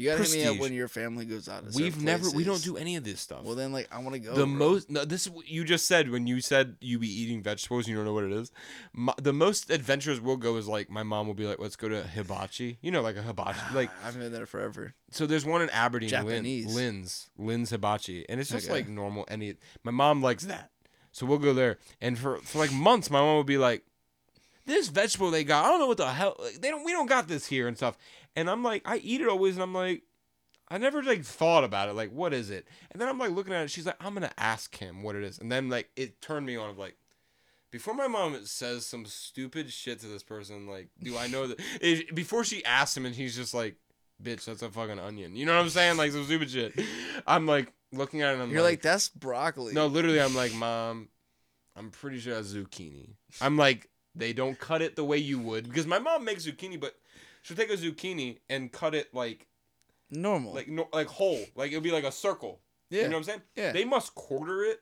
[0.00, 1.70] You gotta hit me up when your family goes out.
[1.70, 2.30] To We've never.
[2.30, 3.44] We don't do any of this stuff.
[3.44, 4.30] Well, then like I want to go.
[4.34, 4.46] the bro.
[4.46, 7.94] most no, this is you just said when you said you be eating vegetables you
[7.94, 8.50] don't know what it is
[8.94, 11.88] my, the most adventurous we'll go is like my mom will be like let's go
[11.88, 14.94] to hibachi you know like a hibachi like I haven't been there forever.
[15.10, 16.66] so there's one in aberdeen Japanese.
[16.66, 18.72] Lin, lynn's lynn's hibachi and it's just Okay.
[18.74, 20.70] like normal any my mom likes that
[21.12, 23.84] so we'll go there and for for like months my mom will be like
[24.70, 27.06] this vegetable they got i don't know what the hell like, they don't we don't
[27.06, 27.96] got this here and stuff
[28.34, 30.02] and i'm like i eat it always and i'm like
[30.70, 32.64] I never like thought about it, like what is it?
[32.92, 33.70] And then I'm like looking at it.
[33.70, 36.54] She's like, I'm gonna ask him what it is, and then like it turned me
[36.56, 36.96] on of like,
[37.72, 41.60] before my mom says some stupid shit to this person, like, do I know that?
[41.80, 43.74] If, before she asks him, and he's just like,
[44.22, 45.34] bitch, that's a fucking onion.
[45.34, 45.96] You know what I'm saying?
[45.96, 46.80] Like some stupid shit.
[47.26, 48.34] I'm like looking at it.
[48.34, 49.72] and I'm You're like, like, that's broccoli.
[49.72, 51.08] no, literally, I'm like, mom,
[51.74, 53.14] I'm pretty sure that's zucchini.
[53.40, 56.78] I'm like, they don't cut it the way you would because my mom makes zucchini,
[56.80, 56.94] but
[57.42, 59.46] she'll take a zucchini and cut it like
[60.10, 60.54] normal.
[60.54, 62.60] like no, like whole, like it'll be like a circle.
[62.90, 63.42] yeah, You know what I'm saying?
[63.56, 63.72] yeah.
[63.72, 64.80] They must quarter it,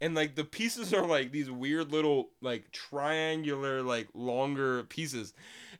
[0.00, 5.34] and like the pieces are like these weird little like triangular like longer pieces.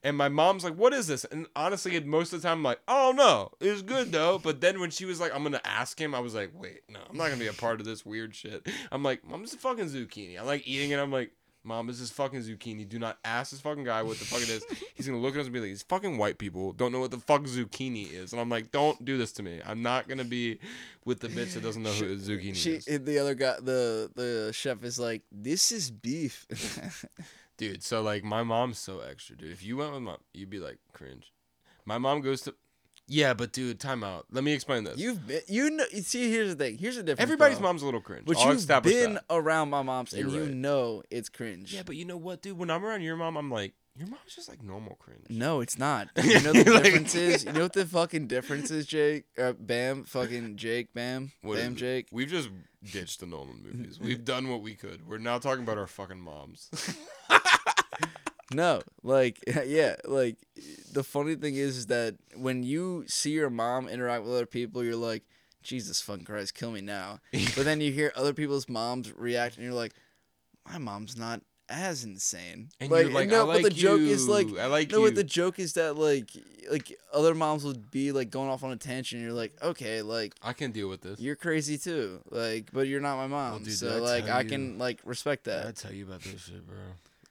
[0.04, 2.80] And my mom's like, "What is this?" And honestly, most of the time, I'm like,
[2.88, 6.12] "Oh no, it's good though." But then when she was like, "I'm gonna ask him,"
[6.12, 8.66] I was like, "Wait, no, I'm not gonna be a part of this weird shit."
[8.90, 10.98] I'm like, "Mom, this is fucking zucchini." I'm like eating it.
[10.98, 11.30] I'm like,
[11.64, 12.88] "Mom, this is fucking zucchini.
[12.88, 14.64] Do not ask this fucking guy what the fuck it is."
[14.94, 17.10] He's gonna look at us and be like, "These fucking white people don't know what
[17.10, 19.60] the fuck zucchini is." And I'm like, "Don't do this to me.
[19.64, 20.58] I'm not gonna be
[21.04, 24.50] with the bitch that doesn't know who zucchini she, is." the other guy, the the
[24.52, 26.46] chef is like, this is beef.
[27.56, 29.52] Dude, so like my mom's so extra, dude.
[29.52, 31.32] If you went with mom, you'd be like cringe.
[31.84, 32.54] My mom goes to
[33.08, 34.26] Yeah, but dude, time out.
[34.30, 34.96] Let me explain this.
[34.98, 36.78] you've been, you know, see, here's the thing.
[36.78, 37.20] Here's the difference.
[37.22, 37.68] Everybody's bro.
[37.68, 38.24] mom's a little cringe.
[38.26, 39.24] But I'll you've been that.
[39.28, 40.54] around my mom's and You're you right.
[40.54, 41.74] know it's cringe.
[41.74, 42.56] Yeah, but you know what, dude?
[42.56, 45.26] When I'm around your mom, I'm like, your mom's just like normal cringe.
[45.28, 46.08] No, it's not.
[46.24, 47.44] You know the Like- difference is.
[47.44, 49.24] You know what the fucking difference is, Jake?
[49.36, 51.76] Uh, Bam, fucking Jake, Bam, What Bam.
[51.76, 52.06] Jake.
[52.10, 52.48] We've just
[52.90, 54.00] ditched the Nolan movies.
[54.00, 55.06] We've done what we could.
[55.06, 56.70] We're now talking about our fucking moms.
[58.54, 60.36] No, like yeah, like
[60.92, 64.84] the funny thing is, is that when you see your mom interact with other people,
[64.84, 65.24] you're like,
[65.62, 67.20] Jesus fucking Christ, kill me now.
[67.56, 69.92] But then you hear other people's moms react, and you're like,
[70.70, 72.68] my mom's not as insane.
[72.80, 74.98] and like, you're like, no, I like but the joke is like, I like no,
[74.98, 75.06] you.
[75.06, 76.30] but the joke is that like,
[76.70, 79.20] like other moms would be like going off on a tangent.
[79.20, 81.18] And you're like, okay, like I can deal with this.
[81.18, 84.78] you're crazy too, like, but you're not my mom, dude, so like I you- can
[84.78, 85.66] like respect that.
[85.66, 86.76] I tell you about this shit, bro?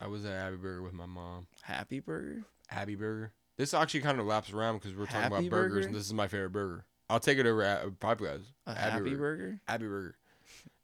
[0.01, 1.47] I was at Abbey Burger with my mom.
[1.61, 2.43] Happy Burger.
[2.71, 3.31] Abbey Burger.
[3.57, 5.87] This actually kind of laps around because we're talking Happy about burgers, Burger?
[5.87, 6.85] and this is my favorite burger.
[7.09, 8.39] I'll take it over at uh, Five Guys.
[8.65, 9.17] A Abbey Happy Burger.
[9.17, 9.59] Burger.
[9.67, 10.15] Abbey Burger.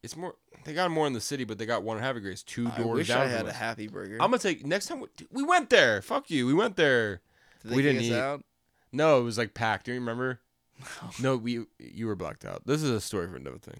[0.03, 0.35] It's more.
[0.63, 2.67] They got more in the city, but they got one in Havre de Grace, two
[2.67, 3.21] I doors wish down.
[3.21, 3.55] I from had a us.
[3.55, 4.17] Happy Burger.
[4.21, 4.99] I'm gonna take next time.
[4.99, 6.01] We, dude, we went there.
[6.01, 6.45] Fuck you.
[6.45, 7.21] We went there.
[7.63, 8.21] Did they we kick didn't us eat.
[8.21, 8.43] out?
[8.91, 9.85] No, it was like packed.
[9.87, 10.39] Do you remember?
[11.19, 12.61] No, we you were blacked out.
[12.67, 13.79] This is a story for another thing.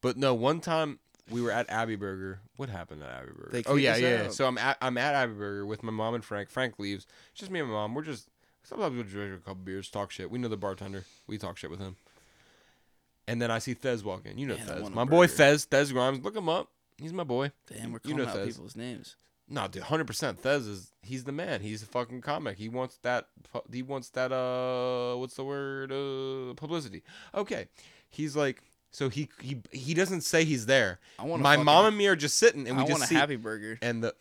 [0.00, 0.98] But no, one time
[1.32, 2.40] we were at Abbey Burger.
[2.56, 3.50] What happened at Abbey Burger?
[3.52, 4.24] They oh yeah, yeah.
[4.26, 4.34] out.
[4.34, 6.50] So I'm at I'm at Abbey Burger with my mom and Frank.
[6.50, 7.06] Frank leaves.
[7.32, 7.94] It's just me and my mom.
[7.94, 8.28] We're just
[8.62, 10.30] sometimes we'll drink a couple beers, talk shit.
[10.30, 11.04] We know the bartender.
[11.26, 11.96] We talk shit with him.
[13.28, 14.36] And then I see Thez walk in.
[14.38, 14.90] You know Man, I Thez.
[14.94, 15.42] My boy burger.
[15.42, 16.20] Thez, Thez Grimes.
[16.22, 16.68] Look him up.
[16.98, 17.52] He's my boy.
[17.68, 18.46] Damn, we're You calling know out Thez.
[18.46, 19.16] people's names.
[19.48, 20.42] No, dude, hundred percent.
[20.42, 21.60] Thez is he's the man.
[21.60, 22.58] He's a fucking comic.
[22.58, 23.28] He wants that.
[23.70, 24.32] He wants that.
[24.32, 25.92] Uh, what's the word?
[25.92, 27.02] Uh, publicity.
[27.34, 27.66] Okay,
[28.08, 28.62] he's like.
[28.92, 31.00] So he he he doesn't say he's there.
[31.18, 33.06] I want My mom and me are just sitting, and we I just want a
[33.08, 33.14] see.
[33.14, 33.78] happy burger.
[33.82, 34.14] and the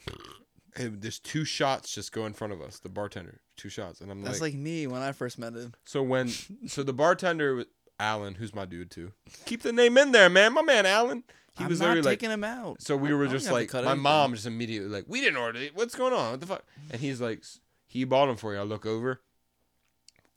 [0.76, 2.80] and there's two shots just go in front of us.
[2.80, 5.74] The bartender, two shots, and I'm like, That's like, me when I first met him.
[5.84, 6.30] so when
[6.68, 7.66] so the bartender
[8.00, 9.12] Alan, who's my dude too.
[9.46, 10.54] Keep the name in there, man.
[10.54, 11.24] My man Alan.
[11.58, 12.82] He I'm was not literally like, taking him out.
[12.82, 14.00] so we I were just like, my anything.
[14.00, 15.76] mom just immediately like, we didn't order it.
[15.76, 16.32] What's going on?
[16.32, 16.64] What the fuck?
[16.90, 17.44] And he's like,
[17.88, 18.60] he bought them for you.
[18.62, 19.20] I look over,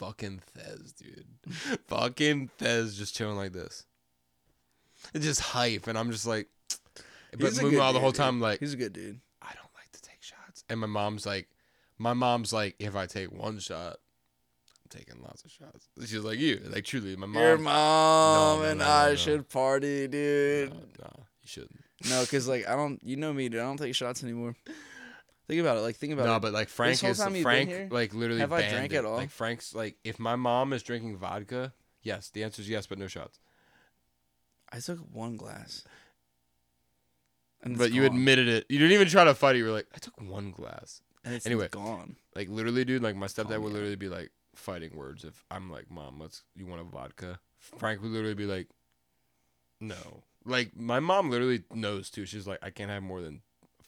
[0.00, 1.24] fucking Thez, dude,
[1.86, 3.86] fucking Thez, just chilling like this.
[5.12, 6.48] It's just hype, and I'm just like,
[7.32, 9.20] but He's a good meanwhile the whole dude, time like, He's a good dude.
[9.42, 10.64] I don't like to take shots.
[10.68, 11.48] And my mom's like,
[11.98, 15.88] my mom's like, if I take one shot, I'm taking lots of shots.
[16.00, 17.42] She's like you, like truly, my mom.
[17.42, 20.72] Your mom no, and no, I should party, dude.
[20.72, 21.10] no,
[21.42, 21.80] you shouldn't.
[22.08, 23.60] No, cause like I don't, you know me, dude.
[23.60, 24.54] I don't take shots anymore.
[25.46, 25.80] Think about it.
[25.80, 26.34] Like think about No, it.
[26.34, 28.40] No, but like Frank is Frank, here, like literally.
[28.40, 28.96] have I drank it.
[28.96, 29.16] at all?
[29.16, 31.72] Like Frank's like, if my mom is drinking vodka,
[32.02, 33.38] yes, the answer is yes, but no shots.
[34.74, 35.84] I took one glass.
[37.62, 38.10] And but you gone.
[38.10, 38.66] admitted it.
[38.68, 39.58] You didn't even try to fight it.
[39.58, 41.00] You were like, I took one glass.
[41.24, 41.68] And it's anyway.
[41.70, 42.16] gone.
[42.34, 43.02] Like literally, dude.
[43.02, 45.24] Like my stepdad Oh, would literally be like fighting words.
[45.24, 46.42] If I'm like, Mom, let's.
[46.56, 47.38] You want a vodka?
[47.58, 48.68] Frank would literally be like,
[49.80, 50.22] No.
[50.44, 52.26] Like my mom literally knows too.
[52.26, 53.40] She's like, I can't have more than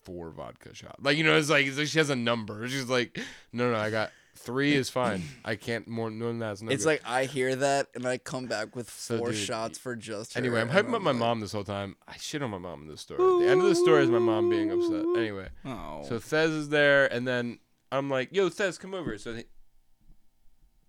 [0.05, 1.03] four vodka shots.
[1.03, 2.67] Like you know, it's like, it's like she has a number.
[2.69, 3.19] She's like,
[3.53, 5.23] No, no, I got three is fine.
[5.45, 6.11] I can't more.
[6.11, 6.71] Than that's no.
[6.71, 9.79] it's good." like I hear that and I come back with So, four dude, shots
[9.79, 10.35] for just.
[10.35, 11.97] her, Anyway, I'm hyping up my like, mom this whole time.
[12.07, 13.19] I shit on my mom in this story.
[13.45, 15.05] The end of the story is my mom being upset.
[15.17, 17.59] Anyway, Oh, so Thez is there, and then
[17.91, 19.45] I'm like, "Yo, Thez, come over." So, he-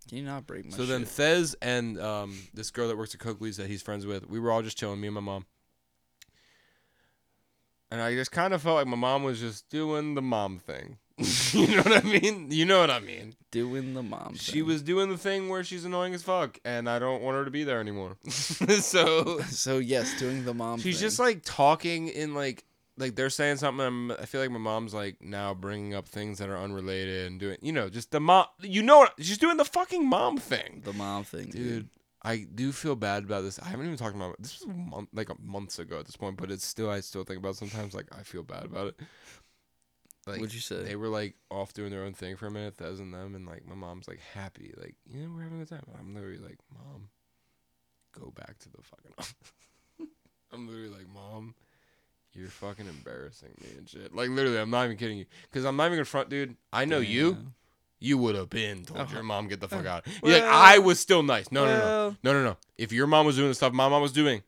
[0.09, 1.09] can you not break my so then shit?
[1.09, 4.51] Thez and um, this girl that works at Coakley's that he's friends with, we were
[4.51, 5.45] all just chilling, me and my mom.
[7.91, 10.97] And I just kind of felt like my mom was just doing the mom thing.
[11.53, 12.51] you know what I mean?
[12.51, 13.35] You know what I mean?
[13.51, 14.29] doing the mom.
[14.29, 14.35] Thing.
[14.35, 14.65] She thing.
[14.65, 17.51] was doing the thing where she's annoying as fuck, and I don't want her to
[17.51, 18.17] be there anymore.
[18.29, 20.79] so So yes, doing the mom.
[20.79, 21.07] She's thing.
[21.07, 22.65] just like talking in like
[22.97, 23.85] like they're saying something.
[23.85, 27.39] I'm, I feel like my mom's like now bringing up things that are unrelated and
[27.39, 28.45] doing you know just the mom.
[28.61, 29.13] You know what?
[29.19, 31.89] She's doing the fucking mom thing, the mom thing, dude.
[32.23, 33.59] I do feel bad about this.
[33.59, 34.41] I haven't even talked about it.
[34.41, 36.99] this was a month, like a months ago at this point, but it's still I
[36.99, 37.93] still think about it sometimes.
[37.93, 38.99] Like I feel bad about it.
[40.27, 40.83] Like What'd you say?
[40.83, 43.45] they were like off doing their own thing for a minute, Thez and them, and
[43.47, 45.83] like my mom's like happy, like you know we're having a good time.
[45.99, 47.09] I'm literally like, mom,
[48.19, 49.11] go back to the fucking.
[49.17, 49.33] office."
[50.53, 51.55] I'm literally like, mom,
[52.33, 54.13] you're fucking embarrassing me and shit.
[54.15, 56.55] Like literally, I'm not even kidding you, because I'm not even gonna front, dude.
[56.71, 57.33] I know you.
[57.33, 57.53] Damn.
[57.99, 59.15] You would have been told Uh-huh.
[59.15, 60.07] your mom get the fuck Uh, out.
[60.23, 61.51] You're like, I was still nice.
[61.51, 62.57] No, no, no, Well- no, no, no.
[62.77, 64.43] If your mom was doing the stuff my mom was doing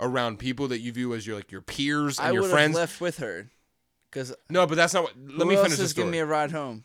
[0.00, 3.00] around people that you view as your like your peers and I your friends, left
[3.00, 3.50] with her,
[4.10, 5.12] because no, but that's not what.
[5.16, 6.84] Let me finish is this giving me a ride home?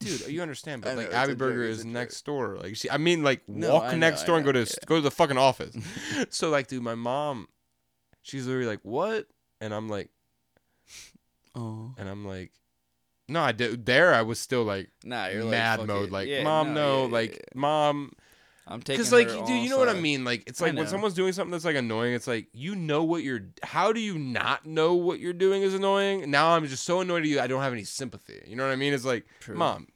[0.00, 2.56] Dude, you understand, but like Abbey Burger is next door.
[2.56, 4.66] Like, she, I mean, like No, walk know, next door and go to yeah.
[4.86, 5.74] go to the fucking office.
[6.30, 7.48] so like, dude, my mom,
[8.22, 9.26] she's literally like, "What?"
[9.60, 10.10] And I'm like,
[11.54, 12.52] Oh, and I'm like,
[13.28, 13.84] no, I did.
[13.86, 16.12] There, I was still like nah, you're like mad fuck mode, it.
[16.12, 18.12] like, Yeah, mom, no, yeah, yeah, like, mom,
[18.70, 20.24] I'm taking because like, dude, you know what I mean?
[20.24, 23.22] Like, it's like when someone's doing something that's like annoying, it's like you know what
[23.22, 23.40] you're.
[23.62, 26.30] How do you not know what you're doing is annoying?
[26.30, 27.40] Now I'm just so annoyed at you.
[27.40, 28.42] I don't have any sympathy.
[28.46, 28.92] You know what I mean?
[28.92, 29.56] It's like, True.
[29.56, 29.88] mom,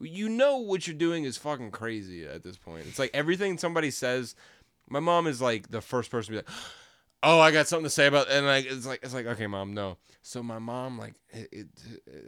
[0.00, 2.86] you know what you're doing is fucking crazy at this point.
[2.88, 4.34] It's like everything somebody says.
[4.90, 6.56] My mom is like the first person to be like,
[7.22, 9.74] "Oh, I got something to say about," and like it's like it's like okay, mom,
[9.74, 9.96] no.
[10.22, 11.66] So my mom like it, it,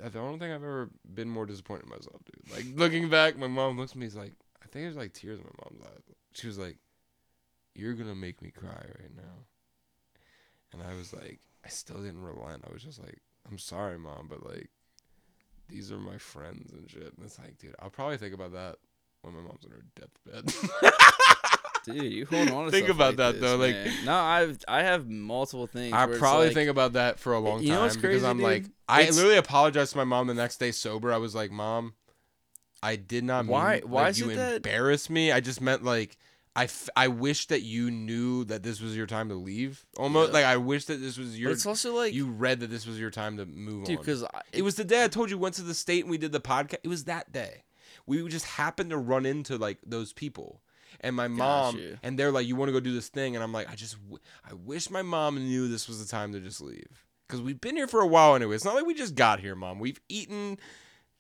[0.05, 2.55] I don't think I've ever been more disappointed in myself, dude.
[2.55, 4.35] Like looking back, my mom looks at me, is like
[4.73, 6.03] think there's like tears in my mom's eyes.
[6.33, 6.79] She was like,
[7.75, 9.45] "You're gonna make me cry right now,"
[10.73, 12.65] and I was like, I still didn't relent.
[12.69, 13.19] I was just like,
[13.51, 14.71] "I'm sorry, mom, but like."
[15.69, 17.01] These are my friends and shit.
[17.17, 18.75] And it's like, dude, I'll probably think about that
[19.23, 20.53] when my mom's in her deathbed.
[21.85, 24.83] Dude, you hold on to Think about like that, this, though, like- no, I've I
[24.83, 25.93] have multiple things.
[25.95, 28.41] I probably like, think about that for a long time You know what's because I'm
[28.41, 28.73] like, dude?
[28.89, 31.13] I It's- literally apologized to my mom the next day sober.
[31.13, 31.95] I was like, Mom,
[32.83, 35.33] I did not mean Why- like, why is you it that- embarrassed me.
[35.33, 36.17] I just meant like
[36.57, 39.87] I, f- I wish that you knew that this was your time to leave.
[39.97, 40.35] Almost Yeah.
[40.35, 42.87] like I wish that this was But your it's also like, you read that this
[42.87, 44.03] was your time to move dude, on.
[44.03, 46.33] because It was the day I told you went to the state and we did
[46.33, 46.79] the podcast.
[46.83, 47.63] It was that day.
[48.07, 50.61] We just happened to run into like those people.
[51.03, 52.01] And my mom, Gotcha.
[52.03, 53.95] and they're like, "You want to go do this thing?" And I'm like, "I just,
[54.03, 57.61] w- I wish my mom knew this was the time to just leave, because we've
[57.61, 58.57] been here for a while anyway.
[58.57, 59.79] It's not like we just got here, mom.
[59.79, 60.59] We've eaten.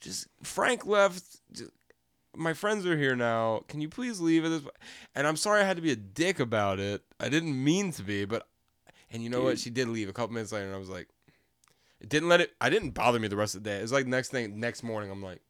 [0.01, 1.25] Just Frank left.
[1.53, 1.71] Just,
[2.37, 3.65] my friends are here now.
[3.69, 4.63] Can you please leave at this?
[5.15, 7.03] And I'm sorry I had to be a dick about it.
[7.19, 8.47] I didn't mean to be, but
[9.11, 9.59] and you know what?
[9.59, 11.09] She did leave a couple minutes later, and I was like,
[12.01, 12.53] It didn't let it.
[12.61, 13.79] I didn't bother me the rest of the day.
[13.79, 15.41] It's like next thing, next morning, I'm like,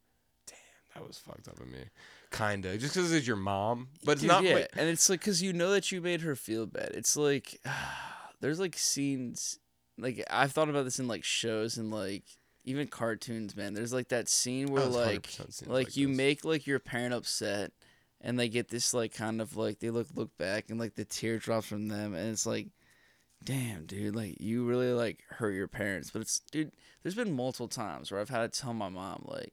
[0.47, 0.57] damn,
[0.95, 1.85] that was fucked up of me.
[2.31, 4.43] Kinda, just because it's your mom, but it's Dude, not.
[4.43, 6.91] yeah, and it's like because you know that you made her feel bad.
[6.93, 7.59] It's like
[8.39, 9.59] there's like scenes
[9.97, 12.23] like I've thought about this in like shows and like
[12.63, 13.73] even cartoons, man.
[13.73, 16.17] There's like that scene where Oh, like like like you this.
[16.17, 17.71] make like your parent upset
[18.21, 21.05] and they get this like kind of like they look look back and like the
[21.05, 22.67] tear drops from them and it's like
[23.43, 26.71] damn dude like you really like hurt your parents but it's dude
[27.01, 29.51] there's been multiple times where i've had to tell my mom like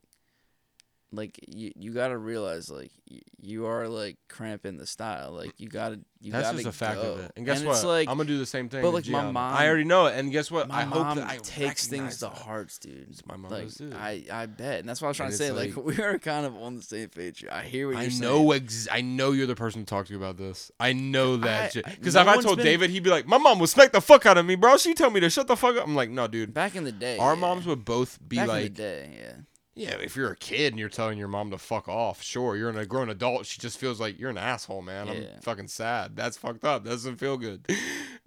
[1.10, 5.66] like you, you gotta realize like y- you are like cramping the style like you
[5.66, 7.12] gotta you that's gotta just a fact go.
[7.14, 7.32] of it.
[7.36, 7.76] And guess what?
[7.76, 8.82] it's like I'm gonna do the same thing.
[8.82, 9.32] but, like, my Gianna.
[9.32, 10.16] mom- I already know it.
[10.18, 10.68] And guess what?
[10.68, 12.34] my I hope mom that I takes things to that.
[12.36, 13.92] hearts dude My mom like does too.
[13.96, 16.18] i i bet and that's what i was trying to say like, like- we are
[16.18, 19.00] kind of on the same page i hear what you're I saying know ex- I
[19.00, 20.70] know you're the person to talk to about this.
[20.78, 23.26] I know that I- Because no if I one's told been- David, he'd be like,
[23.26, 24.76] "My mom would smack the fuck out of me, bro.
[24.76, 26.52] She told me to shut the fuck up." I'm like, "No, dude.
[26.52, 27.40] back in the day Our yeah.
[27.40, 29.32] moms would both be back in the like, day yeah
[29.78, 32.70] yeah, if you're a kid and you're telling your mom to fuck off, sure, you're
[32.70, 33.46] a grown adult.
[33.46, 35.06] She just feels like you're an asshole, man.
[35.06, 35.12] Yeah.
[35.14, 36.16] I'm fucking sad.
[36.16, 36.82] That's fucked up.
[36.82, 37.66] That doesn't feel good.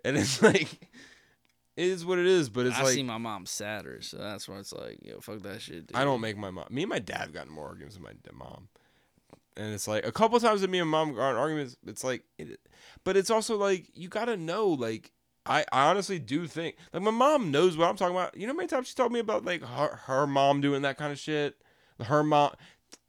[0.03, 0.89] And it's like,
[1.77, 2.49] it is what it is.
[2.49, 5.19] But it's like I like, see my mom sadder, so that's why it's like, yo,
[5.19, 5.85] fuck that shit.
[5.85, 5.95] Dude.
[5.95, 6.65] I don't make my mom.
[6.71, 8.69] Me and my dad have gotten more arguments with my mom,
[9.55, 11.77] and it's like a couple times that me and mom got arguments.
[11.85, 12.59] It's like, it,
[13.03, 14.69] but it's also like you gotta know.
[14.69, 15.11] Like
[15.45, 18.35] I, honestly do think like my mom knows what I'm talking about.
[18.38, 20.97] You know how many times she told me about like her her mom doing that
[20.97, 21.55] kind of shit.
[22.01, 22.51] Her mom.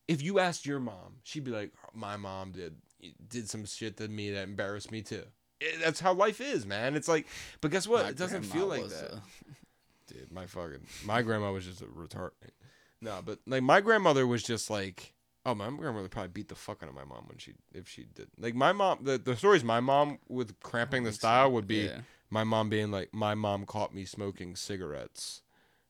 [0.08, 2.76] If you asked your mom, she'd be like, my mom did
[3.28, 5.24] did some shit to me that embarrassed me too.
[5.60, 6.94] It- that's how life is, man.
[6.94, 7.26] It's like,
[7.60, 8.04] but guess what?
[8.04, 9.16] My it doesn't feel like that uh,
[10.06, 10.32] dude.
[10.32, 12.30] My fucking my grandma was just a retard.
[13.00, 15.12] No, but like my grandmother was just like,
[15.44, 18.04] oh, my grandmother probably beat the fuck out of my mom when she if she
[18.04, 18.28] did.
[18.38, 21.26] Like my mom, the the stories my mom with cramping the think so.
[21.26, 22.00] style would be yeah.
[22.32, 25.42] My mom being like, my mom caught me smoking cigarettes.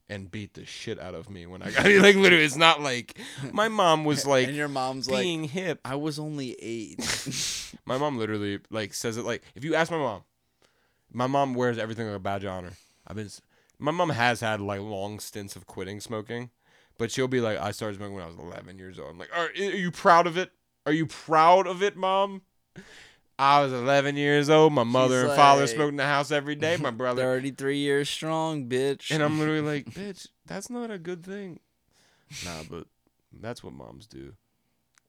[0.09, 2.45] And beat the shit out of me when I got like literally.
[2.45, 3.19] It's not like
[3.53, 5.81] my mom was like and your mom's being like, hip.
[5.87, 6.99] I was only eight.
[7.87, 10.25] My mom literally like says it like if you ask my mom,
[11.11, 12.73] my mom wears everything like a badge of honor.
[13.07, 13.31] I've been,
[13.79, 16.51] my mom has had like long stints of quitting smoking,
[16.99, 19.11] but she'll be like, I started smoking when I was 11 years old.
[19.11, 20.51] I'm like, are, are you proud of it?
[20.85, 22.43] Are you proud of it, mom?
[23.39, 24.73] I was 11 years old.
[24.73, 26.77] My mother and father like- smoked in the house every day.
[26.77, 29.11] My brother, Thirty-three years strong, bitch.
[29.11, 31.59] and I'm literally like, bitch, that's not a good thing.
[32.45, 32.87] Nah, but
[33.33, 34.35] that's what moms do.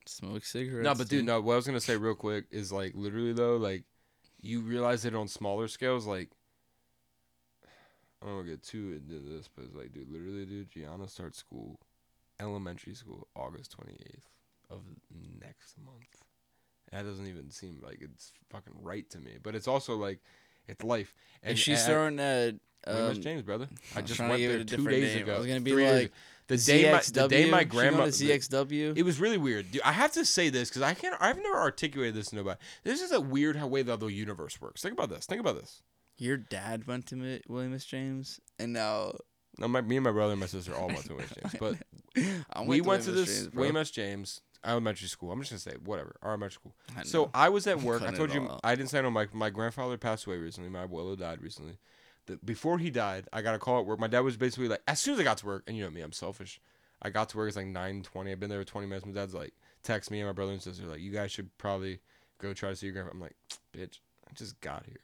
[0.06, 0.84] smoke cigarettes.
[0.84, 1.40] No, but dude, no.
[1.40, 3.84] What I was gonna say real quick is like literally though, like
[4.40, 6.06] you realize it on smaller scales.
[6.06, 6.30] Like
[8.22, 11.08] I don't want to get too into this, but it's like, dude, literally, dude, Gianna
[11.08, 11.78] starts school,
[12.40, 14.28] elementary school, August twenty eighth
[14.70, 14.80] of
[15.40, 16.23] next month.
[16.94, 20.20] That doesn't even seem like it's fucking right to me, but it's also like
[20.68, 21.12] it's life.
[21.42, 22.54] And she's at- throwing S.
[22.86, 23.68] um, James, brother.
[23.96, 25.18] I I just went there a two days name.
[25.18, 25.38] I ago.
[25.38, 26.12] was gonna be like,
[26.46, 28.96] the day my the day my She going grandma to ZXW.
[28.96, 29.72] it was really weird.
[29.72, 31.16] Dude, I have to say this because I can't.
[31.20, 32.60] I've never articulated this to nobody.
[32.84, 34.80] This is a weird how way the other universe works.
[34.80, 35.26] Think about this.
[35.26, 35.82] Think about this.
[36.16, 37.84] Your dad went to William S.
[37.84, 39.14] James, and now
[39.58, 41.76] No, my, me and my brother and my sister all went to William James, but
[42.52, 43.54] I we to went to this James.
[43.54, 43.90] William S.
[43.90, 45.32] James elementary school.
[45.32, 46.74] I'm just gonna say whatever elementary school.
[46.96, 47.30] I So.
[47.34, 48.02] I was at work.
[48.02, 48.50] I told you.
[48.62, 49.10] I didn't sign no.
[49.10, 50.70] My my grandfather passed away recently.
[50.70, 51.78] My abuelo died recently.
[52.26, 54.00] The, before he died, I got a call at work.
[54.00, 55.90] My dad was basically like, as soon as I got to work, and you know
[55.90, 56.58] me, I'm selfish.
[57.02, 57.48] I got to work.
[57.48, 58.32] It's like nine twenty.
[58.32, 59.04] I've been there for twenty minutes.
[59.04, 62.00] My dad's like, text me and my brother and sister like, you guys should probably
[62.40, 63.12] go try to see your grandpa.
[63.12, 63.36] I'm like,
[63.72, 65.00] bitch, I just got here.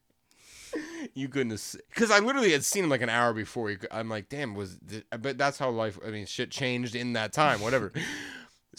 [1.14, 3.70] you couldn't have, because I literally had seen him like an hour before.
[3.70, 5.98] He, I'm like, damn, was, th- but that's how life.
[6.04, 7.60] I mean, shit changed in that time.
[7.60, 7.92] Whatever.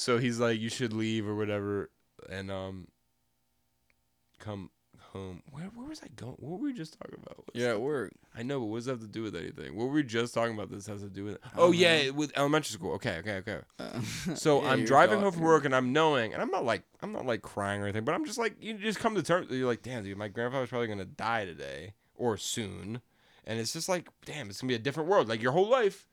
[0.01, 1.91] so he's like, you should leave or whatever,
[2.27, 2.87] and um,
[4.39, 5.43] come home.
[5.51, 6.33] Where where was I going?
[6.39, 7.37] What were we just talking about?
[7.37, 8.11] What's You're at work.
[8.35, 9.75] I know, but what does that have to do with anything?
[9.75, 10.71] What were we just talking about?
[10.71, 11.37] This has to do with.
[11.55, 12.93] Oh don't yeah, with elementary school.
[12.93, 13.59] Okay, okay, okay.
[13.77, 14.01] Uh,
[14.35, 17.11] So yeah, I'm driving home from work and I'm knowing, and I'm not like I'm
[17.11, 19.51] not like crying or anything, but I'm just like you just come to terms.
[19.51, 23.01] You're like, damn, dude, my grandfather's probably gonna die today or soon,
[23.45, 25.29] and it's just like, damn, it's gonna be a different world.
[25.29, 26.07] Like your whole life,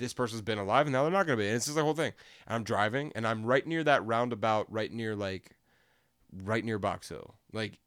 [0.00, 1.46] this person's been alive, and now they're not gonna be.
[1.46, 2.12] And it's just the whole thing.
[2.46, 5.56] And I'm driving, and I'm right near that roundabout, right near like,
[6.32, 7.78] right near Box Hill, like.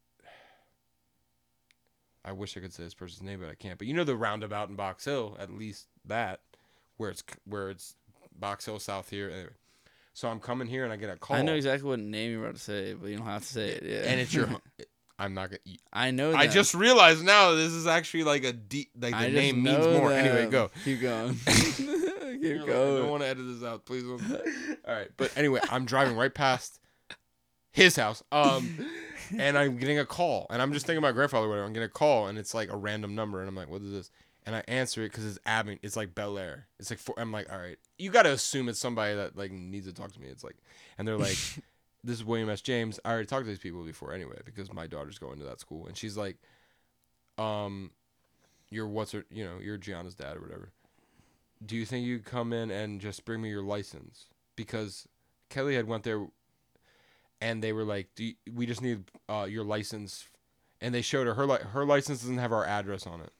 [2.26, 3.76] I wish I could say this person's name, but I can't.
[3.76, 6.40] But you know the roundabout in Box Hill, at least that,
[6.96, 7.96] where it's where it's
[8.34, 9.28] Box Hill South here.
[9.28, 9.50] Anyway.
[10.14, 11.36] So I'm coming here and I get a call.
[11.36, 13.70] I know exactly what name you're about to say, but you don't have to say
[13.70, 13.82] it.
[13.82, 14.10] Yeah.
[14.10, 14.48] And it's your.
[15.18, 15.60] I'm not gonna.
[15.64, 15.80] Eat.
[15.92, 16.32] I know.
[16.32, 16.38] That.
[16.40, 18.90] I just realized now this is actually like a deep.
[18.98, 20.12] Like the name means more.
[20.12, 20.70] Anyway, go.
[20.84, 21.38] Keep going.
[21.46, 23.02] You're Keep like, I going.
[23.02, 24.02] don't want to edit this out, please.
[24.02, 24.20] don't.
[24.88, 26.80] All right, but anyway, I'm driving right past
[27.70, 28.22] his house.
[28.32, 28.86] Um,
[29.38, 31.48] and I'm getting a call, and I'm just thinking about my grandfather.
[31.48, 31.66] Whatever.
[31.66, 33.92] I'm getting a call, and it's like a random number, and I'm like, "What is
[33.92, 34.10] this?"
[34.46, 35.78] and I answer it because it's Abing.
[35.82, 36.66] It's like Bel Air.
[36.78, 39.86] It's like I'm like, all right, you got to assume it's somebody that like needs
[39.86, 40.28] to talk to me.
[40.28, 40.56] It's like,
[40.98, 41.38] and they're like,
[42.04, 42.60] this is William S.
[42.60, 43.00] James.
[43.04, 45.86] I already talked to these people before anyway because my daughter's going to that school,
[45.86, 46.36] and she's like,
[47.38, 47.90] um,
[48.70, 50.70] you're what's her, you know, you're Gianna's dad or whatever.
[51.64, 54.26] Do you think you could come in and just bring me your license?
[54.56, 55.08] Because
[55.48, 56.26] Kelly had went there,
[57.40, 60.28] and they were like, Do you, we just need uh, your license,
[60.80, 63.32] and they showed her her li- her license doesn't have our address on it,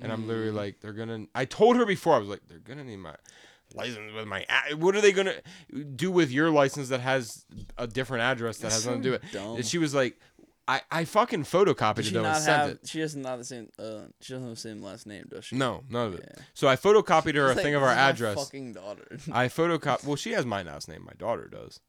[0.00, 0.54] and I'm literally Mm.
[0.56, 1.26] like, they're gonna.
[1.34, 3.14] I told her before I was like, they're gonna need my
[3.74, 4.44] license with my.
[4.70, 5.34] A- what are they gonna
[5.94, 7.44] do with your license that has
[7.76, 9.34] a different address that That's has nothing to do with it?
[9.56, 10.18] And she was like,
[10.66, 12.70] I I fucking photocopied Does it she though and not sent have?
[12.70, 12.80] it.
[12.88, 13.68] She doesn't have the same.
[13.78, 15.56] Uh, she doesn't have the same last name, does she?
[15.56, 16.24] No, none of it.
[16.36, 16.42] Yeah.
[16.54, 18.44] So I photocopied her a It's thing of our this is my address.
[18.44, 19.18] Fucking daughter.
[19.32, 20.04] I photocop.
[20.04, 21.04] Well, she has my last name.
[21.06, 21.80] My daughter does,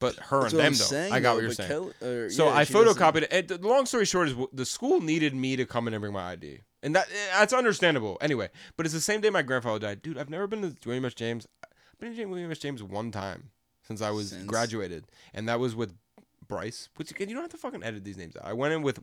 [0.00, 0.74] but her That's and what them I'm don't.
[0.74, 1.68] saying, I got though, what you're but saying.
[1.70, 3.28] Kelly- or, so yeah, I she doesn't- photocopied it.
[3.32, 6.00] And the long story short is w- the school needed me to come in and
[6.00, 8.16] bring my ID, and that eh, that's understandable.
[8.20, 10.16] Anyway, but it's the same day my grandfather died, dude.
[10.18, 11.14] I've never been to William S.
[11.14, 11.48] James.
[11.64, 12.58] I've been to William S.
[12.58, 13.50] James one time
[13.82, 14.44] since I was Since?
[14.46, 15.94] graduated, and that was with
[16.46, 16.88] Bryce.
[16.96, 18.44] Which again, you don't have to fucking edit these names out.
[18.44, 19.00] I went in with.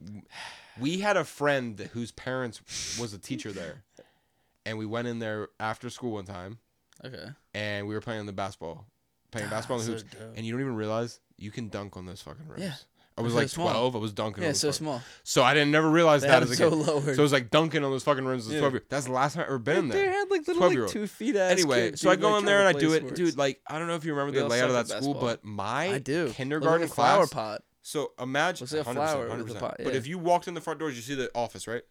[0.79, 2.61] We had a friend whose parents
[2.99, 3.83] was a teacher there,
[4.65, 6.59] and we went in there after school one time
[7.03, 7.25] Okay.
[7.53, 8.85] and we were playing the basketball,
[9.31, 10.33] playing basketball in the hoops, dope.
[10.35, 12.61] and you don't even realize you can dunk on those fucking rims.
[12.61, 12.73] Yeah.
[13.17, 13.69] I was They're like small.
[13.69, 13.95] twelve.
[13.95, 14.43] I was dunking.
[14.43, 15.01] Yeah, so fucking- small.
[15.23, 16.75] So I didn't never realize They that as a so kid.
[16.77, 17.03] lowered.
[17.03, 18.59] So it was like dunking on those fucking rims as a Yeah.
[18.59, 18.83] twelve year.
[18.89, 20.11] That's the last time I've ever been in They there.
[20.11, 21.35] had like little 12 like two feet.
[21.35, 23.37] Anyway, so I go in there and I do it, dude.
[23.37, 25.89] Like I don't know if you remember the layout of that at school, but my
[25.95, 26.29] I do.
[26.29, 27.57] kindergarten flower class.
[27.59, 27.63] pot.
[27.83, 29.59] So imagine a 100%, flower with a 100%.
[29.59, 31.81] pot, But if you walked in the front doors, you see the office, right?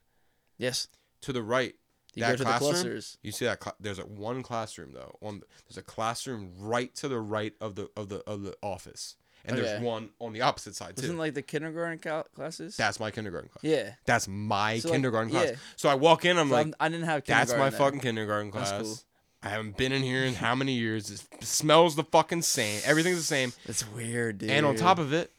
[0.57, 0.89] Yes.
[1.23, 1.75] To the right,
[2.15, 3.01] You that the classroom.
[3.23, 5.19] You see that there's a one classroom though.
[5.21, 9.17] On there's a classroom right to the right of the of the of the office,
[9.45, 11.03] and there's one on the opposite side too.
[11.03, 12.77] Wasn't like the kindergarten cal- classes.
[12.77, 13.65] That's my kindergarten class.
[13.65, 13.93] yeah.
[14.05, 15.51] That's my So, like, kindergarten class.
[15.51, 15.57] yeah.
[15.77, 17.25] So I walk in, I'm So like, I'm- I didn't have.
[17.25, 17.79] that's my then.
[17.79, 18.83] fucking kindergarten That's class.
[18.83, 18.99] cool.
[19.43, 21.11] I haven't been in here in how many years?
[21.11, 22.83] It smells the fucking same.
[22.85, 23.53] Everything's the same.
[23.67, 24.51] That's weird, dude.
[24.51, 25.33] And on top of it,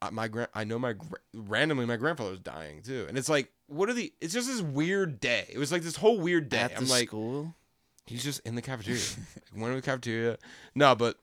[0.00, 3.28] I- my grand, I know my gra- randomly my grandfather was dying too, and it's
[3.28, 4.12] like, what are the?
[4.20, 5.46] It's just this weird day.
[5.48, 6.58] It was like this whole weird day.
[6.60, 7.54] at I'm like, school.
[8.06, 9.00] He's just in the cafeteria.
[9.52, 10.38] like, went to the cafeteria.
[10.76, 11.16] No, but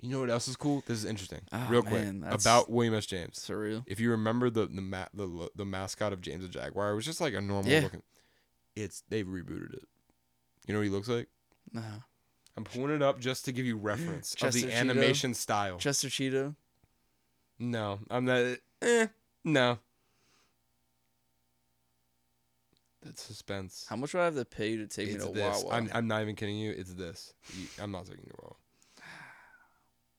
[0.00, 0.82] you know what else is cool?
[0.86, 1.40] This is interesting.
[1.52, 3.06] Oh, Real quick man, about William S.
[3.06, 3.38] James.
[3.38, 3.84] Surreal.
[3.86, 7.04] If you remember the the ma- the the mascot of James the Jaguar, it was
[7.04, 7.80] just like a normal Yeah.
[7.80, 8.02] looking.
[8.76, 9.88] It's they've rebooted it.
[10.66, 11.28] You know what he looks like?
[11.72, 11.82] No.
[12.56, 14.72] I'm pulling it up just to give you reference of the Cheeto?
[14.72, 15.78] animation style.
[15.78, 16.54] Chester Cheeto.
[17.58, 18.56] no, I'm not.
[18.82, 19.06] Eh,
[19.44, 19.78] no.
[23.02, 23.86] That's suspense.
[23.88, 25.62] How much would I have to pay you to take it's me to this.
[25.64, 25.74] Wawa?
[25.74, 26.72] I'm, I'm not even kidding you.
[26.76, 27.32] It's this.
[27.56, 28.54] You- I'm not taking you wrong.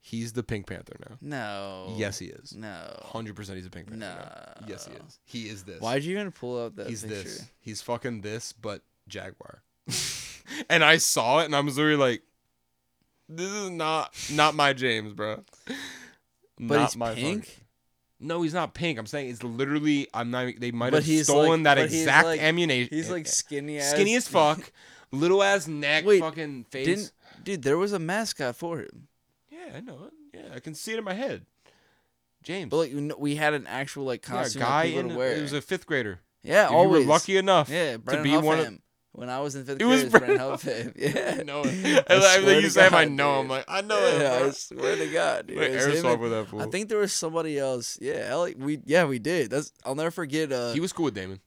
[0.04, 1.18] He's the Pink Panther now.
[1.22, 1.94] no.
[1.96, 2.56] Yes, he is.
[2.56, 3.00] No.
[3.04, 4.00] Hundred percent, he's a Pink Panther.
[4.00, 4.66] now.
[4.68, 5.20] Yes, he is.
[5.26, 5.80] He is this.
[5.80, 7.22] Why'd you even pull out that He's picture?
[7.24, 7.46] this.
[7.60, 9.62] He's fucking this, but Jaguar.
[10.70, 12.24] and I saw it, and I was literally like,
[13.30, 15.44] "This is not not my James, bro."
[16.64, 17.46] But not he's my pink.
[17.46, 17.64] fucking-
[18.20, 19.00] No, he's not pink.
[19.00, 20.08] I'm saying it's literally.
[20.14, 20.54] I'm not.
[20.60, 22.96] They might But have he's stolen like- that but he's exact like- ammunition.
[22.96, 24.72] He's like skinny as skinny as fuck,
[25.12, 26.86] little ass neck, Wait, fucking face.
[26.86, 27.12] Didn't
[27.44, 27.62] dude?
[27.64, 29.08] There was a mascot for him,
[29.68, 30.14] Yeah, I know it.
[30.38, 31.46] Yeah, I can see it in my head.
[32.44, 32.70] James.
[32.72, 35.00] but like you know, we had an actual like yeah, a costume guy that people
[35.00, 35.36] in would wear.
[35.36, 36.20] it was a fifth grader.
[36.44, 38.78] yeah, If always you were lucky enough Yeah, to be one of.
[39.14, 40.94] When I was in fifth It grade, was it was Brandon Brandon Huffam.
[41.16, 42.06] Yeah, I know it.
[42.10, 43.34] I Every swear you to say him, I God, know.
[43.34, 43.42] dude.
[43.42, 44.22] I'm like, I know it.
[44.22, 44.48] Yeah, bro.
[44.48, 45.58] I swear to God, dude.
[45.58, 46.62] Wait, it was him airsoft and- with that fool.
[46.62, 48.00] I think there was somebody else.
[48.02, 49.52] Yeah, Ellie, we yeah we did.
[49.52, 50.52] That's I'll never forget.
[50.52, 51.42] Uh, he was cool with Damon,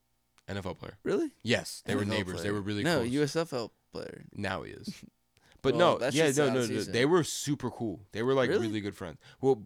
[0.49, 0.99] NFL player.
[1.03, 2.35] really Yes, they were NFL neighbors.
[2.37, 2.53] They player.
[2.53, 3.11] were really no close.
[3.11, 4.27] USFL player.
[4.35, 4.95] now he is.
[5.65, 8.01] But Well, no, that's yeah, no, no, no, they were super cool.
[8.13, 8.67] They were like Really?
[8.69, 9.17] really good friends.
[9.41, 9.63] Well,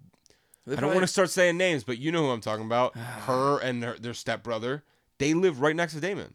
[0.65, 2.97] They I don't want to start saying names, but you know who I'm talking about.
[3.27, 4.85] her and her, their stepbrother.
[5.19, 6.35] They live right next to Damon.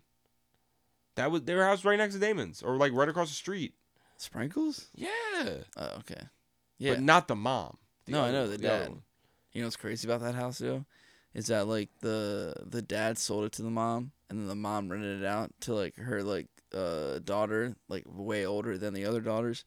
[1.15, 3.73] That was their house right next to Damon's, or like right across the street.
[4.18, 4.88] sprinkles.
[4.95, 5.07] Yeah,
[5.77, 6.23] Oh, okay.
[6.77, 6.95] Yeah.
[6.95, 7.77] but not the mom.
[8.06, 8.94] No, I know one, the dad.
[9.53, 10.84] You know what's crazy about that house though?
[11.34, 14.90] Is that like the the dad sold it to the mom and then the mom
[14.90, 19.22] rented it out to like her like uh daughter, like way older than the other
[19.22, 19.66] daughters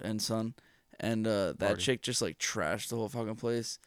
[0.00, 0.54] and son.
[0.98, 1.82] And uh that Party.
[1.82, 3.78] chick just like trashed the whole fucking place.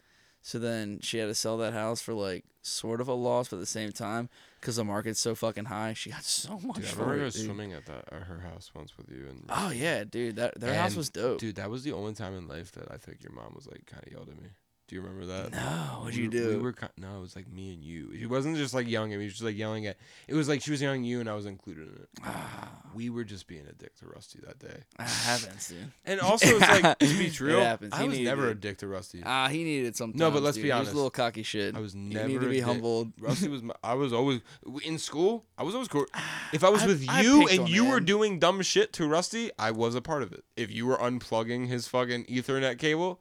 [0.41, 3.57] So then she had to sell that house for like sort of a loss, but
[3.57, 4.27] at the same time,
[4.59, 7.21] because the market's so fucking high, she got so much Dude, I remember it.
[7.21, 7.45] I was dude.
[7.45, 9.45] swimming at that at her house once with you and.
[9.49, 11.39] Oh yeah, dude, that their house was dope.
[11.39, 13.85] Dude, that was the only time in life that I think your mom was like
[13.85, 14.49] kind of yelled at me.
[14.89, 15.51] Do you remember that?
[15.53, 15.59] No,
[16.01, 16.49] what'd We you do?
[16.49, 18.11] We were no, it was like me and you.
[18.13, 19.23] It wasn't just like yelling at me.
[19.25, 19.95] She was just like yelling at.
[20.27, 22.09] It was like she was yelling at you, and I was included in it.
[22.23, 24.81] Ah, We were just being a dick to Rusty that day.
[24.99, 25.93] I haven't seen.
[26.05, 27.29] And also, it's like to be
[27.61, 27.93] happens.
[27.93, 29.23] I He was never a dick to Rusty.
[29.25, 30.19] Ah, he needed something.
[30.19, 30.63] No, but let's dude.
[30.63, 30.91] be He was honest.
[30.93, 31.77] a little cocky shit.
[31.77, 32.65] I was never needed to be dick.
[32.65, 33.13] humbled.
[33.21, 33.63] Rusty was.
[33.63, 34.41] My, I was always
[34.83, 35.45] in school.
[35.57, 36.05] I was always cool.
[36.51, 39.07] If I was I- with I you picked and you were doing dumb shit to
[39.07, 40.43] Rusty, I was a part of it.
[40.57, 43.19] If you were unplugging his fucking Ethernet cable,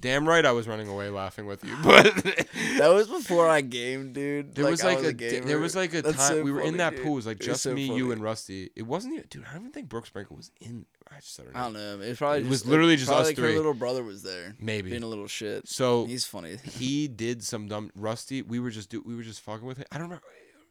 [0.00, 1.74] damn right I was running away laughing with you.
[1.82, 2.14] But
[2.78, 4.54] That was before I gamed, dude.
[4.54, 5.46] there was I like a, gamer.
[5.46, 7.02] there was like a That's time so we were in that dude.
[7.04, 7.12] pool.
[7.12, 8.70] It was like was just so me, you, and Rusty.
[8.76, 9.44] It wasn't even, dude.
[9.48, 10.86] I don't even think Brooke Sprinkle was in.
[11.10, 11.72] I just said her I name.
[11.74, 12.04] don't know.
[12.04, 13.50] It was probably It just, was literally just probably us like three.
[13.50, 14.90] Her little brother was there, Maybe.
[14.90, 15.66] being a little shit.
[15.68, 16.56] So He's funny.
[16.64, 18.42] he did some dumb Rusty.
[18.42, 19.86] We were just do we were just fucking with him.
[19.90, 20.24] I don't remember.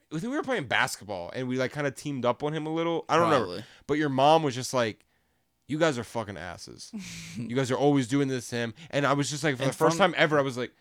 [0.09, 2.65] I think we were playing basketball and we like kind of teamed up on him
[2.65, 3.03] a little.
[3.09, 3.27] I don't.
[3.29, 3.63] Probably.
[3.87, 5.03] But your mom was just like,
[5.67, 6.91] "You guys are fucking asses.
[7.37, 9.71] you guys are always doing this to him." And I was just like, for And
[9.71, 10.71] the first from- time ever, I was like,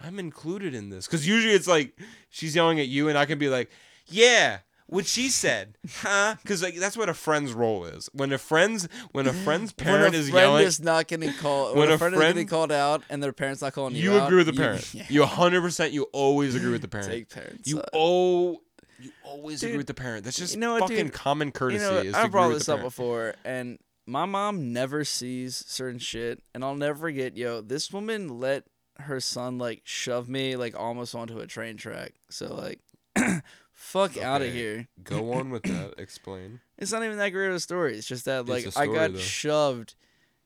[0.00, 1.98] "I'm included in this." Because usually it's like
[2.30, 3.70] she's yelling at you, and I can be like,
[4.06, 4.58] "Yeah."
[4.90, 6.36] What she said, huh?
[6.42, 8.08] Because like that's what a friend's role is.
[8.14, 11.34] When a friend's when a friend's parent when a is friend yelling, is not getting
[11.34, 13.74] called, When when, a a friend, is getting friend- called out and their parents not
[13.74, 14.88] calling you, you out, agree with the you- parent.
[14.94, 15.92] yeah, You 100 percent.
[15.92, 17.10] You always agree with the parent.
[17.10, 17.68] take parents.
[17.70, 18.62] You oh,
[18.98, 20.24] you always agree with the parent.
[20.24, 21.12] That's just you know what, fucking dude?
[21.12, 21.84] common courtesy.
[21.84, 22.90] You know, I agree brought this up parent.
[22.90, 23.78] before, and
[24.08, 27.36] my mom never sees certain shit, and I'll never forget.
[27.36, 28.64] Yo, this woman let
[29.00, 32.14] her son like shove me like almost onto a train track.
[32.30, 32.80] So like,
[33.72, 34.88] fuck out of here.
[35.04, 35.94] Go on with that.
[35.98, 36.60] Explain.
[36.78, 37.96] It's not even that great of a story.
[37.98, 39.18] It's just that like a I story, got though.
[39.18, 39.96] shoved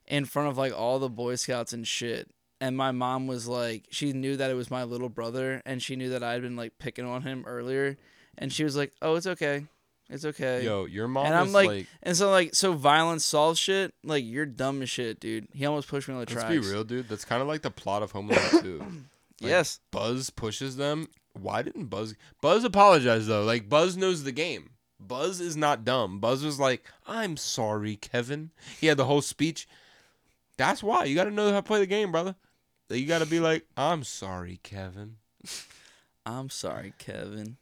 [0.07, 2.31] in front of like all the Boy Scouts and shit.
[2.59, 5.95] And my mom was like, she knew that it was my little brother, and she
[5.95, 7.99] knew that I had been like picking on him earlier,
[8.39, 9.67] and she was like, "Oh, it's okay,
[10.13, 13.59] it's okay." Yo, your mom and I'm like, like, and so like, so violence solves
[13.59, 13.95] shit.
[14.05, 15.49] Like you're dumb as shit, dude.
[15.53, 16.51] He almost pushed me on the let's tracks.
[16.51, 17.09] be real, dude.
[17.09, 18.85] That's kind of like the plot of Home Alone 2.
[19.41, 21.09] Like, yes, Buzz pushes them.
[21.33, 22.15] Why didn't Buzz?
[22.41, 23.43] Buzz apologized though.
[23.43, 24.71] Like Buzz knows the game.
[25.01, 26.21] Buzz is not dumb.
[26.21, 29.67] Buzz was like, "I'm sorry, Kevin." He had the whole speech.
[30.57, 32.37] That's why you got to know how to play the game, brother.
[32.89, 35.17] You got to be like, "I'm sorry, Kevin."
[36.27, 37.57] I'm sorry, Kevin.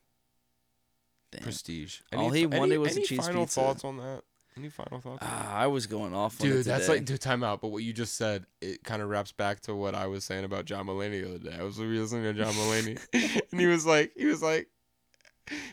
[1.33, 1.43] Damn.
[1.43, 2.01] Prestige.
[2.15, 3.61] All he wanted was a any cheese final pizza.
[3.61, 4.23] thoughts on that?
[4.57, 5.19] Any final thoughts?
[5.23, 7.61] Ah, I was going off on it Dude, that's like dude, time out.
[7.61, 10.45] But what you just said, it kind of wraps back to what I was saying
[10.45, 11.57] about John Mulaney the other day.
[11.59, 12.99] I was listening to John Mulaney,
[13.53, 14.69] and he was like, he was like,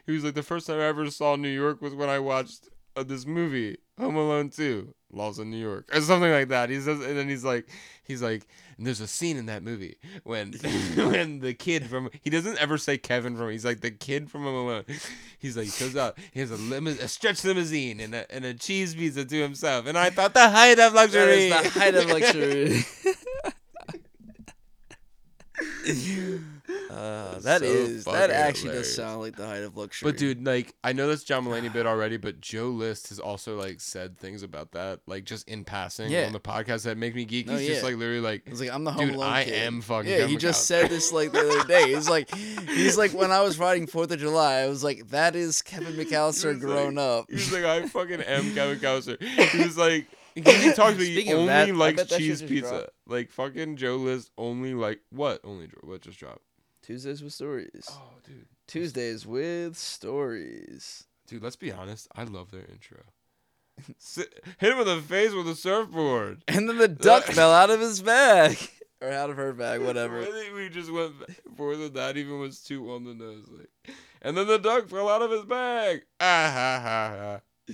[0.05, 2.69] he was like, the first time I ever saw New York was when I watched
[2.95, 6.69] uh, this movie, Home Alone Two, Lost in New York, or something like that.
[6.69, 7.67] He says, and then he's like,
[8.03, 8.45] he's like,
[8.77, 10.51] and there's a scene in that movie when
[10.95, 14.43] when the kid from he doesn't ever say Kevin from he's like the kid from
[14.43, 14.83] Home Alone.
[15.39, 18.45] He's like he goes out, he has a limo- a stretch limousine and a and
[18.45, 21.49] a cheese pizza to himself, and I thought the height of luxury.
[21.49, 22.83] is the height of luxury.
[26.89, 28.87] uh, that So is that actually hilarious.
[28.87, 30.09] does sound like the height of luxury.
[30.11, 33.57] But dude, like I know that's John Mulaney bit already, but Joe List has also
[33.57, 36.25] like said things about that, like just in passing Yeah.
[36.27, 37.47] on the podcast that make me geek.
[37.47, 39.53] No, He's just like literally like, It's like I'm the home dude, I kid.
[39.53, 40.11] am fucking.
[40.11, 40.65] Yeah, he just McCallister.
[40.65, 41.93] said this like the other day.
[41.93, 45.35] He's like, he's like when I was writing Fourth of July, I was like, that
[45.35, 47.25] is Kevin McCallister grown up.
[47.29, 49.21] He's like, I fucking am Kevin Cowser.
[49.21, 52.69] He was like, he, talks about he only that, likes that cheese pizza.
[52.69, 52.89] dropped.
[53.07, 55.41] Like fucking Joe List only like what?
[55.43, 56.41] Only what just dropped?
[56.87, 57.85] Tuesdays with stories.
[57.91, 61.03] Oh, dude, Tuesdays with stories.
[61.27, 61.43] dude.
[61.43, 62.07] Let's be honest.
[62.15, 62.99] I love their intro.
[63.99, 66.43] Sit, hit him in the face with a surfboard.
[66.47, 68.57] And then the duck fell out of his bag.
[69.01, 70.21] Or out of her bag, whatever.
[70.21, 71.13] I think we just went
[71.57, 73.45] forth, and that even was too on the nose.
[73.51, 76.03] Like, and then the duck fell out of his bag.
[76.21, 77.73] Ah ha ha ha.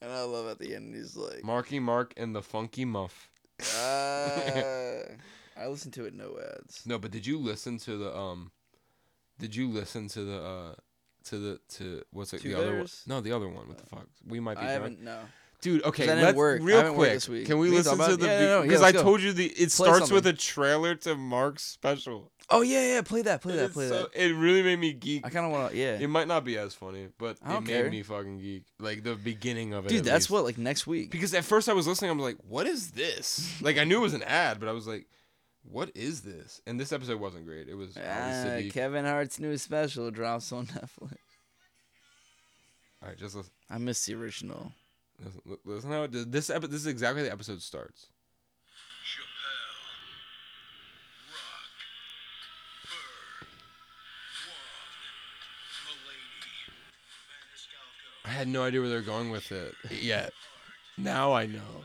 [0.00, 3.28] And I love at the end, he's like, Marky Mark and the Funky Muff.
[3.76, 5.00] uh,
[5.58, 6.82] I listen to it no ads.
[6.86, 8.50] No, but did you listen to the um?
[9.38, 10.74] Did you listen to the uh?
[11.30, 12.76] To the to what's it Two the other one?
[12.76, 13.02] Bears?
[13.06, 13.66] No, the other one.
[13.66, 14.06] What the fuck?
[14.28, 14.60] We might be.
[14.60, 14.72] I drunk.
[14.74, 15.18] haven't, no.
[15.62, 16.60] Dude, okay, I didn't let's work.
[16.60, 17.12] I real haven't worked quick.
[17.14, 17.46] this week.
[17.46, 18.98] Can we We can listen to about- the yeah, no, no, yeah, because I let's
[18.98, 19.02] go.
[19.02, 20.34] told you the it starts with something.
[20.34, 22.30] a trailer to Mark's special.
[22.48, 24.10] Oh, yeah, yeah, play that, play that, it's play so- that.
[24.14, 25.26] It really made me geek.
[25.26, 25.98] I kind of want to, yeah.
[25.98, 28.64] It might not be as funny, but I it don't made me fucking geek.
[28.78, 29.88] Like the beginning of it.
[29.88, 30.30] Dude, at that's least.
[30.30, 31.10] what, like, next week.
[31.10, 33.60] Because at first I was listening, I'm like, what is this?
[33.62, 35.06] like I knew it was an ad, but I was like,
[35.70, 36.60] what is this?
[36.66, 37.68] And this episode wasn't great.
[37.68, 38.68] It was obviously.
[38.68, 41.16] Ah, Kevin Hart's new special drops on Netflix.
[43.02, 43.52] All right, just listen.
[43.70, 44.72] I miss the original.
[45.22, 46.32] Listen, listen how it.
[46.32, 48.06] This epi- This is exactly how the episode starts.
[49.04, 49.22] Chappelle,
[51.32, 51.72] Rock,
[52.84, 53.46] Burr,
[54.48, 56.70] Wong, Mulaney,
[58.24, 60.32] I had no idea where they're going with it yet.
[60.98, 61.84] Now I know.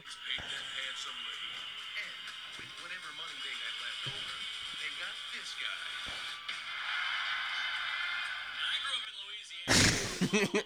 [10.33, 10.61] Was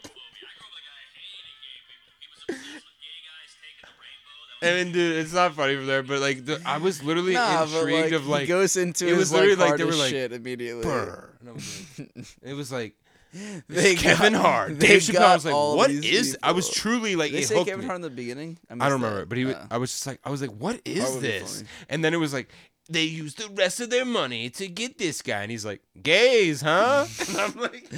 [4.62, 8.04] And dude, it's not funny from there, but like the, I was literally Nah, intrigued
[8.04, 10.10] like, of like he goes into it his was literally like, like they were like,
[10.10, 10.82] shit immediately.
[10.84, 12.96] "Brr." And was like, it was like
[13.68, 14.80] They Kevin got- Hart.
[14.80, 15.20] Dave Chappelle.
[15.22, 16.06] I was like, what is?
[16.06, 16.38] is?
[16.42, 17.86] I was truly like, they it say Kevin me.
[17.86, 18.58] Hart in the beginning?
[18.70, 20.52] I missed don't remember, but he, was, Uh, I was just like, I was like,
[20.52, 21.64] what is this?
[21.90, 22.50] And then it was like,
[22.90, 26.62] they used the rest of their money to get this guy, and he's like, gays,
[26.62, 27.06] huh?
[27.28, 27.92] and I'm like,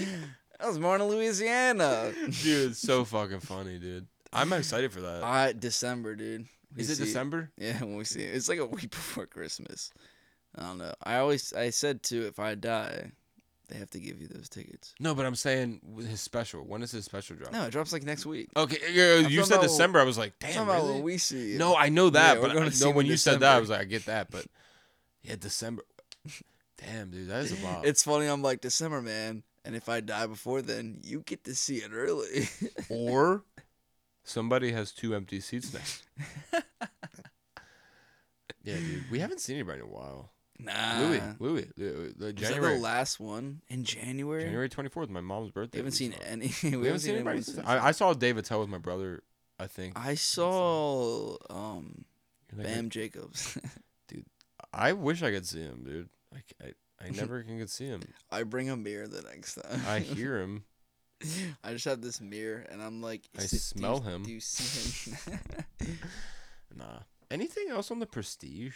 [0.60, 2.12] I was born in Louisiana.
[2.44, 4.08] dude, it's so fucking funny, dude.
[4.34, 5.24] I'm excited for that.
[5.24, 6.48] Uh, December, dude.
[6.76, 7.52] We is it see- December?
[7.58, 9.92] Yeah, when we see it, it's like a week before Christmas.
[10.56, 10.94] I don't know.
[11.04, 13.12] I always I said too, if I die,
[13.70, 14.94] they have to give you those tickets.
[15.00, 16.62] No, but I'm saying his special.
[16.62, 17.52] When is his special drop?
[17.54, 18.50] No, it drops like next week.
[18.58, 20.00] Okay, yeah, you talking said about- December.
[20.00, 20.94] I was like, I'm damn, talking about really?
[20.96, 21.58] when we see it.
[21.60, 23.40] No, I know that, Yeah, we're but I, see no, him when in you said
[23.42, 23.62] that, I December.
[23.62, 24.46] was like, I get that, but
[25.24, 25.84] yeah, December.
[26.78, 27.86] Damn, dude, that is a bomb.
[27.86, 28.28] it's funny.
[28.28, 31.92] I'm like December, man, and if I die before then, you get to see it
[31.94, 32.48] early.
[32.90, 33.44] or
[34.24, 36.04] somebody has two empty seats next.
[38.64, 40.32] yeah, dude, we haven't seen anybody in a while.
[40.60, 44.44] nah, Louis, Louis, Louis, the Was that January, the last one in January?
[44.44, 45.78] January twenty fourth, my mom's birthday.
[45.78, 46.20] We haven't seen saw.
[46.26, 46.52] any.
[46.78, 47.42] We, haven't seen anybody.
[47.42, 49.24] since- since I, I saw Dave Attell with my brother.
[49.60, 49.98] I think.
[49.98, 52.06] I saw um
[52.54, 53.58] Bam Jacobs.
[54.08, 54.26] Dude,
[54.72, 56.10] I wish I could see him, dude.
[56.32, 58.02] Like I, I never can get see him.
[58.32, 59.82] I bring a mirror the next time.
[59.88, 60.64] I hear him.
[61.64, 64.24] I just have this mirror, and I'm like, I smell do him.
[64.24, 65.18] Do you see him?
[66.76, 67.00] Nah.
[67.32, 68.76] Anything else on the Prestige?